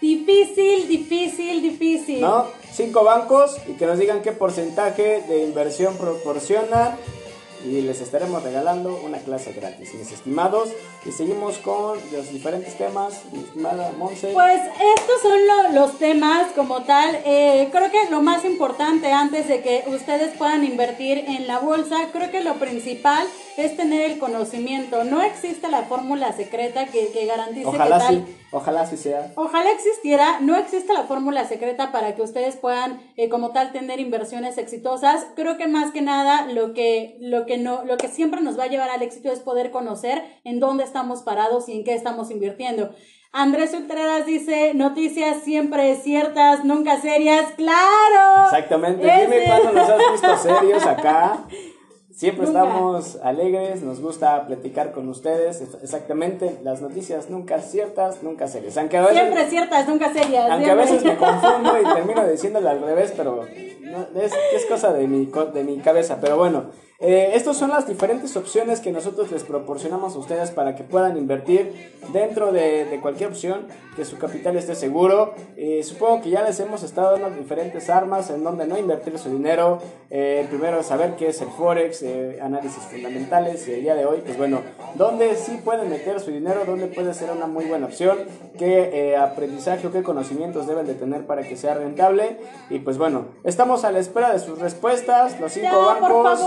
difícil, 0.00 0.88
difícil, 0.88 1.62
difícil. 1.62 2.20
¿No? 2.20 2.46
Cinco 2.72 3.04
bancos 3.04 3.56
y 3.66 3.72
que 3.72 3.86
nos 3.86 3.98
digan 3.98 4.22
qué 4.22 4.32
porcentaje 4.32 5.22
de 5.28 5.44
inversión 5.44 5.96
proporciona 5.96 6.96
y 7.64 7.80
les 7.82 8.00
estaremos 8.00 8.42
regalando 8.42 9.00
una 9.04 9.18
clase 9.18 9.52
gratis, 9.52 9.94
mis 9.94 10.12
estimados. 10.12 10.70
Y 11.04 11.12
seguimos 11.12 11.58
con 11.58 11.98
los 12.12 12.32
diferentes 12.32 12.76
temas, 12.76 13.22
mi 13.32 13.40
estimada 13.40 13.92
Monse. 13.96 14.32
Pues 14.32 14.60
estos 14.96 15.22
son 15.22 15.74
los 15.74 15.98
temas 15.98 16.52
como 16.54 16.82
tal. 16.82 17.18
Eh, 17.24 17.68
creo 17.72 17.90
que 17.90 18.10
lo 18.10 18.22
más 18.22 18.44
importante 18.44 19.12
antes 19.12 19.48
de 19.48 19.62
que 19.62 19.84
ustedes 19.88 20.36
puedan 20.36 20.64
invertir 20.64 21.18
en 21.18 21.46
la 21.46 21.58
bolsa, 21.58 21.96
creo 22.12 22.30
que 22.30 22.42
lo 22.42 22.54
principal 22.54 23.26
es 23.56 23.76
tener 23.76 24.10
el 24.10 24.18
conocimiento. 24.18 25.04
No 25.04 25.22
existe 25.22 25.68
la 25.68 25.82
fórmula 25.82 26.32
secreta 26.32 26.86
que, 26.86 27.08
que 27.08 27.26
garantice 27.26 27.66
Ojalá 27.66 27.98
que 27.98 28.04
tal. 28.04 28.26
Sí. 28.26 28.34
Ojalá 28.50 28.86
sí 28.86 28.96
sea. 28.96 29.32
Ojalá 29.36 29.70
existiera. 29.72 30.40
No 30.40 30.56
existe 30.56 30.92
la 30.92 31.04
fórmula 31.04 31.44
secreta 31.44 31.92
para 31.92 32.14
que 32.14 32.22
ustedes 32.22 32.56
puedan, 32.56 33.00
eh, 33.16 33.28
como 33.28 33.50
tal, 33.52 33.72
tener 33.72 34.00
inversiones 34.00 34.56
exitosas. 34.56 35.26
Creo 35.36 35.58
que 35.58 35.68
más 35.68 35.92
que 35.92 36.00
nada 36.00 36.46
lo 36.46 36.72
que, 36.72 37.16
lo 37.20 37.44
que 37.44 37.58
no, 37.58 37.84
lo 37.84 37.98
que 37.98 38.08
siempre 38.08 38.40
nos 38.40 38.58
va 38.58 38.64
a 38.64 38.68
llevar 38.68 38.90
al 38.90 39.02
éxito 39.02 39.30
es 39.30 39.40
poder 39.40 39.70
conocer 39.70 40.24
en 40.44 40.60
dónde 40.60 40.84
estamos 40.84 41.22
parados 41.22 41.68
y 41.68 41.72
en 41.72 41.84
qué 41.84 41.94
estamos 41.94 42.30
invirtiendo. 42.30 42.90
Andrés 43.32 43.74
Ultreras 43.74 44.24
dice, 44.24 44.72
noticias 44.74 45.42
siempre 45.42 45.94
ciertas, 45.96 46.64
nunca 46.64 46.98
serias. 47.00 47.52
¡Claro! 47.56 48.44
Exactamente. 48.46 49.02
Dime 49.02 49.44
cuándo 49.44 49.72
nos 49.72 49.90
has 49.90 50.12
visto 50.12 50.36
serios 50.38 50.86
acá. 50.86 51.44
Siempre 52.18 52.46
estamos 52.46 53.16
alegres, 53.22 53.84
nos 53.84 54.00
gusta 54.00 54.44
platicar 54.48 54.90
con 54.90 55.08
ustedes. 55.08 55.62
Exactamente, 55.80 56.58
las 56.64 56.82
noticias 56.82 57.30
nunca 57.30 57.60
ciertas, 57.60 58.24
nunca 58.24 58.48
serias. 58.48 58.76
Aunque 58.76 59.00
siempre 59.12 59.46
ciertas, 59.48 59.86
nunca 59.86 60.12
serias. 60.12 60.50
Aunque 60.50 60.68
a 60.68 60.74
veces 60.74 61.04
me 61.04 61.16
confundo 61.16 61.80
y 61.80 61.84
termino 61.94 62.26
diciéndole 62.26 62.70
al 62.70 62.80
revés, 62.80 63.14
pero 63.16 63.44
es, 63.44 64.32
es 64.52 64.66
cosa 64.66 64.92
de 64.92 65.06
mi, 65.06 65.30
de 65.54 65.62
mi 65.62 65.78
cabeza. 65.78 66.18
Pero 66.20 66.36
bueno, 66.36 66.72
eh, 67.00 67.30
estas 67.34 67.56
son 67.56 67.70
las 67.70 67.86
diferentes 67.86 68.36
opciones 68.36 68.80
que 68.80 68.90
nosotros 68.90 69.30
les 69.30 69.44
proporcionamos 69.44 70.16
a 70.16 70.18
ustedes 70.18 70.50
para 70.50 70.74
que 70.74 70.82
puedan 70.82 71.16
invertir 71.16 71.92
dentro 72.12 72.50
de, 72.50 72.98
cualquier 73.00 73.28
opción, 73.28 73.68
que 73.94 74.04
su 74.04 74.18
capital 74.18 74.56
esté 74.56 74.74
seguro. 74.74 75.32
Eh, 75.56 75.84
supongo 75.84 76.22
que 76.22 76.30
ya 76.30 76.42
les 76.42 76.58
hemos 76.58 76.82
estado 76.82 77.12
dando 77.12 77.30
diferentes 77.38 77.88
armas 77.88 78.30
en 78.30 78.42
donde 78.42 78.66
no 78.66 78.76
invertir 78.76 79.16
su 79.16 79.30
dinero. 79.30 79.78
Eh, 80.10 80.44
primero, 80.50 80.82
saber 80.82 81.14
qué 81.14 81.28
es 81.28 81.40
el 81.40 81.50
Forex, 81.50 82.04
análisis 82.42 82.82
fundamentales. 82.90 83.68
Y 83.68 83.74
el 83.74 83.82
día 83.82 83.94
de 83.94 84.04
hoy, 84.04 84.20
pues 84.24 84.36
bueno, 84.36 84.62
dónde 84.96 85.36
sí 85.36 85.60
pueden 85.64 85.90
meter 85.90 86.18
su 86.18 86.32
dinero, 86.32 86.64
dónde 86.66 86.88
puede 86.88 87.14
ser 87.14 87.30
una 87.30 87.46
muy 87.46 87.66
buena 87.66 87.86
opción, 87.86 88.18
qué 88.58 89.16
aprendizaje 89.16 89.86
o 89.86 89.92
qué 89.92 90.02
conocimientos 90.02 90.66
deben 90.66 90.86
de 90.86 90.94
tener 90.94 91.26
para 91.26 91.42
que 91.42 91.56
sea 91.56 91.74
rentable. 91.74 92.38
Y 92.70 92.80
pues 92.80 92.98
bueno, 92.98 93.26
estamos 93.44 93.84
a 93.84 93.92
la 93.92 94.00
espera 94.00 94.32
de 94.32 94.40
sus 94.40 94.58
respuestas, 94.58 95.38
los 95.38 95.52
cinco 95.52 95.80
bancos 95.84 96.40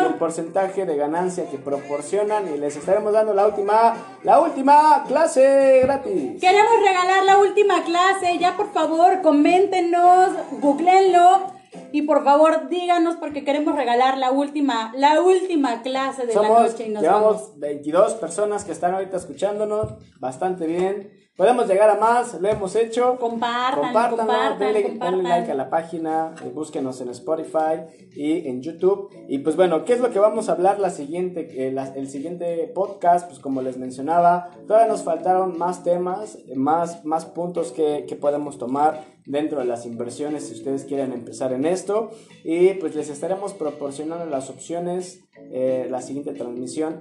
y 0.00 0.04
el 0.06 0.14
porcentaje 0.14 0.86
de 0.86 0.96
ganancia 0.96 1.48
que 1.50 1.58
proporcionan 1.58 2.52
y 2.54 2.58
les 2.58 2.76
estaremos 2.76 3.12
dando 3.12 3.34
la 3.34 3.46
última, 3.46 3.94
la 4.22 4.40
última 4.40 5.04
clase 5.06 5.80
gratis. 5.82 6.40
Queremos 6.40 6.72
regalar 6.84 7.24
la 7.24 7.38
última 7.38 7.82
clase, 7.84 8.38
ya 8.38 8.56
por 8.56 8.72
favor, 8.72 9.22
coméntenos, 9.22 10.30
googleenlo 10.60 11.52
y 11.92 12.02
por 12.02 12.24
favor 12.24 12.68
díganos 12.68 13.16
porque 13.16 13.44
queremos 13.44 13.76
regalar 13.76 14.18
la 14.18 14.30
última, 14.30 14.92
la 14.96 15.20
última 15.20 15.82
clase 15.82 16.26
de 16.26 16.34
la 16.34 16.48
noche 16.48 16.86
y 16.86 16.90
nos 16.90 17.02
llevamos 17.02 17.58
22 17.58 18.14
personas 18.14 18.64
que 18.64 18.72
están 18.72 18.94
ahorita 18.94 19.16
escuchándonos, 19.16 19.94
bastante 20.18 20.66
bien. 20.66 21.23
Podemos 21.36 21.66
llegar 21.66 21.90
a 21.90 21.96
más, 21.96 22.40
lo 22.40 22.48
hemos 22.48 22.76
hecho. 22.76 23.16
Compartan, 23.18 23.82
compartan, 23.82 24.18
compartan, 24.18 24.72
denle, 24.72 25.22
like 25.24 25.50
a 25.50 25.54
la 25.54 25.68
página, 25.68 26.32
eh, 26.44 26.50
búsquenos 26.54 27.00
en 27.00 27.08
Spotify 27.08 28.06
y 28.14 28.46
en 28.46 28.62
YouTube. 28.62 29.10
Y 29.28 29.38
pues 29.38 29.56
bueno, 29.56 29.84
¿qué 29.84 29.94
es 29.94 30.00
lo 30.00 30.12
que 30.12 30.20
vamos 30.20 30.48
a 30.48 30.52
hablar 30.52 30.78
la 30.78 30.90
siguiente, 30.90 31.48
eh, 31.66 31.74
el 31.96 32.08
siguiente 32.08 32.70
podcast? 32.72 33.26
Pues 33.26 33.40
como 33.40 33.62
les 33.62 33.78
mencionaba, 33.78 34.48
todavía 34.68 34.86
nos 34.86 35.02
faltaron 35.02 35.58
más 35.58 35.82
temas, 35.82 36.38
más, 36.54 37.04
más 37.04 37.26
puntos 37.26 37.72
que, 37.72 38.06
que 38.08 38.14
podemos 38.14 38.56
tomar 38.56 39.04
dentro 39.26 39.58
de 39.58 39.64
las 39.64 39.86
inversiones 39.86 40.46
si 40.46 40.54
ustedes 40.54 40.84
quieren 40.84 41.12
empezar 41.12 41.52
en 41.52 41.64
esto. 41.64 42.10
Y 42.44 42.74
pues 42.74 42.94
les 42.94 43.10
estaremos 43.10 43.54
proporcionando 43.54 44.24
las 44.26 44.50
opciones, 44.50 45.24
eh, 45.50 45.88
la 45.90 46.00
siguiente 46.00 46.32
transmisión 46.32 47.00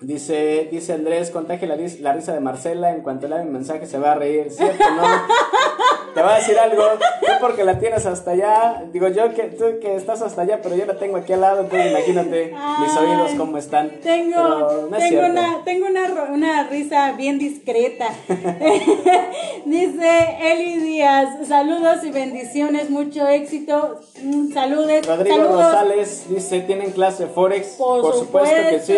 Dice, 0.00 0.68
dice 0.70 0.92
Andrés, 0.92 1.30
contagia 1.30 1.66
la, 1.66 1.76
la, 1.76 2.12
risa 2.12 2.32
de 2.32 2.38
Marcela, 2.38 2.92
en 2.92 3.02
cuanto 3.02 3.26
lea 3.26 3.42
mi 3.42 3.50
mensaje 3.50 3.84
se 3.84 3.98
va 3.98 4.12
a 4.12 4.14
reír, 4.14 4.48
¿cierto? 4.50 4.84
¿No? 4.94 5.02
Te 6.14 6.22
voy 6.22 6.32
a 6.32 6.36
decir 6.36 6.58
algo, 6.58 6.82
tú 7.20 7.32
porque 7.40 7.64
la 7.64 7.78
tienes 7.78 8.06
hasta 8.06 8.32
allá, 8.32 8.84
digo 8.92 9.08
yo 9.08 9.32
que 9.34 9.44
tú 9.44 9.64
que 9.80 9.94
estás 9.94 10.22
hasta 10.22 10.42
allá, 10.42 10.60
pero 10.62 10.74
yo 10.74 10.86
la 10.86 10.98
tengo 10.98 11.16
aquí 11.16 11.32
al 11.32 11.42
lado, 11.42 11.60
entonces 11.60 11.90
imagínate 11.90 12.54
mis 12.80 12.96
oídos 12.96 13.32
cómo 13.36 13.58
están. 13.58 13.90
Tengo, 14.02 14.88
tengo, 14.98 15.26
una, 15.26 15.62
tengo 15.64 15.86
una, 15.86 16.12
una, 16.32 16.68
risa 16.68 17.12
bien 17.12 17.38
discreta. 17.38 18.08
Dice 19.64 20.38
Eli 20.42 20.80
Díaz, 20.80 21.46
saludos 21.46 22.02
y 22.04 22.10
bendiciones, 22.10 22.90
mucho 22.90 23.28
éxito, 23.28 24.00
mm, 24.22 24.52
saludes. 24.52 25.06
Rodrigo 25.06 25.44
Rosales 25.44 26.26
dice, 26.28 26.60
¿tienen 26.62 26.92
clase 26.92 27.26
Forex? 27.26 27.76
Por, 27.76 28.14
supuesto 28.14 28.56
que 28.70 28.80
sí. 28.80 28.94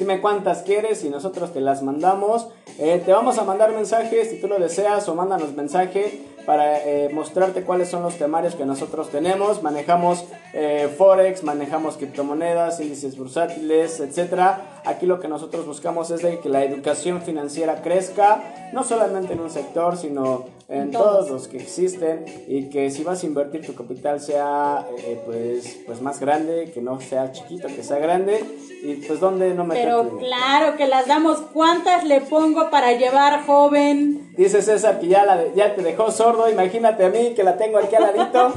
Dime 0.00 0.22
cuántas 0.22 0.62
quieres 0.62 1.04
y 1.04 1.10
nosotros 1.10 1.52
te 1.52 1.60
las 1.60 1.82
mandamos. 1.82 2.48
Eh, 2.78 3.02
te 3.04 3.12
vamos 3.12 3.36
a 3.36 3.44
mandar 3.44 3.70
mensajes 3.72 4.30
si 4.30 4.40
tú 4.40 4.48
lo 4.48 4.58
deseas 4.58 5.06
o 5.10 5.14
mándanos 5.14 5.52
mensaje 5.52 6.22
para 6.46 6.78
eh, 6.78 7.10
mostrarte 7.12 7.64
cuáles 7.64 7.90
son 7.90 8.02
los 8.02 8.14
temarios 8.14 8.54
que 8.54 8.64
nosotros 8.64 9.10
tenemos. 9.10 9.62
Manejamos 9.62 10.24
eh, 10.54 10.88
Forex, 10.96 11.44
manejamos 11.44 11.98
criptomonedas, 11.98 12.80
índices 12.80 13.18
bursátiles, 13.18 14.00
etc. 14.00 14.56
Aquí 14.84 15.06
lo 15.06 15.20
que 15.20 15.28
nosotros 15.28 15.66
buscamos 15.66 16.10
es 16.10 16.22
de 16.22 16.38
que 16.38 16.48
la 16.48 16.64
educación 16.64 17.22
financiera 17.22 17.82
crezca, 17.82 18.42
no 18.72 18.84
solamente 18.84 19.34
en 19.34 19.40
un 19.40 19.50
sector, 19.50 19.96
sino 19.96 20.46
en 20.68 20.92
todos 20.92 21.28
los 21.28 21.48
que 21.48 21.56
existen 21.56 22.24
y 22.46 22.70
que 22.70 22.90
si 22.90 23.02
vas 23.02 23.22
a 23.22 23.26
invertir 23.26 23.66
tu 23.66 23.74
capital 23.74 24.20
sea 24.20 24.86
pues, 25.26 25.80
pues 25.84 26.00
más 26.00 26.20
grande, 26.20 26.70
que 26.72 26.80
no 26.80 27.00
sea 27.00 27.32
chiquito, 27.32 27.66
que 27.66 27.82
sea 27.82 27.98
grande 27.98 28.44
y 28.82 28.94
pues 28.94 29.20
dónde 29.20 29.52
no 29.52 29.64
me 29.64 29.74
Pero 29.74 30.18
claro 30.18 30.76
que 30.76 30.86
las 30.86 31.06
damos. 31.06 31.38
¿Cuántas 31.52 32.04
le 32.04 32.20
pongo 32.20 32.70
para 32.70 32.92
llevar, 32.92 33.44
joven? 33.44 34.32
Dice 34.36 34.62
César 34.62 35.00
que 35.00 35.08
ya, 35.08 35.24
la 35.26 35.52
ya 35.54 35.74
te 35.74 35.82
dejó 35.82 36.10
sordo. 36.10 36.48
Imagínate 36.48 37.04
a 37.04 37.10
mí 37.10 37.34
que 37.34 37.42
la 37.42 37.56
tengo 37.56 37.78
aquí 37.78 37.96
al 37.96 38.02
ladito. 38.02 38.54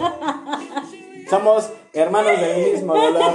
Somos 1.29 1.69
hermanos 1.93 2.39
del 2.39 2.73
mismo 2.73 2.95
dolor. 2.95 3.33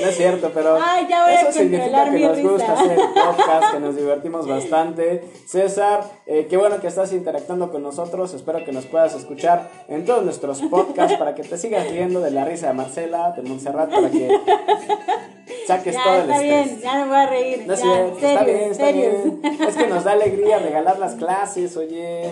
No 0.00 0.08
es 0.08 0.16
cierto, 0.16 0.50
pero 0.54 0.78
eso 0.78 1.52
significa 1.52 2.10
que 2.10 2.20
nos 2.20 2.40
gusta 2.40 2.72
hacer 2.72 2.98
podcast, 3.14 3.72
que 3.74 3.80
nos 3.80 3.96
divertimos 3.96 4.46
bastante. 4.46 5.24
César, 5.46 6.04
eh, 6.26 6.46
qué 6.48 6.56
bueno 6.56 6.80
que 6.80 6.86
estás 6.86 7.12
interactuando 7.12 7.70
con 7.70 7.82
nosotros. 7.82 8.34
Espero 8.34 8.64
que 8.64 8.72
nos 8.72 8.86
puedas 8.86 9.14
escuchar 9.14 9.70
en 9.88 10.04
todos 10.04 10.24
nuestros 10.24 10.60
podcasts 10.62 11.16
para 11.18 11.34
que 11.34 11.42
te 11.42 11.56
sigas 11.58 11.90
riendo 11.90 12.20
de 12.20 12.30
la 12.30 12.44
risa 12.44 12.68
de 12.68 12.74
Marcela, 12.74 13.32
de 13.32 13.42
Montserrat, 13.42 13.90
para 13.90 14.10
que 14.10 14.28
saques 15.66 15.96
todo 16.02 16.14
el 16.14 16.30
está 16.30 16.42
bien, 16.42 16.80
ya 16.80 16.94
me 16.94 17.04
voy 17.06 17.16
a 17.16 17.26
reír. 17.26 17.64
No, 17.66 17.74
ya, 17.74 18.06
está 18.06 18.44
bien, 18.44 18.70
está 18.70 18.92
bien. 18.92 19.40
Es 19.66 19.76
que 19.76 19.86
nos 19.86 20.04
da 20.04 20.12
alegría 20.12 20.58
regalar 20.58 20.98
las 20.98 21.14
clases, 21.14 21.76
oye. 21.76 22.30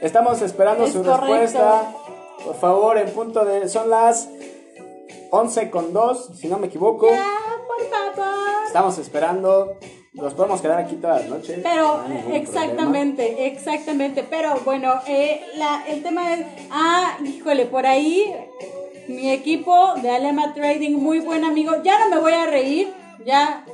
Estamos 0.00 0.40
esperando 0.42 0.86
su 0.86 1.02
respuesta. 1.02 1.92
Por 2.44 2.54
favor, 2.54 2.98
en 2.98 3.10
punto 3.10 3.44
de. 3.44 3.68
Son 3.68 3.90
las 3.90 4.28
11 5.30 5.70
con 5.70 5.92
2, 5.92 6.30
si 6.34 6.48
no 6.48 6.58
me 6.58 6.68
equivoco. 6.68 7.08
Ya, 7.10 7.36
por 7.66 7.86
favor. 7.88 8.66
Estamos 8.66 8.98
esperando. 8.98 9.76
Nos 10.12 10.34
podemos 10.34 10.60
quedar 10.60 10.78
aquí 10.78 10.96
toda 10.96 11.20
la 11.20 11.26
noche. 11.26 11.60
Pero, 11.62 12.02
exactamente, 12.32 13.46
exactamente. 13.46 14.24
Pero 14.28 14.56
bueno, 14.64 14.94
eh, 15.06 15.42
la, 15.56 15.84
el 15.86 16.02
tema 16.02 16.34
es. 16.34 16.46
Ah, 16.70 17.18
híjole, 17.24 17.66
por 17.66 17.86
ahí 17.86 18.34
mi 19.08 19.30
equipo 19.30 19.94
de 20.02 20.10
Alema 20.10 20.54
Trading, 20.54 20.96
muy 20.96 21.20
buen 21.20 21.44
amigo. 21.44 21.82
Ya 21.82 21.98
no 21.98 22.10
me 22.10 22.20
voy 22.20 22.32
a 22.32 22.46
reír, 22.46 22.92
ya. 23.24 23.64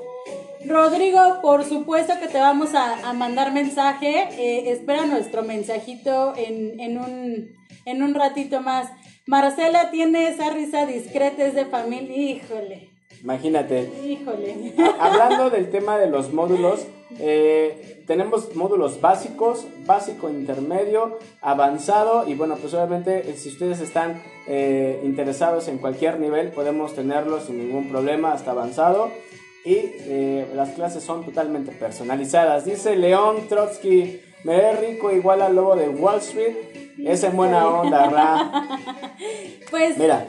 Rodrigo, 0.66 1.40
por 1.42 1.64
supuesto 1.64 2.14
que 2.20 2.28
te 2.28 2.38
vamos 2.38 2.70
a, 2.74 3.12
mandar 3.12 3.52
mensaje. 3.52 4.28
Eh, 4.32 4.70
espera 4.70 5.04
nuestro 5.06 5.42
mensajito 5.42 6.34
en, 6.36 6.80
en, 6.80 6.98
un, 6.98 7.56
en 7.84 8.02
un 8.02 8.14
ratito 8.14 8.60
más. 8.60 8.88
Marcela 9.26 9.90
tiene 9.90 10.28
esa 10.28 10.50
risa 10.50 10.86
discreta, 10.86 11.44
es 11.46 11.54
de 11.54 11.64
familia. 11.64 12.16
Híjole. 12.16 12.90
Imagínate. 13.22 13.90
Híjole. 14.04 14.74
Hablando 15.00 15.48
del 15.48 15.70
tema 15.70 15.98
de 15.98 16.08
los 16.08 16.32
módulos, 16.34 16.86
eh, 17.18 18.02
tenemos 18.06 18.54
módulos 18.54 19.00
básicos, 19.00 19.66
básico, 19.86 20.28
intermedio, 20.28 21.18
avanzado 21.40 22.28
y 22.28 22.34
bueno, 22.34 22.56
pues 22.56 22.74
obviamente 22.74 23.30
eh, 23.30 23.34
si 23.36 23.48
ustedes 23.48 23.80
están 23.80 24.22
eh, 24.46 25.00
interesados 25.04 25.68
en 25.68 25.78
cualquier 25.78 26.20
nivel 26.20 26.48
podemos 26.48 26.94
tenerlos 26.94 27.44
sin 27.44 27.58
ningún 27.58 27.88
problema 27.88 28.32
hasta 28.32 28.50
avanzado. 28.50 29.10
y 29.64 29.76
eh, 30.06 30.46
las 30.54 30.70
clases 30.70 31.02
son 31.02 31.24
totalmente 31.24 31.72
personalizadas. 31.72 32.66
Dice 32.66 32.96
León 32.96 33.48
Trotsky, 33.48 34.20
me 34.44 34.56
ve 34.58 34.72
rico 34.72 35.10
igual 35.10 35.40
al 35.40 35.54
lobo 35.56 35.76
de 35.76 35.88
Wall 35.88 36.18
Street. 36.18 36.83
Es 36.98 37.24
en 37.24 37.36
buena 37.36 37.66
onda, 37.66 38.08
Ra. 38.10 38.78
Pues... 39.70 39.98
Mira, 39.98 40.26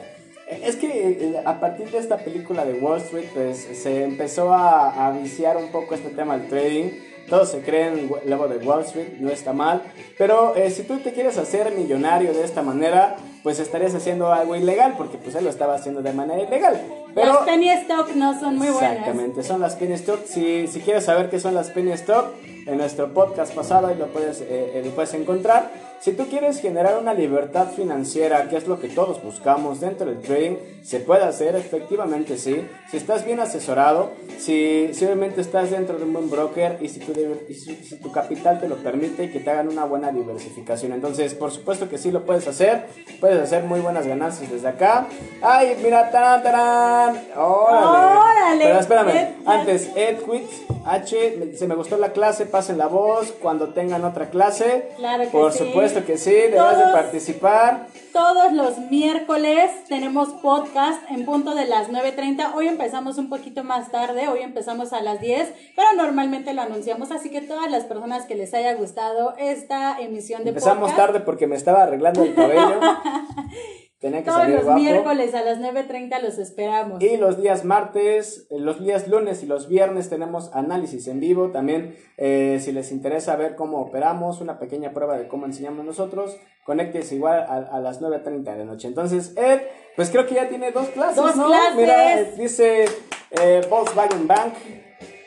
es 0.48 0.76
que 0.76 0.88
eh, 0.88 1.42
a 1.44 1.60
partir 1.60 1.90
de 1.90 1.98
esta 1.98 2.18
película 2.18 2.64
de 2.64 2.74
Wall 2.74 3.00
Street, 3.00 3.28
pues 3.32 3.58
se 3.58 4.04
empezó 4.04 4.52
a, 4.52 5.06
a 5.06 5.12
viciar 5.12 5.56
un 5.56 5.70
poco 5.70 5.94
este 5.94 6.10
tema 6.10 6.36
del 6.36 6.48
trading 6.48 6.90
todos 7.28 7.50
se 7.50 7.60
creen 7.60 8.08
luego 8.24 8.48
de 8.48 8.58
Wall 8.58 8.82
Street, 8.82 9.18
no 9.18 9.30
está 9.30 9.52
mal. 9.52 9.82
Pero 10.16 10.54
eh, 10.54 10.70
si 10.70 10.84
tú 10.84 10.98
te 10.98 11.12
quieres 11.12 11.38
hacer 11.38 11.72
millonario 11.72 12.32
de 12.32 12.44
esta 12.44 12.62
manera, 12.62 13.16
pues 13.46 13.60
estarías 13.60 13.94
haciendo 13.94 14.32
algo 14.32 14.56
ilegal, 14.56 14.94
porque 14.98 15.18
pues 15.18 15.36
él 15.36 15.44
lo 15.44 15.50
estaba 15.50 15.76
haciendo 15.76 16.02
de 16.02 16.12
manera 16.12 16.42
ilegal. 16.42 16.82
Pero, 17.14 17.32
las 17.32 17.44
penny 17.44 17.70
stock 17.70 18.08
no 18.16 18.40
son 18.40 18.58
muy 18.58 18.70
buenas. 18.70 18.94
Exactamente, 18.94 19.44
son 19.44 19.60
las 19.60 19.76
penny 19.76 19.92
stock. 19.92 20.18
Si, 20.26 20.66
si 20.66 20.80
quieres 20.80 21.04
saber 21.04 21.30
qué 21.30 21.38
son 21.38 21.54
las 21.54 21.70
penny 21.70 21.92
stock, 21.92 22.34
en 22.66 22.78
nuestro 22.78 23.14
podcast 23.14 23.54
pasado 23.54 23.86
ahí 23.86 23.96
lo 23.96 24.08
puedes, 24.08 24.40
eh, 24.40 24.46
eh, 24.50 24.82
lo 24.84 24.90
puedes 24.90 25.14
encontrar. 25.14 25.70
Si 26.00 26.12
tú 26.12 26.26
quieres 26.26 26.60
generar 26.60 26.98
una 27.00 27.14
libertad 27.14 27.68
financiera, 27.68 28.48
que 28.48 28.56
es 28.56 28.66
lo 28.66 28.78
que 28.78 28.88
todos 28.88 29.22
buscamos 29.22 29.80
dentro 29.80 30.06
del 30.06 30.20
trading, 30.20 30.56
se 30.82 31.00
puede 31.00 31.24
hacer, 31.24 31.56
efectivamente 31.56 32.36
sí. 32.36 32.66
Si 32.90 32.96
estás 32.96 33.24
bien 33.24 33.40
asesorado, 33.40 34.10
si, 34.38 34.90
si 34.92 35.04
obviamente 35.04 35.40
estás 35.40 35.70
dentro 35.70 35.96
de 35.96 36.04
un 36.04 36.12
buen 36.12 36.28
broker 36.28 36.78
y 36.80 36.88
si, 36.88 37.00
tu, 37.00 37.12
si, 37.52 37.96
tu 37.96 38.12
capital 38.12 38.60
te 38.60 38.68
lo 38.68 38.76
permite 38.76 39.24
y 39.24 39.28
que 39.30 39.40
te 39.40 39.50
hagan 39.50 39.68
una 39.68 39.84
buena 39.84 40.12
diversificación. 40.12 40.92
Entonces, 40.92 41.34
por 41.34 41.50
supuesto 41.50 41.88
que 41.88 41.98
sí 41.98 42.10
lo 42.10 42.26
puedes 42.26 42.46
hacer. 42.46 42.86
Puedes 43.20 43.35
hacer 43.42 43.64
muy 43.64 43.80
buenas 43.80 44.06
ganancias 44.06 44.50
desde 44.50 44.68
acá. 44.68 45.06
¡Ay, 45.42 45.76
mira! 45.82 46.10
¡Tarán, 46.10 46.42
tarán! 46.42 47.20
¡Órale! 47.36 48.18
¡Órale! 48.18 48.64
Pero 48.64 48.78
espérame, 48.80 49.34
antes, 49.46 49.90
Edwitz 49.94 50.66
H, 50.86 51.56
se 51.56 51.66
me 51.66 51.74
gustó 51.74 51.96
la 51.96 52.12
clase, 52.12 52.46
pasen 52.46 52.78
la 52.78 52.86
voz 52.86 53.32
cuando 53.42 53.70
tengan 53.70 54.04
otra 54.04 54.30
clase. 54.30 54.90
Claro 54.96 55.24
que 55.24 55.30
Por 55.30 55.52
supuesto 55.52 56.04
que 56.04 56.16
sí, 56.16 56.30
debes 56.30 56.78
de 56.78 56.84
participar. 56.92 57.88
Todos 58.12 58.52
los 58.52 58.78
miércoles 58.78 59.70
tenemos 59.88 60.28
podcast 60.40 61.02
en 61.10 61.24
punto 61.26 61.56
de 61.56 61.66
las 61.66 61.90
9.30. 61.90 62.54
Hoy 62.54 62.68
empezamos 62.68 63.18
un 63.18 63.28
poquito 63.28 63.64
más 63.64 63.90
tarde, 63.90 64.28
hoy 64.28 64.40
empezamos 64.40 64.92
a 64.92 65.02
las 65.02 65.20
10, 65.20 65.52
pero 65.74 65.92
normalmente 65.96 66.54
lo 66.54 66.62
anunciamos, 66.62 67.10
así 67.10 67.30
que 67.30 67.40
todas 67.40 67.70
las 67.70 67.84
personas 67.84 68.24
que 68.24 68.36
les 68.36 68.54
haya 68.54 68.74
gustado 68.74 69.34
esta 69.38 70.00
emisión 70.00 70.44
de 70.44 70.50
Empezamos 70.50 70.94
tarde 70.94 71.18
porque 71.18 71.48
me 71.48 71.56
estaba 71.56 71.82
arreglando 71.82 72.22
el 72.22 72.34
cabello. 72.34 72.80
Todos 74.24 74.48
los 74.48 74.74
miércoles 74.74 75.34
a 75.34 75.42
las 75.42 75.58
9.30 75.58 76.20
los 76.20 76.38
esperamos. 76.38 77.02
Y 77.02 77.16
los 77.16 77.40
días 77.40 77.64
martes, 77.64 78.46
eh, 78.50 78.58
los 78.58 78.78
días 78.78 79.08
lunes 79.08 79.42
y 79.42 79.46
los 79.46 79.68
viernes 79.68 80.10
tenemos 80.10 80.50
análisis 80.52 81.08
en 81.08 81.18
vivo. 81.18 81.50
También, 81.50 81.96
eh, 82.18 82.60
si 82.62 82.72
les 82.72 82.92
interesa 82.92 83.36
ver 83.36 83.56
cómo 83.56 83.80
operamos, 83.80 84.40
una 84.42 84.58
pequeña 84.58 84.92
prueba 84.92 85.16
de 85.16 85.28
cómo 85.28 85.46
enseñamos 85.46 85.84
nosotros, 85.84 86.36
conéctese 86.64 87.14
igual 87.14 87.46
a, 87.48 87.80
las 87.80 88.02
9.30 88.02 88.42
de 88.42 88.58
la 88.58 88.64
noche. 88.64 88.86
Entonces, 88.86 89.34
Ed, 89.36 89.62
pues 89.96 90.10
creo 90.10 90.26
que 90.26 90.34
ya 90.34 90.48
tiene 90.48 90.72
dos 90.72 90.88
clases, 90.88 91.16
dos 91.16 91.34
¿no? 91.34 91.46
Clases. 91.46 91.76
Mira, 91.76 92.22
dice 92.36 92.84
eh, 93.30 93.62
Volkswagen 93.70 94.26
Bank, 94.28 94.52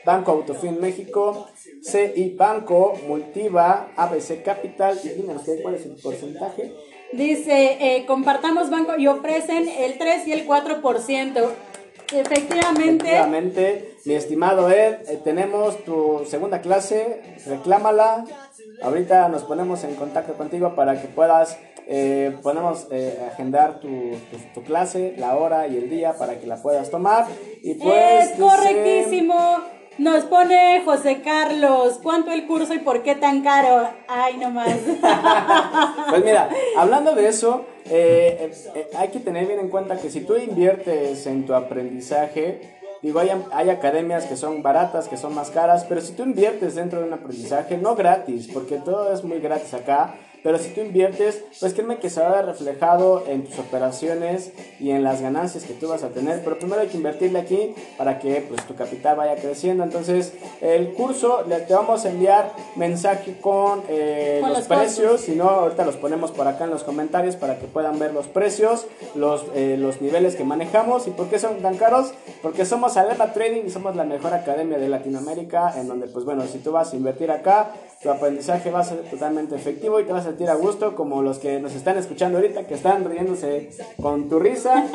Banco 0.05 0.31
Autofin 0.31 0.79
México, 0.79 1.47
CI 1.81 2.35
Banco, 2.37 2.93
Multiva, 3.07 3.89
ABC 3.95 4.43
Capital. 4.43 4.97
Y 5.03 5.09
dime, 5.09 5.33
¿cuál 5.63 5.75
es 5.75 5.85
el 5.85 5.95
porcentaje? 5.95 6.71
Dice, 7.13 7.77
eh, 7.79 8.05
compartamos 8.05 8.69
banco 8.69 8.97
y 8.97 9.07
ofrecen 9.07 9.67
el 9.67 9.97
3 9.97 10.27
y 10.27 10.33
el 10.33 10.47
4%. 10.47 11.49
Efectivamente. 12.11 13.05
Efectivamente, 13.05 13.95
mi 14.05 14.13
estimado 14.15 14.69
Ed, 14.69 14.95
eh, 15.07 15.19
tenemos 15.23 15.83
tu 15.83 16.25
segunda 16.25 16.61
clase, 16.61 17.21
reclámala. 17.45 18.25
Ahorita 18.81 19.29
nos 19.29 19.43
ponemos 19.43 19.83
en 19.83 19.95
contacto 19.95 20.33
contigo 20.33 20.73
para 20.75 21.01
que 21.01 21.07
puedas, 21.07 21.57
eh, 21.87 22.35
podemos 22.41 22.87
eh, 22.91 23.19
agendar 23.31 23.79
tu, 23.79 23.89
tu, 24.53 24.63
clase, 24.63 25.15
la 25.17 25.35
hora 25.35 25.67
y 25.67 25.77
el 25.77 25.89
día 25.89 26.13
para 26.13 26.39
que 26.39 26.47
la 26.47 26.61
puedas 26.61 26.89
tomar. 26.89 27.27
Y 27.61 27.75
pues, 27.75 28.31
es 28.31 28.39
correctísimo. 28.39 29.35
Nos 29.99 30.23
pone 30.23 30.81
José 30.85 31.21
Carlos, 31.21 31.99
¿cuánto 32.01 32.31
el 32.31 32.47
curso 32.47 32.73
y 32.73 32.79
por 32.79 33.03
qué 33.03 33.15
tan 33.15 33.41
caro? 33.41 33.89
Ay, 34.07 34.37
no 34.37 34.49
más. 34.49 34.77
pues 36.09 36.23
mira, 36.23 36.49
hablando 36.77 37.15
de 37.15 37.27
eso, 37.27 37.65
eh, 37.89 38.49
eh, 38.75 38.87
hay 38.97 39.09
que 39.09 39.19
tener 39.19 39.45
bien 39.45 39.59
en 39.59 39.67
cuenta 39.67 39.97
que 39.97 40.09
si 40.09 40.21
tú 40.21 40.37
inviertes 40.37 41.27
en 41.27 41.45
tu 41.45 41.53
aprendizaje, 41.53 42.61
digo, 43.01 43.19
hay, 43.19 43.29
hay 43.51 43.69
academias 43.69 44.23
que 44.23 44.37
son 44.37 44.63
baratas, 44.63 45.09
que 45.09 45.17
son 45.17 45.35
más 45.35 45.51
caras, 45.51 45.85
pero 45.89 45.99
si 45.99 46.13
tú 46.13 46.23
inviertes 46.23 46.75
dentro 46.75 47.01
de 47.01 47.07
un 47.07 47.13
aprendizaje, 47.13 47.77
no 47.77 47.97
gratis, 47.97 48.49
porque 48.53 48.77
todo 48.77 49.11
es 49.11 49.25
muy 49.25 49.39
gratis 49.41 49.73
acá, 49.73 50.15
pero 50.43 50.57
si 50.57 50.69
tú 50.69 50.81
inviertes, 50.81 51.43
pues 51.59 51.73
créeme 51.73 51.97
que 51.97 52.09
se 52.09 52.21
va 52.21 52.29
a 52.29 52.35
ver 52.35 52.45
reflejado 52.45 53.23
en 53.27 53.43
tus 53.43 53.59
operaciones 53.59 54.51
y 54.79 54.91
en 54.91 55.03
las 55.03 55.21
ganancias 55.21 55.63
que 55.63 55.73
tú 55.73 55.89
vas 55.89 56.03
a 56.03 56.09
tener. 56.09 56.41
Pero 56.43 56.57
primero 56.57 56.81
hay 56.81 56.87
que 56.87 56.97
invertirle 56.97 57.39
aquí 57.39 57.75
para 57.97 58.19
que 58.19 58.45
pues, 58.47 58.65
tu 58.65 58.75
capital 58.75 59.17
vaya 59.17 59.35
creciendo. 59.35 59.83
Entonces, 59.83 60.33
el 60.61 60.93
curso, 60.93 61.43
te 61.67 61.73
vamos 61.73 62.05
a 62.05 62.09
enviar 62.09 62.51
mensaje 62.75 63.37
con, 63.41 63.83
eh, 63.89 64.41
los, 64.47 64.67
precios. 64.67 65.21
Si 65.21 65.35
no, 65.35 65.49
ahorita 65.49 65.85
los 65.85 65.95
ponemos 65.97 66.31
por 66.31 66.47
acá 66.47 66.63
en 66.65 66.69
los 66.71 66.83
comentarios 66.83 67.35
para 67.35 67.59
que 67.59 67.67
puedan 67.67 67.99
ver 67.99 68.13
los 68.13 68.27
precios, 68.27 68.87
los, 69.15 69.45
eh, 69.55 69.75
los 69.77 70.01
niveles 70.01 70.35
que 70.35 70.43
manejamos 70.43 71.07
y 71.07 71.11
por 71.11 71.27
qué 71.27 71.39
son 71.39 71.61
tan 71.61 71.75
caros. 71.77 72.13
Porque 72.41 72.65
somos 72.65 72.97
Alema 72.97 73.33
Trading 73.33 73.63
y 73.67 73.69
somos 73.69 73.95
la 73.95 74.05
mejor 74.05 74.33
academia 74.33 74.77
de 74.77 74.87
Latinoamérica. 74.87 75.73
En 75.77 75.87
donde, 75.87 76.07
pues 76.07 76.25
bueno, 76.25 76.43
si 76.47 76.59
tú 76.59 76.71
vas 76.71 76.93
a 76.93 76.95
invertir 76.95 77.31
acá, 77.31 77.71
tu 78.01 78.09
aprendizaje 78.09 78.71
va 78.71 78.79
a 78.79 78.83
ser 78.83 78.99
totalmente 79.09 79.55
efectivo 79.55 79.99
y 79.99 80.05
te 80.05 80.13
vas 80.13 80.25
a 80.25 80.28
sentir 80.29 80.49
a 80.49 80.55
gusto 80.55 80.95
como 80.95 81.21
los 81.21 81.39
que 81.39 81.59
nos 81.59 81.73
están 81.73 81.97
escuchando 81.97 82.37
ahorita, 82.37 82.67
que 82.67 82.75
están 82.75 83.03
riéndose 83.05 83.69
con 84.01 84.29
tu 84.29 84.39
risa 84.39 84.85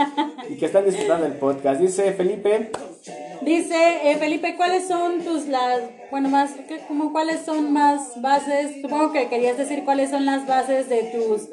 y 0.48 0.56
que 0.56 0.66
están 0.66 0.84
disfrutando 0.84 1.26
el 1.26 1.34
podcast. 1.34 1.80
Dice 1.80 2.12
Felipe. 2.12 2.70
Dice 3.42 4.10
eh, 4.10 4.16
Felipe, 4.16 4.56
¿cuáles 4.56 4.86
son 4.86 5.22
tus 5.22 5.46
las 5.48 5.82
bueno 6.10 6.28
más 6.28 6.52
como 6.88 7.12
cuáles 7.12 7.40
son 7.44 7.72
más 7.72 8.20
bases? 8.22 8.80
Supongo 8.80 9.12
que 9.12 9.28
querías 9.28 9.58
decir 9.58 9.84
cuáles 9.84 10.10
son 10.10 10.24
las 10.24 10.46
bases 10.46 10.88
de 10.88 11.02
tus 11.12 11.48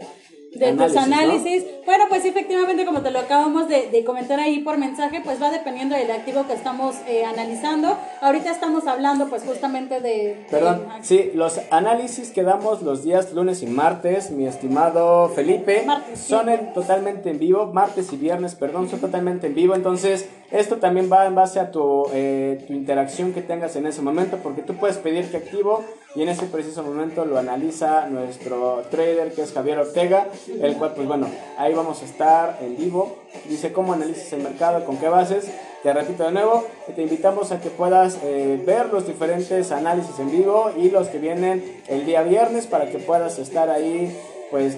de 0.54 0.74
tus 0.74 0.96
análisis. 0.98 1.66
Bueno, 1.86 2.06
pues 2.10 2.26
efectivamente, 2.26 2.86
como 2.86 3.02
te 3.02 3.12
lo 3.12 3.20
acabamos 3.20 3.68
de, 3.68 4.04
comentar 4.06 4.40
ahí 4.40 4.60
por 4.60 4.78
mensaje, 4.78 5.22
pues 5.24 5.42
va 5.42 5.52
dependiendo 5.52 5.96
del 5.96 6.12
activo 6.12 6.46
que 6.48 6.54
estamos 6.54 6.96
eh, 7.08 7.24
analizando. 7.24 7.98
Ahorita 8.20 8.52
estamos 8.52 8.88
hablando, 8.88 9.28
pues 9.28 9.44
justamente 9.44 10.02
de. 10.02 10.46
Perdón, 10.50 10.86
sí, 11.02 11.32
los 11.34 11.60
análisis 11.70 12.32
que 12.32 12.44
damos 12.44 12.82
los 12.82 13.04
días 13.04 13.32
lunes 13.34 13.64
y 13.64 13.68
martes, 13.68 14.32
mi 14.32 14.46
estimado 14.46 15.30
Felipe, 15.30 15.86
son 16.16 16.50
totalmente 16.74 17.30
en 17.30 17.40
vivo, 17.40 17.68
martes 17.68 18.12
y 18.12 18.18
viernes, 18.18 18.56
perdón, 18.56 18.90
son 18.90 19.00
totalmente 19.00 19.48
en 19.48 19.56
vivo. 19.56 19.76
Entonces, 19.76 20.28
esto 20.52 20.78
también 20.78 21.10
va 21.12 21.26
en 21.26 21.36
base 21.36 21.60
a 21.60 21.72
tu, 21.72 22.08
eh, 22.14 22.64
tu 22.68 22.74
interacción 22.74 23.34
que 23.34 23.42
tengas 23.42 23.76
en 23.76 23.86
ese 23.86 24.02
momento, 24.02 24.38
porque 24.44 24.62
tú 24.62 24.76
puedes 24.76 24.98
pedir 24.98 25.30
que 25.32 25.38
activo 25.38 25.84
y 26.16 26.22
en 26.22 26.30
ese 26.30 26.46
preciso 26.46 26.84
momento 26.84 27.26
lo 27.26 27.38
analiza 27.38 28.08
nuestro 28.08 28.84
trader 28.90 29.34
que 29.34 29.44
es 29.44 29.54
Javier 29.54 29.80
Ortega, 29.80 30.28
el 30.62 30.76
cual 30.78 30.94
pues 30.94 31.08
bueno, 31.08 31.28
ahí 31.58 31.74
vamos 31.74 32.02
a 32.02 32.06
estar 32.06 32.58
en 32.62 32.76
vivo. 32.76 33.20
Dice 33.48 33.72
cómo 33.72 33.94
analizas 33.94 34.34
el 34.34 34.44
mercado, 34.44 34.86
con 34.86 34.98
qué 34.98 35.08
bases. 35.08 35.50
Te 35.84 35.94
repito 35.94 36.24
de 36.26 36.32
nuevo, 36.32 36.66
te 36.96 37.02
invitamos 37.02 37.52
a 37.52 37.60
que 37.60 37.70
puedas 37.70 38.20
eh, 38.24 38.62
ver 38.66 38.88
los 38.94 39.08
diferentes 39.08 39.72
análisis 39.72 40.20
en 40.20 40.30
vivo 40.30 40.72
y 40.78 40.92
los 40.92 41.08
que 41.08 41.18
vienen 41.18 41.82
el 41.88 42.06
día 42.06 42.22
viernes 42.22 42.68
para 42.68 42.90
que 42.90 43.00
puedas 43.00 43.40
estar 43.40 43.70
ahí 43.70 44.16
pues 44.52 44.78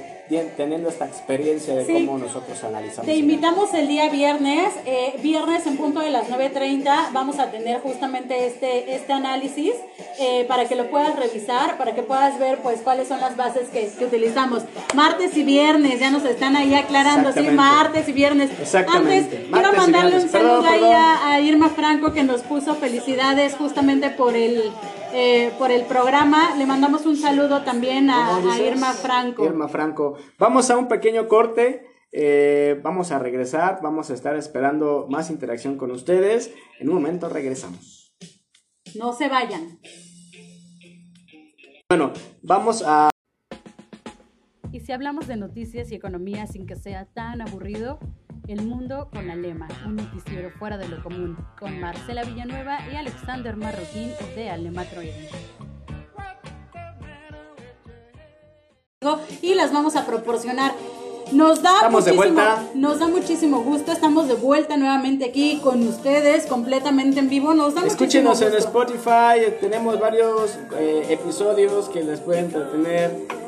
teniendo 0.55 0.89
esta 0.89 1.05
experiencia 1.05 1.75
de 1.75 1.85
cómo 1.85 2.17
nosotros 2.17 2.63
analizamos. 2.63 3.05
Te 3.05 3.15
invitamos 3.15 3.73
el 3.73 3.87
día 3.87 4.09
viernes, 4.09 4.73
eh, 4.85 5.15
viernes 5.21 5.65
en 5.67 5.77
punto 5.77 5.99
de 5.99 6.09
las 6.09 6.29
9.30, 6.29 7.11
vamos 7.11 7.39
a 7.39 7.51
tener 7.51 7.81
justamente 7.81 8.47
este, 8.47 8.95
este 8.95 9.13
análisis 9.13 9.73
eh, 10.19 10.45
para 10.47 10.65
que 10.65 10.75
lo 10.75 10.89
puedas 10.89 11.15
revisar, 11.15 11.77
para 11.77 11.93
que 11.95 12.03
puedas 12.03 12.39
ver 12.39 12.59
pues 12.59 12.81
cuáles 12.81 13.07
son 13.07 13.19
las 13.19 13.35
bases 13.35 13.69
que, 13.69 13.91
utilizamos. 14.03 14.63
Martes 14.95 15.35
y 15.37 15.43
viernes, 15.43 15.99
ya 15.99 16.11
nos 16.11 16.25
están 16.25 16.55
ahí 16.55 16.73
aclarando, 16.73 17.31
sí, 17.31 17.41
martes 17.51 18.09
y 18.09 18.13
viernes. 18.13 18.49
Exactamente. 18.59 19.37
Antes, 19.37 19.49
quiero 19.51 19.73
mandarle 19.73 20.15
un 20.17 20.29
saludo 20.29 20.65
ahí 20.65 20.83
a 20.83 21.39
Irma 21.41 21.69
Franco 21.69 22.13
que 22.13 22.23
nos 22.23 22.41
puso 22.41 22.75
felicidades 22.75 23.55
justamente 23.55 24.09
por 24.09 24.35
el 24.35 24.71
eh, 25.13 25.51
por 25.57 25.71
el 25.71 25.85
programa. 25.85 26.55
Le 26.55 26.65
mandamos 26.65 27.05
un 27.05 27.15
saludo 27.15 27.63
también 27.63 28.09
a, 28.09 28.39
Irma 28.59 28.93
Franco. 28.93 29.45
Irma 29.45 29.67
Franco. 29.67 30.17
Vamos 30.39 30.69
a 30.69 30.77
un 30.77 30.87
pequeño 30.87 31.27
corte. 31.27 31.85
Eh, 32.11 32.79
vamos 32.83 33.11
a 33.11 33.19
regresar. 33.19 33.79
Vamos 33.81 34.09
a 34.09 34.13
estar 34.13 34.35
esperando 34.35 35.07
más 35.09 35.29
interacción 35.29 35.77
con 35.77 35.91
ustedes. 35.91 36.53
En 36.79 36.89
un 36.89 36.95
momento 36.95 37.29
regresamos. 37.29 38.15
No 38.95 39.13
se 39.13 39.29
vayan. 39.29 39.79
Bueno, 41.89 42.11
vamos 42.41 42.83
a... 42.85 43.12
Y 44.73 44.79
si 44.79 44.91
hablamos 44.91 45.27
de 45.27 45.37
noticias 45.37 45.91
y 45.91 45.95
economía 45.95 46.47
sin 46.47 46.65
que 46.65 46.75
sea 46.75 47.05
tan 47.05 47.41
aburrido, 47.41 47.99
El 48.47 48.65
Mundo 48.65 49.07
con 49.13 49.27
la 49.27 49.35
Lema, 49.35 49.67
un 49.85 49.97
noticiero 49.97 50.49
fuera 50.49 50.79
de 50.79 50.87
lo 50.87 51.03
común, 51.03 51.37
con 51.59 51.79
Marcela 51.79 52.23
Villanueva 52.23 52.79
y 52.91 52.95
Alexander 52.95 53.55
Marroquín 53.55 54.09
de 54.35 54.49
Alema 54.49 54.83
Trading. 54.85 55.27
Y 59.43 59.53
las 59.53 59.71
vamos 59.71 59.95
a 59.95 60.07
proporcionar. 60.07 60.73
Nos 61.31 61.61
da, 61.61 61.87
muchísimo, 61.89 62.41
nos 62.73 62.99
da 62.99 63.07
muchísimo 63.07 63.61
gusto, 63.61 63.91
estamos 63.91 64.27
de 64.27 64.33
vuelta 64.33 64.75
nuevamente 64.75 65.25
aquí 65.25 65.59
con 65.63 65.87
ustedes, 65.87 66.47
completamente 66.47 67.19
en 67.19 67.29
vivo. 67.29 67.53
Nos 67.53 67.75
da 67.75 67.85
Escúchenos 67.85 68.41
en 68.41 68.53
Spotify, 68.55 69.53
tenemos 69.61 69.99
varios 69.99 70.57
eh, 70.77 71.05
episodios 71.09 71.89
que 71.89 72.03
les 72.03 72.19
pueden 72.19 72.45
entretener, 72.45 73.42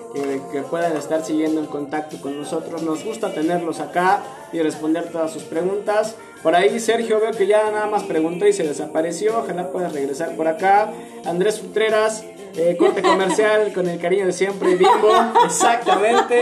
que, 0.52 0.62
puedan 0.62 0.96
estar 0.96 1.24
siguiendo 1.24 1.60
en 1.60 1.68
contacto 1.68 2.20
con 2.22 2.38
nosotros. 2.38 2.84
Nos 2.84 3.04
gusta 3.04 3.34
tenerlos 3.34 3.80
acá 3.80 4.22
y 4.54 4.60
responder 4.60 5.10
todas 5.12 5.32
sus 5.32 5.44
preguntas. 5.44 6.16
Por 6.42 6.56
ahí 6.56 6.80
Sergio 6.80 7.20
veo 7.20 7.32
que 7.32 7.48
ya 7.48 7.70
nada 7.72 7.88
más 7.88 8.04
preguntó 8.04 8.48
y 8.48 8.54
se 8.54 8.64
desapareció. 8.64 9.40
Ojalá 9.40 9.72
puedas 9.72 9.94
regresar 9.94 10.36
por 10.36 10.48
acá. 10.48 10.92
Andrés 11.26 11.60
Futreras, 11.60 12.24
eh, 12.56 12.76
corte 12.78 13.02
comercial 13.02 13.74
con 13.74 13.90
el 13.90 14.00
cariño 14.00 14.26
de 14.26 14.34
siempre, 14.34 14.76
Bimbo. 14.76 15.12
Exactamente. 15.46 16.42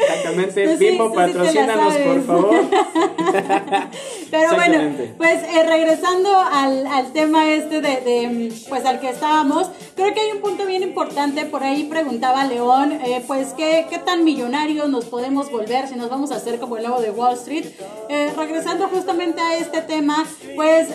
Exactamente, 0.00 0.64
pues 0.64 0.78
Bimbo, 0.78 1.12
patrocínanos, 1.12 1.94
por 1.94 2.24
favor. 2.24 2.60
Pero 4.30 4.54
bueno, 4.54 4.96
pues 5.16 5.42
eh, 5.42 5.62
regresando 5.66 6.30
al, 6.36 6.86
al, 6.86 7.12
tema 7.12 7.52
este 7.52 7.80
de, 7.80 8.00
de, 8.00 8.52
pues 8.68 8.84
al 8.84 9.00
que 9.00 9.10
estábamos, 9.10 9.70
creo 9.96 10.14
que 10.14 10.20
hay 10.20 10.30
un 10.32 10.40
punto 10.40 10.66
bien 10.66 10.82
importante, 10.82 11.44
por 11.46 11.62
ahí 11.62 11.84
preguntaba 11.84 12.44
León, 12.44 12.92
eh, 12.92 13.22
pues 13.26 13.54
¿qué, 13.54 13.86
qué 13.90 13.98
tan 13.98 14.24
millonarios 14.24 14.88
nos 14.88 15.06
podemos 15.06 15.50
volver 15.50 15.88
si 15.88 15.96
nos 15.96 16.10
vamos 16.10 16.30
a 16.30 16.36
hacer 16.36 16.58
como 16.60 16.76
el 16.76 16.84
lobo 16.84 17.00
de 17.00 17.10
Wall 17.10 17.34
Street. 17.34 17.66
Eh, 18.08 18.32
regresando 18.36 18.88
justamente 18.88 19.40
a 19.40 19.56
este 19.56 19.82
tema, 19.82 20.26
pues 20.54 20.88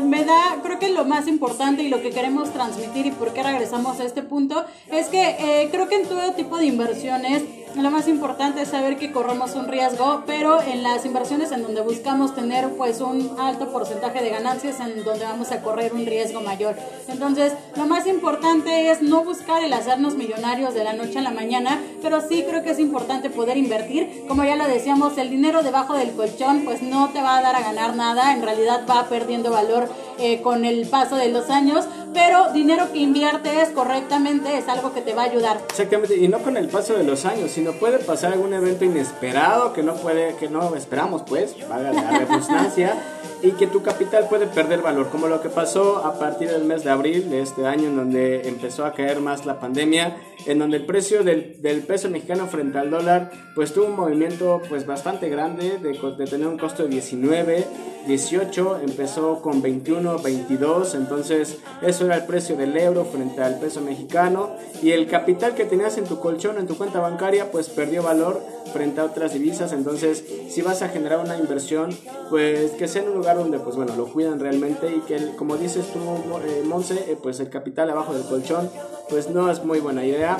me 0.00 0.24
da, 0.24 0.58
creo 0.62 0.78
que 0.78 0.88
lo 0.90 1.04
más 1.04 1.26
importante 1.26 1.82
y 1.82 1.88
lo 1.88 2.02
que 2.02 2.10
queremos 2.10 2.52
transmitir 2.52 3.06
y 3.06 3.10
por 3.10 3.32
qué 3.32 3.42
regresamos 3.42 4.00
a 4.00 4.04
este 4.04 4.22
punto, 4.22 4.64
es 4.90 5.06
que 5.08 5.68
creo 5.70 5.88
que 5.88 5.96
en 5.96 6.06
todo 6.06 6.32
tipo 6.32 6.58
de 6.58 6.66
inversiones, 6.66 7.42
lo 7.76 7.90
más 7.90 8.08
importante 8.08 8.62
es 8.62 8.68
saber 8.68 8.96
que 8.96 9.12
corremos 9.12 9.54
un 9.54 9.66
riesgo, 9.66 10.22
pero 10.26 10.60
en 10.60 10.82
las 10.82 11.04
inversiones 11.06 11.52
en 11.52 11.62
donde 11.62 11.80
buscamos 11.80 12.34
tener 12.34 12.68
pues 12.76 13.00
un 13.00 13.34
alto 13.38 13.70
porcentaje 13.70 14.22
de 14.22 14.30
ganancias, 14.30 14.80
en 14.80 15.02
donde 15.04 15.24
vamos 15.24 15.50
a 15.52 15.62
correr 15.62 15.92
un 15.92 16.04
riesgo 16.04 16.40
mayor. 16.40 16.76
Entonces, 17.08 17.54
lo 17.76 17.86
más 17.86 18.06
importante 18.06 18.90
es 18.90 19.00
no 19.00 19.24
buscar 19.24 19.62
el 19.64 19.72
hacernos 19.72 20.14
millonarios 20.14 20.74
de 20.74 20.84
la 20.84 20.92
noche 20.92 21.18
a 21.18 21.22
la 21.22 21.30
mañana, 21.30 21.80
pero 22.02 22.20
sí 22.20 22.44
creo 22.46 22.62
que 22.62 22.70
es 22.70 22.78
importante 22.78 23.30
poder 23.30 23.56
invertir. 23.56 24.24
Como 24.28 24.44
ya 24.44 24.56
lo 24.56 24.66
decíamos, 24.68 25.16
el 25.18 25.30
dinero 25.30 25.62
debajo 25.62 25.94
del 25.94 26.12
colchón 26.12 26.64
pues 26.64 26.82
no 26.82 27.10
te 27.10 27.22
va 27.22 27.38
a 27.38 27.42
dar 27.42 27.56
a 27.56 27.62
ganar 27.62 27.96
nada, 27.96 28.34
en 28.34 28.42
realidad 28.42 28.82
va 28.88 29.08
perdiendo 29.08 29.50
valor 29.50 29.88
eh, 30.18 30.40
con 30.42 30.64
el 30.64 30.86
paso 30.86 31.16
de 31.16 31.28
los 31.28 31.50
años, 31.50 31.86
pero 32.12 32.52
dinero 32.52 32.92
que 32.92 32.98
inviertes 32.98 33.70
correctamente 33.70 34.56
es 34.56 34.68
algo 34.68 34.92
que 34.92 35.00
te 35.00 35.14
va 35.14 35.22
a 35.22 35.26
ayudar. 35.26 35.60
Exactamente, 35.70 36.16
y 36.16 36.28
no 36.28 36.38
con 36.38 36.56
el 36.56 36.68
paso 36.68 36.94
de 36.94 37.04
los 37.04 37.24
años, 37.24 37.50
sino 37.50 37.72
puede 37.72 37.98
pasar 37.98 38.32
algún 38.32 38.52
evento 38.54 38.84
inesperado 38.84 39.72
que 39.72 39.82
no 39.82 39.94
puede, 39.94 40.36
que 40.36 40.48
no 40.48 40.74
esperamos, 40.74 41.22
pues, 41.22 41.56
valga 41.68 41.92
la 41.92 42.18
redundancia 42.18 42.94
y 43.42 43.52
que 43.52 43.66
tu 43.66 43.82
capital 43.82 44.28
puede 44.28 44.46
perder 44.46 44.82
valor, 44.82 45.08
como 45.08 45.26
lo 45.26 45.42
que 45.42 45.48
pasó 45.48 45.98
a 45.98 46.18
partir 46.18 46.50
del 46.50 46.64
mes 46.64 46.84
de 46.84 46.90
abril 46.90 47.28
de 47.28 47.40
este 47.40 47.66
año, 47.66 47.88
en 47.88 47.96
donde 47.96 48.48
empezó 48.48 48.84
a 48.84 48.92
caer 48.92 49.20
más 49.20 49.44
la 49.46 49.58
pandemia, 49.58 50.16
en 50.46 50.58
donde 50.58 50.78
el 50.78 50.86
precio 50.86 51.24
del, 51.24 51.60
del 51.60 51.82
peso 51.82 52.08
mexicano 52.08 52.46
frente 52.46 52.78
al 52.78 52.90
dólar, 52.90 53.30
pues 53.54 53.72
tuvo 53.72 53.86
un 53.86 53.96
movimiento 53.96 54.62
pues 54.68 54.86
bastante 54.86 55.28
grande, 55.28 55.78
de, 55.78 55.92
de 56.16 56.26
tener 56.26 56.46
un 56.46 56.58
costo 56.58 56.84
de 56.84 56.90
19, 56.90 57.66
18, 58.06 58.80
empezó 58.82 59.40
con 59.42 59.62
21, 59.62 60.18
22, 60.18 60.94
entonces 60.94 61.58
eso 61.82 62.06
era 62.06 62.16
el 62.16 62.24
precio 62.24 62.56
del 62.56 62.76
euro 62.76 63.04
frente 63.04 63.42
al 63.42 63.58
peso 63.58 63.80
mexicano, 63.80 64.50
y 64.82 64.90
el 64.90 65.08
capital 65.08 65.54
que 65.54 65.64
tenías 65.64 65.98
en 65.98 66.04
tu 66.04 66.20
colchón, 66.20 66.58
en 66.58 66.66
tu 66.66 66.76
cuenta 66.76 67.00
bancaria, 67.00 67.50
pues 67.50 67.68
perdió 67.68 68.02
valor 68.02 68.40
frente 68.72 69.00
a 69.00 69.04
otras 69.04 69.34
divisas, 69.34 69.72
entonces 69.72 70.24
si 70.48 70.62
vas 70.62 70.82
a 70.82 70.88
generar 70.88 71.20
una 71.20 71.36
inversión, 71.36 71.96
pues 72.30 72.72
que 72.72 72.88
sea 72.88 73.02
en 73.02 73.08
un 73.08 73.14
lugar 73.14 73.31
donde 73.34 73.58
pues 73.58 73.76
bueno, 73.76 73.94
lo 73.96 74.06
cuidan 74.06 74.40
realmente 74.40 74.94
y 74.94 75.00
que 75.00 75.34
como 75.36 75.56
dices 75.56 75.86
tú, 75.92 75.98
eh, 76.44 76.62
Monse, 76.64 77.12
eh, 77.12 77.18
pues 77.20 77.40
el 77.40 77.50
capital 77.50 77.90
abajo 77.90 78.14
del 78.14 78.24
colchón, 78.24 78.70
pues 79.08 79.30
no 79.30 79.50
es 79.50 79.64
muy 79.64 79.80
buena 79.80 80.04
idea. 80.04 80.38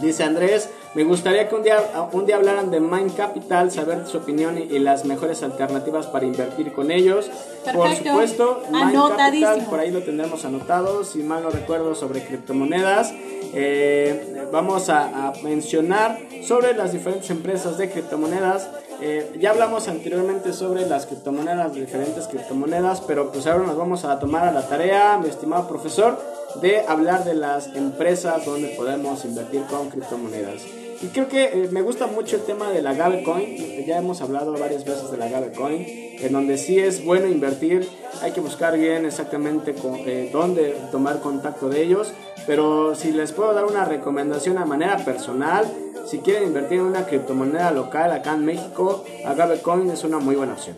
Dice 0.00 0.24
Andrés, 0.24 0.70
me 0.94 1.04
gustaría 1.04 1.48
que 1.48 1.54
un 1.54 1.62
día, 1.62 1.78
un 2.12 2.26
día 2.26 2.36
hablaran 2.36 2.70
de 2.70 2.80
Mind 2.80 3.14
Capital, 3.16 3.70
saber 3.70 4.06
su 4.06 4.18
opinión 4.18 4.58
y, 4.58 4.78
las 4.80 5.04
mejores 5.04 5.42
alternativas 5.44 6.08
para 6.08 6.26
invertir 6.26 6.72
con 6.72 6.90
ellos. 6.90 7.30
Por 7.72 7.94
supuesto, 7.94 8.62
Mind 8.72 9.16
Capital, 9.16 9.66
por 9.68 9.78
ahí 9.78 9.92
lo 9.92 10.02
tendremos 10.02 10.44
anotado, 10.44 11.04
si 11.04 11.22
mal 11.22 11.44
no 11.44 11.50
recuerdo, 11.50 11.94
sobre 11.94 12.24
criptomonedas. 12.24 13.12
Eh, 13.52 14.48
vamos 14.52 14.88
a, 14.88 15.32
mencionar 15.44 16.18
sobre 16.42 16.74
las 16.74 16.92
diferentes 16.92 17.30
empresas 17.30 17.78
de 17.78 17.88
criptomonedas. 17.88 18.68
Eh, 19.02 19.36
ya 19.40 19.50
hablamos 19.50 19.88
anteriormente 19.88 20.52
sobre 20.52 20.86
las 20.86 21.06
criptomonedas, 21.06 21.74
diferentes 21.74 22.26
criptomonedas, 22.28 23.00
pero 23.00 23.32
pues 23.32 23.46
ahora 23.46 23.66
nos 23.66 23.76
vamos 23.76 24.04
a 24.04 24.18
tomar 24.18 24.46
a 24.46 24.52
la 24.52 24.68
tarea, 24.68 25.18
mi 25.18 25.28
estimado 25.28 25.66
profesor, 25.68 26.18
de 26.60 26.80
hablar 26.80 27.24
de 27.24 27.34
las 27.34 27.68
empresas 27.74 28.44
donde 28.44 28.68
podemos 28.68 29.24
invertir 29.24 29.62
con 29.70 29.88
criptomonedas. 29.88 30.62
Y 31.02 31.06
creo 31.06 31.28
que 31.28 31.44
eh, 31.44 31.68
me 31.70 31.80
gusta 31.80 32.06
mucho 32.06 32.36
el 32.36 32.42
tema 32.42 32.70
de 32.70 32.82
la 32.82 32.92
Gabecoin. 32.92 33.86
Ya 33.86 33.96
hemos 33.96 34.20
hablado 34.20 34.52
varias 34.52 34.84
veces 34.84 35.10
de 35.10 35.16
la 35.16 35.28
Gabecoin, 35.28 35.86
en 36.20 36.32
donde 36.32 36.58
sí 36.58 36.78
es 36.78 37.02
bueno 37.02 37.26
invertir. 37.26 37.88
Hay 38.20 38.32
que 38.32 38.40
buscar 38.40 38.76
bien 38.76 39.06
exactamente 39.06 39.72
con, 39.72 39.94
eh, 40.00 40.28
dónde 40.30 40.76
tomar 40.92 41.20
contacto 41.20 41.70
de 41.70 41.82
ellos. 41.82 42.12
Pero 42.50 42.96
si 42.96 43.12
les 43.12 43.30
puedo 43.30 43.54
dar 43.54 43.64
una 43.64 43.84
recomendación 43.84 44.58
a 44.58 44.64
manera 44.64 44.96
personal, 45.04 45.64
si 46.04 46.18
quieren 46.18 46.48
invertir 46.48 46.80
en 46.80 46.86
una 46.86 47.06
criptomoneda 47.06 47.70
local 47.70 48.10
acá 48.10 48.34
en 48.34 48.44
México, 48.44 49.04
Agavecoin 49.24 49.88
es 49.88 50.02
una 50.02 50.18
muy 50.18 50.34
buena 50.34 50.54
opción. 50.54 50.76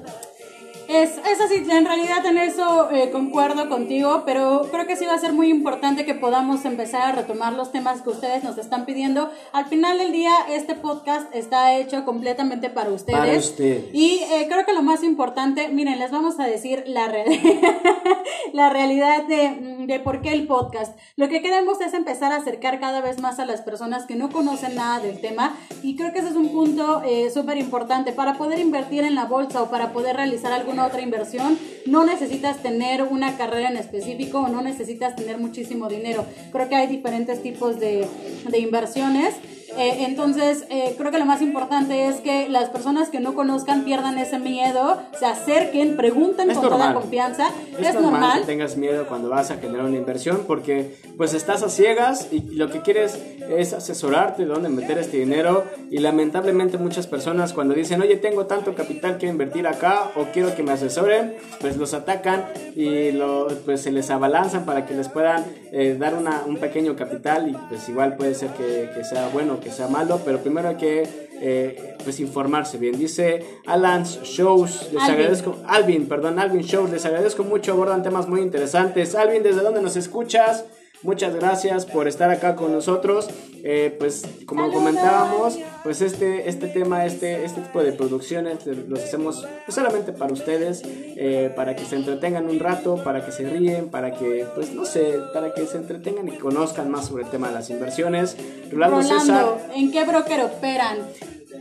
Es, 0.93 1.13
es 1.17 1.41
así, 1.41 1.65
en 1.71 1.87
realidad 1.87 2.27
en 2.27 2.37
eso 2.37 2.91
eh, 2.91 3.11
concuerdo 3.11 3.71
contigo, 3.71 4.25
pero 4.27 4.69
creo 4.71 4.87
que 4.87 4.95
sí 4.95 5.07
va 5.07 5.15
a 5.15 5.19
ser 5.19 5.33
muy 5.33 5.49
importante 5.49 6.05
que 6.05 6.15
podamos 6.15 6.67
empezar 6.67 7.03
a 7.03 7.13
retomar 7.13 7.55
los 7.55 7.73
temas 7.73 8.03
que 8.03 8.11
ustedes 8.11 8.45
nos 8.45 8.59
están 8.59 8.85
pidiendo. 8.85 9.31
Al 9.55 9.65
final 9.65 9.97
del 9.97 10.13
día, 10.13 10.33
este 10.51 10.75
podcast 10.75 11.35
está 11.35 11.79
hecho 11.79 12.05
completamente 12.05 12.69
para 12.69 12.91
ustedes. 12.91 13.19
Para 13.19 13.39
ustedes. 13.39 13.87
Y 13.95 14.19
eh, 14.19 14.47
creo 14.51 14.67
que 14.67 14.75
lo 14.75 14.83
más 14.83 15.03
importante, 15.03 15.69
miren, 15.69 15.99
les 15.99 16.11
vamos 16.11 16.39
a 16.39 16.45
decir 16.45 16.85
la, 16.87 17.11
la 18.53 18.69
realidad 18.69 19.25
de, 19.25 19.87
de 19.87 19.99
por 19.99 20.21
qué 20.21 20.35
el 20.35 20.47
podcast. 20.47 20.95
Lo 21.17 21.31
que 21.31 21.41
queremos 21.41 21.81
es 21.81 21.95
empezar 21.95 22.33
a 22.33 22.37
acercar 22.37 22.81
cada 22.81 23.01
vez 23.01 23.19
más 23.19 23.39
a 23.39 23.47
las 23.47 23.63
personas 23.63 24.05
que 24.05 24.15
no 24.15 24.29
conocen 24.29 24.75
nada 24.75 25.01
del 25.01 25.23
tema 25.23 25.55
y 25.83 25.97
creo 25.97 26.13
que 26.13 26.19
ese 26.19 26.29
es 26.29 26.37
un 26.37 26.51
punto 26.51 27.03
eh, 27.05 27.31
súper 27.31 27.57
importante 27.57 28.13
para 28.13 28.35
poder 28.35 28.59
invertir 28.59 29.05
en 29.05 29.15
la 29.15 29.25
bolsa 29.25 29.63
o 29.63 29.71
para 29.71 29.93
poder 29.93 30.17
realizar 30.17 30.53
otra 30.87 31.03
inversión, 31.03 31.59
no 31.87 32.05
necesitas 32.05 32.63
tener 32.63 33.03
una 33.03 33.37
carrera 33.37 33.71
en 33.71 33.77
específico 33.77 34.41
o 34.41 34.49
no 34.49 34.63
necesitas 34.63 35.17
tener 35.17 35.39
muchísimo 35.39 35.89
dinero. 35.89 36.25
Creo 36.53 36.69
que 36.69 36.77
hay 36.77 36.87
diferentes 36.87 37.43
tipos 37.43 37.81
de, 37.81 38.07
de 38.49 38.59
inversiones 38.59 39.35
eh, 39.77 40.05
entonces, 40.07 40.65
eh, 40.71 40.95
creo 40.97 41.11
que 41.11 41.19
lo 41.19 41.25
más 41.25 41.43
importante 41.43 42.07
es 42.07 42.17
que 42.17 42.49
las 42.49 42.71
personas 42.71 43.09
que 43.11 43.21
no 43.21 43.35
conozcan 43.35 43.85
pierdan 43.85 44.19
ese 44.19 44.39
miedo, 44.39 45.01
se 45.19 45.27
acerquen, 45.27 45.97
pregunten 45.97 46.53
con 46.55 46.69
toda 46.69 46.95
confianza. 46.95 47.49
Es, 47.79 47.95
normal, 47.95 48.41
que 48.41 48.47
tengas 48.47 48.77
miedo 48.77 49.07
cuando 49.07 49.29
vas 49.29 49.51
a 49.51 49.57
generar 49.57 49.87
una 49.87 49.97
inversión 49.97 50.45
porque 50.47 50.97
pues 51.17 51.35
estás 51.35 51.63
a 51.63 51.69
ciegas 51.69 52.29
y 52.31 52.41
lo 52.55 52.71
que 52.71 52.83
quieres 52.83 53.19
es 53.49 53.73
asesorarte 53.73 54.43
de 54.43 54.49
dónde 54.49 54.69
meter 54.69 54.99
este 54.99 55.19
dinero 55.19 55.65
y 55.91 55.99
lamentablemente 55.99 56.79
muchas 56.79 57.07
personas 57.07 57.53
cuando 57.53 57.75
dicen, 57.75 58.01
oye, 58.01 58.17
tengo 58.17 58.47
tanto 58.47 58.75
capital, 58.75 59.19
quiero 59.19 59.33
invertir 59.33 59.67
acá 59.67 60.11
o 60.17 60.27
quiero 60.33 60.55
que 60.55 60.63
me 60.63 60.73
asesoren, 60.73 61.35
pues 61.61 61.77
los 61.77 61.95
atacan 61.95 62.47
y 62.75 63.13
lo, 63.13 63.49
pues 63.65 63.83
se 63.83 63.93
les 63.93 64.11
abalanzan 64.11 64.65
para 64.65 64.87
que 64.87 64.95
les 64.95 65.09
puedan 65.09 65.45
eh, 65.73 65.97
dar 65.99 66.15
una, 66.15 66.43
un 66.47 66.57
pequeño 66.59 66.97
capital 66.97 67.49
y 67.49 67.53
pues 67.69 67.89
igual 67.89 68.17
puede 68.17 68.35
ser 68.35 68.51
que, 68.51 68.91
que 68.95 69.05
sea 69.05 69.29
bueno 69.33 69.61
que 69.63 69.71
sea 69.71 69.89
malo, 69.89 70.21
pero 70.25 70.39
primero 70.39 70.69
hay 70.69 70.77
que 70.77 71.09
eh, 71.41 71.97
pues 72.05 72.21
informarse 72.21 72.79
bien. 72.79 72.99
Dice 72.99 73.45
Alan 73.67 74.05
Shows, 74.05 74.91
les 74.93 75.03
agradezco, 75.03 75.57
Alvin, 75.67 76.07
perdón, 76.07 76.39
Alvin 76.39 76.63
Shows, 76.63 76.91
les 76.91 77.05
agradezco 77.05 77.45
mucho, 77.45 77.73
abordan 77.73 78.03
temas 78.03 78.29
muy 78.29 78.41
interesantes. 78.41 79.15
Alvin, 79.15 79.43
¿desde 79.43 79.63
dónde 79.63 79.83
nos 79.83 79.97
escuchas? 79.97 80.65
Muchas 81.03 81.35
gracias 81.35 81.85
por 81.85 82.07
estar 82.07 82.31
acá 82.31 82.55
con 82.55 82.73
nosotros. 82.73 83.29
Eh, 83.65 83.95
pues 83.99 84.25
como 84.45 84.73
comentábamos, 84.73 85.59
pues 85.85 86.01
este, 86.01 86.49
este 86.49 86.67
tema, 86.67 87.07
este, 87.07 87.45
este 87.45 87.61
tipo 87.61 87.83
de 87.83 87.93
producciones 87.93 88.67
los 88.67 89.01
hacemos 89.01 89.47
pues, 89.65 89.75
solamente 89.75 90.13
para 90.13 90.33
ustedes, 90.33 90.83
eh, 90.85 91.53
para 91.55 91.77
que 91.77 91.85
se 91.85 91.97
entretengan 91.97 92.49
un 92.49 92.59
rato, 92.59 93.03
para 93.05 93.25
que 93.25 93.31
se 93.31 93.49
ríen, 93.49 93.89
para 93.89 94.13
que, 94.13 94.47
pues 94.55 94.73
no 94.73 94.85
sé, 94.85 95.15
para 95.33 95.55
que 95.55 95.67
se 95.67 95.77
entretengan 95.77 96.27
y 96.29 96.39
conozcan 96.39 96.91
más 96.91 97.07
sobre 97.07 97.25
el 97.25 97.31
tema 97.31 97.49
de 97.49 97.55
las 97.55 97.71
inversiones. 97.71 98.37
Rolando, 98.71 99.03
César, 99.03 99.71
¿en 99.75 99.93
qué 99.93 100.05
broker 100.05 100.41
operan? 100.41 100.99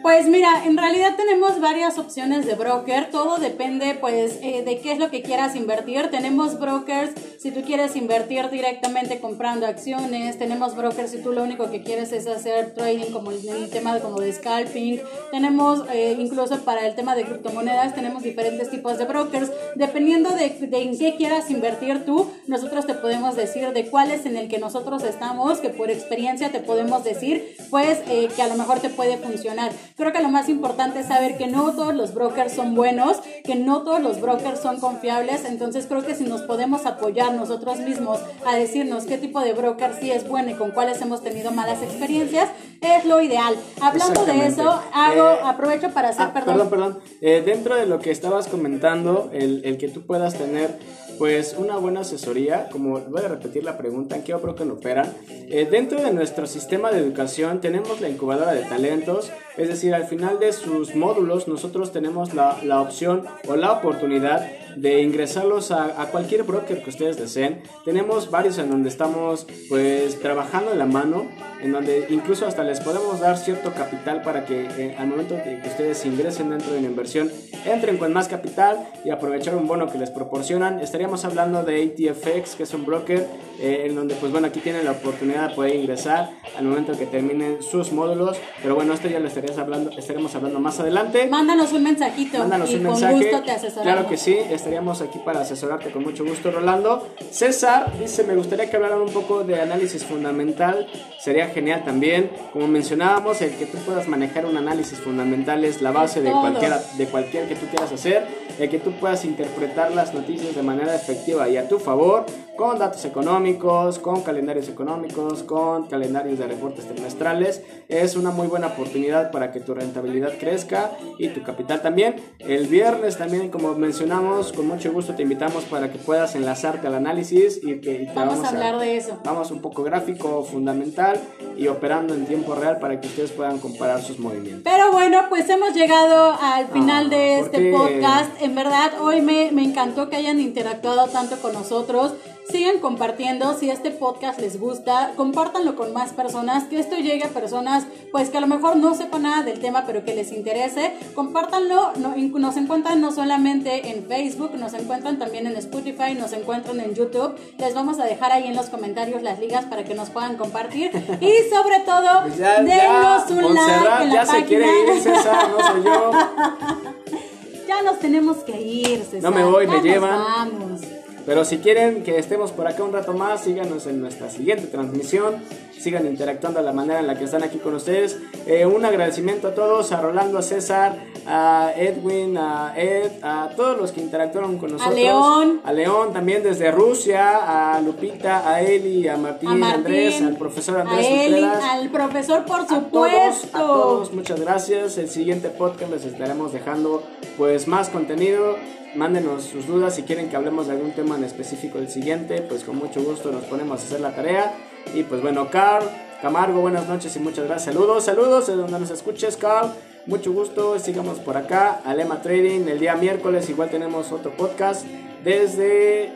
Pues 0.02 0.28
mira, 0.28 0.66
en 0.66 0.78
realidad 0.78 1.16
tenemos 1.16 1.60
varias 1.60 2.00
opciones 2.00 2.48
de 2.48 2.56
broker, 2.56 3.12
todo 3.12 3.38
depende 3.38 3.94
pues 3.94 4.40
eh, 4.42 4.64
de 4.64 4.80
qué 4.80 4.94
es 4.94 4.98
lo 4.98 5.12
que 5.12 5.22
quieras 5.22 5.56
invertir. 5.56 6.10
Tenemos 6.10 6.60
brokers 6.60 7.12
si 7.38 7.52
tú 7.52 7.62
quieres 7.62 7.96
invertir 7.96 8.50
directamente 8.50 9.20
comprando 9.20 9.68
acciones, 9.68 10.40
tenemos 10.40 10.76
brokers 10.76 11.12
si 11.12 11.22
tú 11.22 11.32
lo 11.32 11.44
único 11.44 11.70
que 11.70 11.84
quieres 11.84 12.12
es 12.14 12.26
hacer 12.26 12.74
trading 12.74 13.12
como 13.12 13.30
el, 13.32 13.48
el 13.48 13.70
tema 13.70 13.94
de, 13.94 14.02
como 14.02 14.20
de 14.20 14.34
scalping, 14.34 15.02
tenemos 15.32 15.84
eh, 15.92 16.16
incluso 16.20 16.60
para 16.62 16.88
el 16.88 16.96
tema 16.96 17.16
de 17.16 17.24
criptomonedas, 17.24 17.94
tenemos 17.94 18.24
diferentes 18.24 18.72
tipos 18.72 18.98
de 18.98 19.06
brokers. 19.06 19.52
Dependiendo 19.76 20.32
de, 20.32 20.50
de 20.50 20.82
en 20.82 20.98
qué 20.98 21.16
quieras 21.16 21.50
invertir 21.52 22.06
tú, 22.06 22.32
nosotros 22.48 22.88
te 22.88 22.96
podemos 22.96 23.36
decir 23.36 23.72
de 23.72 23.86
cuál 23.88 24.10
es 24.12 24.26
en 24.26 24.36
el 24.36 24.50
que 24.50 24.58
nosotros 24.58 25.04
estamos, 25.04 25.60
que 25.60 25.70
por 25.70 25.92
experiencia 25.92 26.52
te 26.52 26.60
podemos 26.60 27.04
decir 27.04 27.56
pues 27.70 28.00
eh, 28.08 28.30
que 28.36 28.42
a 28.42 28.48
lo 28.48 28.56
mejor 28.56 28.80
te 28.80 28.90
puede 28.90 29.18
funcionar. 29.18 29.72
Creo 30.02 30.14
que 30.14 30.22
lo 30.24 30.30
más 30.30 30.50
importante 30.50 31.02
es 31.02 31.06
saber 31.10 31.38
que 31.38 31.46
no 31.46 31.76
todos 31.76 31.94
los 31.94 32.16
brokers 32.16 32.54
son 32.54 32.74
buenos, 32.74 33.18
que 33.44 33.54
no 33.54 33.84
todos 33.84 34.02
los 34.02 34.20
brokers 34.20 34.60
son 34.60 34.80
confiables, 34.80 35.46
entonces 35.46 35.86
creo 35.88 36.04
que 36.04 36.16
si 36.16 36.24
nos 36.24 36.42
podemos 36.42 36.88
apoyar 36.88 37.34
nosotros 37.36 37.78
mismos 37.82 38.20
a 38.44 38.56
decirnos 38.56 39.06
qué 39.06 39.20
tipo 39.20 39.42
de 39.42 39.54
broker 39.54 39.92
sí 40.00 40.10
es 40.10 40.28
bueno 40.28 40.50
y 40.50 40.54
con 40.56 40.72
cuáles 40.72 41.00
hemos 41.04 41.22
tenido 41.22 41.52
malas 41.52 41.84
experiencias, 41.84 42.50
es 42.82 43.06
lo 43.06 43.22
ideal. 43.22 43.54
Hablando 43.80 44.26
de 44.26 44.48
eso, 44.48 44.82
hago, 44.92 45.30
Eh, 45.34 45.40
aprovecho 45.44 45.92
para 45.92 46.10
hacer, 46.10 46.24
Ah, 46.30 46.34
perdón. 46.34 46.56
perdón, 46.56 46.70
perdón. 46.72 47.00
Eh, 47.22 47.44
dentro 47.46 47.76
de 47.76 47.86
lo 47.86 48.00
que 48.00 48.10
estabas 48.10 48.48
comentando, 48.48 49.30
el, 49.34 49.62
el 49.66 49.78
que 49.78 49.88
tú 49.88 50.02
puedas 50.08 50.34
tener 50.34 50.80
pues 51.22 51.56
una 51.56 51.78
buena 51.78 52.00
asesoría, 52.00 52.68
como 52.72 53.00
voy 53.00 53.22
a 53.22 53.28
repetir 53.28 53.64
la 53.64 53.78
pregunta, 53.78 54.16
¿en 54.16 54.24
qué 54.24 54.34
broker 54.34 54.68
operan? 54.72 55.14
Eh, 55.30 55.68
dentro 55.70 56.02
de 56.02 56.12
nuestro 56.12 56.48
sistema 56.48 56.92
de 56.92 56.98
educación 56.98 57.62
tenemos 57.62 58.02
la 58.02 58.10
incubadora 58.10 58.54
de 58.54 58.64
talentos, 58.64 59.32
es 59.56 59.68
decir, 59.68 59.94
al 59.94 60.06
final 60.06 60.40
de 60.40 60.52
sus 60.52 60.96
módulos 60.96 61.48
nosotros 61.48 61.92
tenemos 61.92 62.34
la, 62.34 62.58
la 62.64 62.82
opción 62.82 63.26
o 63.48 63.56
la 63.56 63.72
oportunidad 63.72 64.50
de 64.76 65.02
ingresarlos 65.02 65.72
a, 65.72 66.02
a 66.02 66.08
cualquier 66.08 66.44
broker 66.44 66.82
que 66.84 66.90
ustedes 66.90 67.18
deseen. 67.18 67.62
Tenemos 67.86 68.30
varios 68.32 68.58
en 68.58 68.70
donde 68.70 68.90
estamos 68.90 69.46
pues 69.70 70.20
trabajando 70.20 70.72
en 70.72 70.80
la 70.80 70.86
mano, 70.86 71.26
en 71.62 71.72
donde 71.72 72.08
incluso 72.10 72.48
hasta 72.48 72.64
les 72.64 72.80
podemos 72.80 73.20
dar 73.20 73.38
cierto 73.38 73.72
capital 73.74 74.22
para 74.22 74.46
que 74.46 74.68
eh, 74.78 74.96
al 74.98 75.08
momento 75.08 75.36
de 75.36 75.60
que 75.62 75.68
ustedes 75.70 76.06
ingresen 76.06 76.50
dentro 76.50 76.72
de 76.74 76.80
una 76.80 76.88
inversión, 76.88 77.32
entren 77.66 77.98
con 77.98 78.14
más 78.14 78.28
capital 78.28 78.88
y 79.06 79.10
aprovechar 79.12 79.56
un 79.56 79.68
bono 79.68 79.92
que 79.92 79.98
les 79.98 80.10
proporcionan. 80.10 80.80
Estaríamos 80.80 81.26
hablando 81.26 81.64
de 81.64 81.84
ATFX, 81.84 82.56
que 82.56 82.64
es 82.64 82.74
un 82.74 82.86
broker 82.86 83.28
eh, 83.60 83.86
en 83.88 83.96
donde 83.96 84.16
pues 84.16 84.32
bueno, 84.32 84.48
aquí 84.48 84.60
tienen 84.60 84.86
la 84.86 84.92
oportunidad 84.92 85.50
de 85.50 85.56
poder 85.56 85.76
ingresar 85.76 86.32
al 86.58 86.66
momento 86.66 86.98
que 86.98 87.06
terminen 87.06 87.62
sus 87.62 87.92
módulos, 87.92 88.38
pero 88.62 88.76
bueno, 88.76 88.94
esto 88.94 89.08
ya 89.08 89.20
lo 89.20 89.28
estaríamos 89.28 89.58
hablando, 89.60 89.92
estaremos 89.98 90.34
hablando 90.36 90.60
más 90.60 90.80
adelante. 90.80 91.28
Mándanos 91.30 91.72
un 91.74 91.84
mensajito 91.84 92.40
Mándanos 92.40 92.72
y 92.72 92.76
un 92.76 92.84
con 92.84 92.92
mensaje. 92.94 93.14
gusto 93.16 93.42
te 93.44 93.52
asesoramos. 93.52 93.84
Claro 93.94 94.10
que 94.10 94.18
sí, 94.18 94.38
estaríamos 94.62 95.02
aquí 95.02 95.18
para 95.18 95.42
asesorarte 95.42 95.90
con 95.90 96.04
mucho 96.04 96.24
gusto, 96.24 96.52
Rolando. 96.52 97.08
César 97.32 97.92
dice, 98.00 98.24
me 98.24 98.36
gustaría 98.36 98.70
que 98.70 98.76
hablaran 98.76 99.02
un 99.02 99.10
poco 99.12 99.44
de 99.44 99.60
análisis 99.60 100.06
fundamental. 100.06 100.88
Sería 101.20 101.48
genial 101.48 101.84
también. 101.84 102.30
Como 102.54 102.68
mencionábamos, 102.68 103.42
el 103.42 103.56
que 103.56 103.66
tú 103.66 103.80
puedas 103.80 104.08
manejar 104.08 104.46
un 104.46 104.58
análisis 104.58 105.00
fundamental 105.00 105.66
es 105.66 105.82
la 105.82 105.92
base 105.92 106.22
de 106.22 106.30
Todo. 106.30 106.42
cualquiera, 106.42 106.80
de 106.96 107.06
cualquier 107.08 107.48
que 107.48 107.56
tú 107.56 107.66
quieras 107.68 107.92
hacer. 107.92 108.28
El 108.60 108.70
que 108.70 108.78
tú 108.78 108.92
puedas 108.92 109.26
interpretar 109.26 109.92
las 109.94 110.14
noticias 110.14 110.54
de 110.54 110.62
manera 110.62 110.96
efectiva 110.96 111.50
y 111.50 111.58
a 111.58 111.68
tu 111.68 111.80
favor, 111.80 112.28
con 112.56 112.78
datos 112.78 113.06
económicos, 113.06 114.00
con 114.00 114.22
calendarios 114.22 114.68
económicos, 114.70 115.44
con 115.44 115.88
calendarios 115.88 116.38
de 116.38 116.48
reportes 116.48 116.88
trimestrales. 116.88 117.64
Es 117.88 118.16
una 118.16 118.32
muy 118.32 118.48
buena 118.48 118.68
oportunidad 118.68 119.32
para 119.32 119.52
que 119.52 119.60
tu 119.60 119.74
rentabilidad 119.74 120.34
crezca 120.40 120.92
y 121.18 121.30
tu 121.30 121.44
capital 121.44 121.82
también. 121.82 122.16
El 122.40 122.68
viernes 122.68 123.18
también, 123.18 123.50
como 123.50 123.74
mencionamos, 123.76 124.52
con 124.52 124.68
mucho 124.68 124.92
gusto 124.92 125.16
te 125.16 125.24
invitamos 125.24 125.64
para 125.66 125.92
que 125.92 125.98
puedas 125.98 126.36
enlazarte 126.36 126.88
al 126.88 126.96
análisis 126.96 127.60
y 127.64 127.80
que 127.82 128.04
y 128.04 128.06
te 128.08 128.14
Vamos 128.14 128.44
a 128.44 128.50
hablar 128.50 128.80
de 128.80 128.98
eso. 128.98 129.18
Vamos 129.24 129.52
un 129.52 129.62
poco 129.62 129.84
gráfico, 129.84 130.44
fundamental 130.44 131.20
y 131.58 131.68
operando 131.68 132.14
en 132.14 132.26
tiempo 132.26 132.56
real 132.56 132.80
para 132.80 133.00
que 133.00 133.08
ustedes 133.08 133.32
puedan 133.32 133.60
comparar 133.60 134.02
sus 134.02 134.20
movimientos. 134.20 134.62
Pero 134.64 134.92
bueno, 134.92 135.20
pues 135.30 135.50
hemos 135.50 135.74
llegado 135.74 136.36
al 136.40 136.68
final 136.68 137.08
Ah, 137.08 137.10
de 137.10 137.38
¿por 137.38 137.46
este 137.46 137.72
podcast. 137.72 138.42
En 138.42 138.56
verdad, 138.56 138.92
hoy 139.02 139.22
me, 139.22 139.52
me 139.52 139.64
encantó 139.64 140.10
que 140.10 140.16
hayan 140.18 140.40
interactuado 140.40 141.08
tanto 141.08 141.38
con 141.38 141.54
nosotros. 141.54 142.14
Sigan 142.52 142.80
compartiendo, 142.80 143.54
si 143.58 143.70
este 143.70 143.92
podcast 143.92 144.40
les 144.40 144.60
gusta, 144.60 145.14
compártanlo 145.16 145.76
con 145.76 145.94
más 145.94 146.12
personas, 146.12 146.66
que 146.66 146.80
esto 146.80 146.98
llegue 146.98 147.24
a 147.24 147.30
personas 147.30 147.86
pues 148.12 148.30
que 148.30 148.38
a 148.38 148.42
lo 148.42 148.48
mejor 148.48 148.76
no 148.76 148.94
sepan 148.94 149.22
nada 149.24 149.44
del 149.44 149.60
tema, 149.60 149.86
pero 149.88 150.04
que 150.04 150.14
les 150.14 150.32
interese. 150.34 150.92
Compártanlo, 151.16 151.94
no- 151.98 152.14
nos 152.18 152.58
encuentran 152.58 153.00
no 153.00 153.12
solamente 153.14 153.92
en 153.92 154.06
Facebook, 154.06 154.52
nos 154.56 154.74
encuentran 154.74 155.18
también 155.18 155.48
en 155.48 155.56
Spotify, 155.56 156.14
nos 156.18 156.34
encuentran 156.34 156.80
en 156.82 156.94
YouTube. 156.94 157.36
Les 157.58 157.74
vamos 157.74 158.00
a 158.00 158.04
dejar 158.06 158.32
ahí 158.34 158.48
en 158.48 158.56
los 158.56 158.68
comentarios 158.70 159.22
las 159.22 159.40
ligas 159.40 159.64
para 159.66 159.86
que 159.86 159.94
nos 159.96 160.10
puedan 160.10 160.36
compartir. 160.38 160.92
Y 161.22 161.50
sobre 161.50 161.80
todo, 161.86 162.22
Pues 162.24 162.38
ya, 162.38 162.62
denos 162.62 163.28
ya, 163.30 163.36
un 163.36 163.54
like 163.56 164.04
en 164.04 164.10
la 164.10 164.14
ya 164.14 164.26
se 164.26 164.32
página. 164.32 164.48
quiere 164.48 164.66
ir, 164.96 165.02
César, 165.02 165.50
no 165.50 165.68
soy 165.68 165.84
yo. 165.84 166.12
Ya 167.68 167.82
nos 167.84 168.00
tenemos 168.00 168.38
que 168.38 168.60
ir, 168.62 169.02
César. 169.04 169.32
No 169.32 169.32
me 169.32 169.46
voy, 169.46 169.66
Ya 169.66 169.72
me 169.72 169.78
nos 169.78 169.86
llevan. 169.86 170.12
Vamos. 170.20 170.82
Pero 171.26 171.46
si 171.46 171.60
quieren 171.60 172.04
que 172.04 172.18
estemos 172.18 172.52
por 172.52 172.68
acá 172.68 172.84
un 172.84 172.94
rato 172.94 173.14
más, 173.14 173.42
síganos 173.44 173.86
en 173.88 174.02
nuestra 174.02 174.30
siguiente 174.30 174.68
transmisión. 174.68 175.36
Sigan 175.80 176.06
interactuando 176.06 176.60
de 176.60 176.66
la 176.66 176.74
manera 176.74 177.00
en 177.00 177.08
la 177.08 177.18
que 177.18 177.24
están 177.24 177.42
aquí 177.44 177.58
con 177.58 177.74
ustedes. 177.74 178.18
Eh, 178.46 178.68
un 178.68 178.86
agradecimiento 178.86 179.48
a 179.48 179.56
todos, 179.56 179.92
a 179.92 180.00
Rolando, 180.00 180.38
a 180.38 180.44
César, 180.44 180.96
a 181.26 181.72
Edwin, 181.76 182.38
a 182.38 182.74
Ed, 182.78 183.12
a 183.24 183.50
todos 183.56 183.78
los 183.80 183.92
que 183.92 184.00
interactuaron 184.02 184.60
con 184.60 184.72
nosotros. 184.74 184.94
León. 184.96 185.62
A 185.64 185.74
León 185.74 186.14
también 186.14 186.44
desde 186.44 186.70
Rusia, 186.70 187.74
a 187.76 187.82
Lupita, 187.82 188.48
a 188.48 188.62
Eli, 188.62 189.08
a 189.08 189.18
Martín, 189.18 189.50
A 189.50 189.56
Martín, 189.56 189.76
Andrés, 189.78 190.22
al 190.22 190.36
profesor 190.38 190.80
Andrés 190.82 191.08
a 191.08 191.10
Eli, 191.10 191.42
Contreras. 191.42 191.64
al 191.64 191.90
profesor, 191.90 192.46
por 192.46 192.60
A 192.62 192.66
todos, 192.68 192.84
supuesto. 192.84 193.58
a 193.58 193.60
todos, 193.60 194.14
muchas 194.14 194.40
gracias. 194.40 194.98
El 195.00 195.10
siguiente 195.10 195.50
podcast 195.50 195.92
les 195.92 196.06
estaremos 196.06 196.54
dejando 196.54 197.02
pues 197.38 197.68
más 197.68 197.90
contenido. 197.90 198.56
Mándenos 198.96 199.44
sus 199.44 199.68
dudas 199.68 199.96
si 199.96 200.04
quieren 200.04 200.30
que 200.30 200.36
hablemos 200.36 200.68
de 200.68 200.74
algún 200.74 200.92
tema 200.92 201.16
en 201.16 201.24
específico 201.24 201.78
del 201.78 201.90
siguiente, 201.90 202.42
pues 202.42 202.64
con 202.64 202.78
mucho 202.78 203.02
gusto 203.02 203.32
nos 203.32 203.46
ponemos 203.46 203.80
a 203.80 203.84
hacer 203.84 204.02
la 204.02 204.14
tarea. 204.14 204.54
Y 204.94 205.04
pues 205.04 205.22
bueno, 205.22 205.50
Carl, 205.50 205.86
Camargo, 206.22 206.60
buenas 206.62 206.88
noches 206.88 207.16
y 207.16 207.20
muchas 207.20 207.46
gracias. 207.46 207.74
Saludos, 207.74 208.04
saludos 208.04 208.48
de 208.48 208.56
donde 208.56 208.80
nos 208.80 208.90
escuches, 208.90 209.38
Carl. 209.38 209.72
Mucho 210.08 210.34
gusto, 210.34 210.78
sigamos 210.80 211.20
por 211.20 211.38
acá. 211.38 211.82
Alema 211.86 212.22
Trading, 212.22 212.68
el 212.68 212.80
día 212.80 212.96
miércoles 212.96 213.50
igual 213.50 213.70
tenemos 213.70 214.12
otro 214.12 214.32
podcast 214.36 214.86
desde 215.24 216.12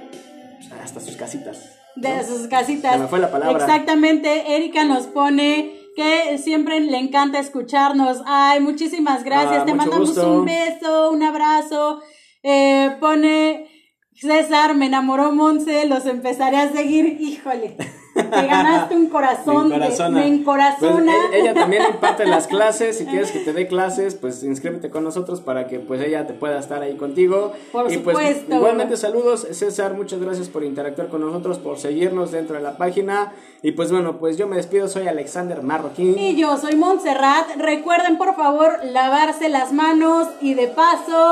pues, 0.57 0.71
hasta 0.83 0.99
sus 0.99 1.15
casitas. 1.15 1.77
De 1.95 2.25
sus 2.25 2.47
casitas. 2.47 2.93
Se 2.93 2.99
me 2.99 3.07
fue 3.07 3.19
la 3.19 3.31
palabra. 3.31 3.57
Exactamente. 3.57 4.55
Erika 4.55 4.83
nos 4.83 5.07
pone 5.07 5.71
que 5.95 6.37
siempre 6.37 6.81
le 6.81 6.97
encanta 6.97 7.39
escucharnos. 7.39 8.21
Ay, 8.25 8.59
muchísimas 8.59 9.23
gracias. 9.23 9.61
Ah, 9.61 9.65
Te 9.65 9.73
mandamos 9.73 10.09
gusto. 10.09 10.39
un 10.39 10.45
beso, 10.45 11.11
un 11.11 11.23
abrazo. 11.23 12.01
Eh, 12.47 12.95
pone 12.99 13.67
César, 14.13 14.75
me 14.75 14.85
enamoró 14.85 15.31
Monse, 15.31 15.85
los 15.87 16.05
empezaré 16.05 16.57
a 16.57 16.71
seguir. 16.71 17.17
Híjole, 17.19 17.75
te 18.13 18.47
ganaste 18.47 18.95
un 18.95 19.07
corazón. 19.09 19.67
Me 19.67 19.79
de- 19.79 19.85
encorazona. 19.87 20.19
Me 20.19 20.27
encorazona. 20.27 21.11
Pues, 21.29 21.33
e- 21.33 21.39
ella 21.41 21.53
también 21.55 21.83
imparte 21.91 22.25
las 22.27 22.45
clases. 22.47 22.97
Si 22.99 23.05
quieres 23.07 23.31
que 23.31 23.39
te 23.39 23.51
dé 23.51 23.67
clases, 23.67 24.13
pues 24.15 24.43
inscríbete 24.43 24.89
con 24.91 25.03
nosotros 25.03 25.41
para 25.41 25.67
que 25.67 25.79
pues 25.79 25.99
ella 26.01 26.27
te 26.27 26.33
pueda 26.33 26.59
estar 26.59 26.81
ahí 26.83 26.95
contigo. 26.97 27.51
Por 27.73 27.91
y 27.91 27.97
pues 27.97 28.15
supuesto. 28.15 28.55
igualmente 28.55 28.95
saludos, 28.95 29.47
César, 29.51 29.95
muchas 29.95 30.19
gracias 30.21 30.47
por 30.47 30.63
interactuar 30.63 31.09
con 31.09 31.21
nosotros, 31.21 31.57
por 31.57 31.79
seguirnos 31.79 32.31
dentro 32.31 32.55
de 32.55 32.61
la 32.61 32.77
página. 32.77 33.33
Y 33.63 33.71
pues 33.71 33.91
bueno, 33.91 34.17
pues 34.19 34.37
yo 34.37 34.47
me 34.47 34.55
despido, 34.57 34.87
soy 34.87 35.07
Alexander 35.07 35.61
Marroquín. 35.63 36.17
Y 36.17 36.35
yo 36.37 36.55
soy 36.57 36.75
Montserrat. 36.75 37.47
Recuerden, 37.57 38.17
por 38.19 38.35
favor, 38.35 38.79
lavarse 38.83 39.49
las 39.49 39.73
manos 39.73 40.27
y 40.41 40.53
de 40.53 40.67
paso, 40.67 41.31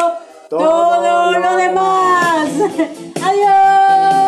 todo, 0.57 1.01
todo 1.01 1.39
lo 1.39 1.55
demás. 1.55 2.49
¡Adiós! 3.23 4.22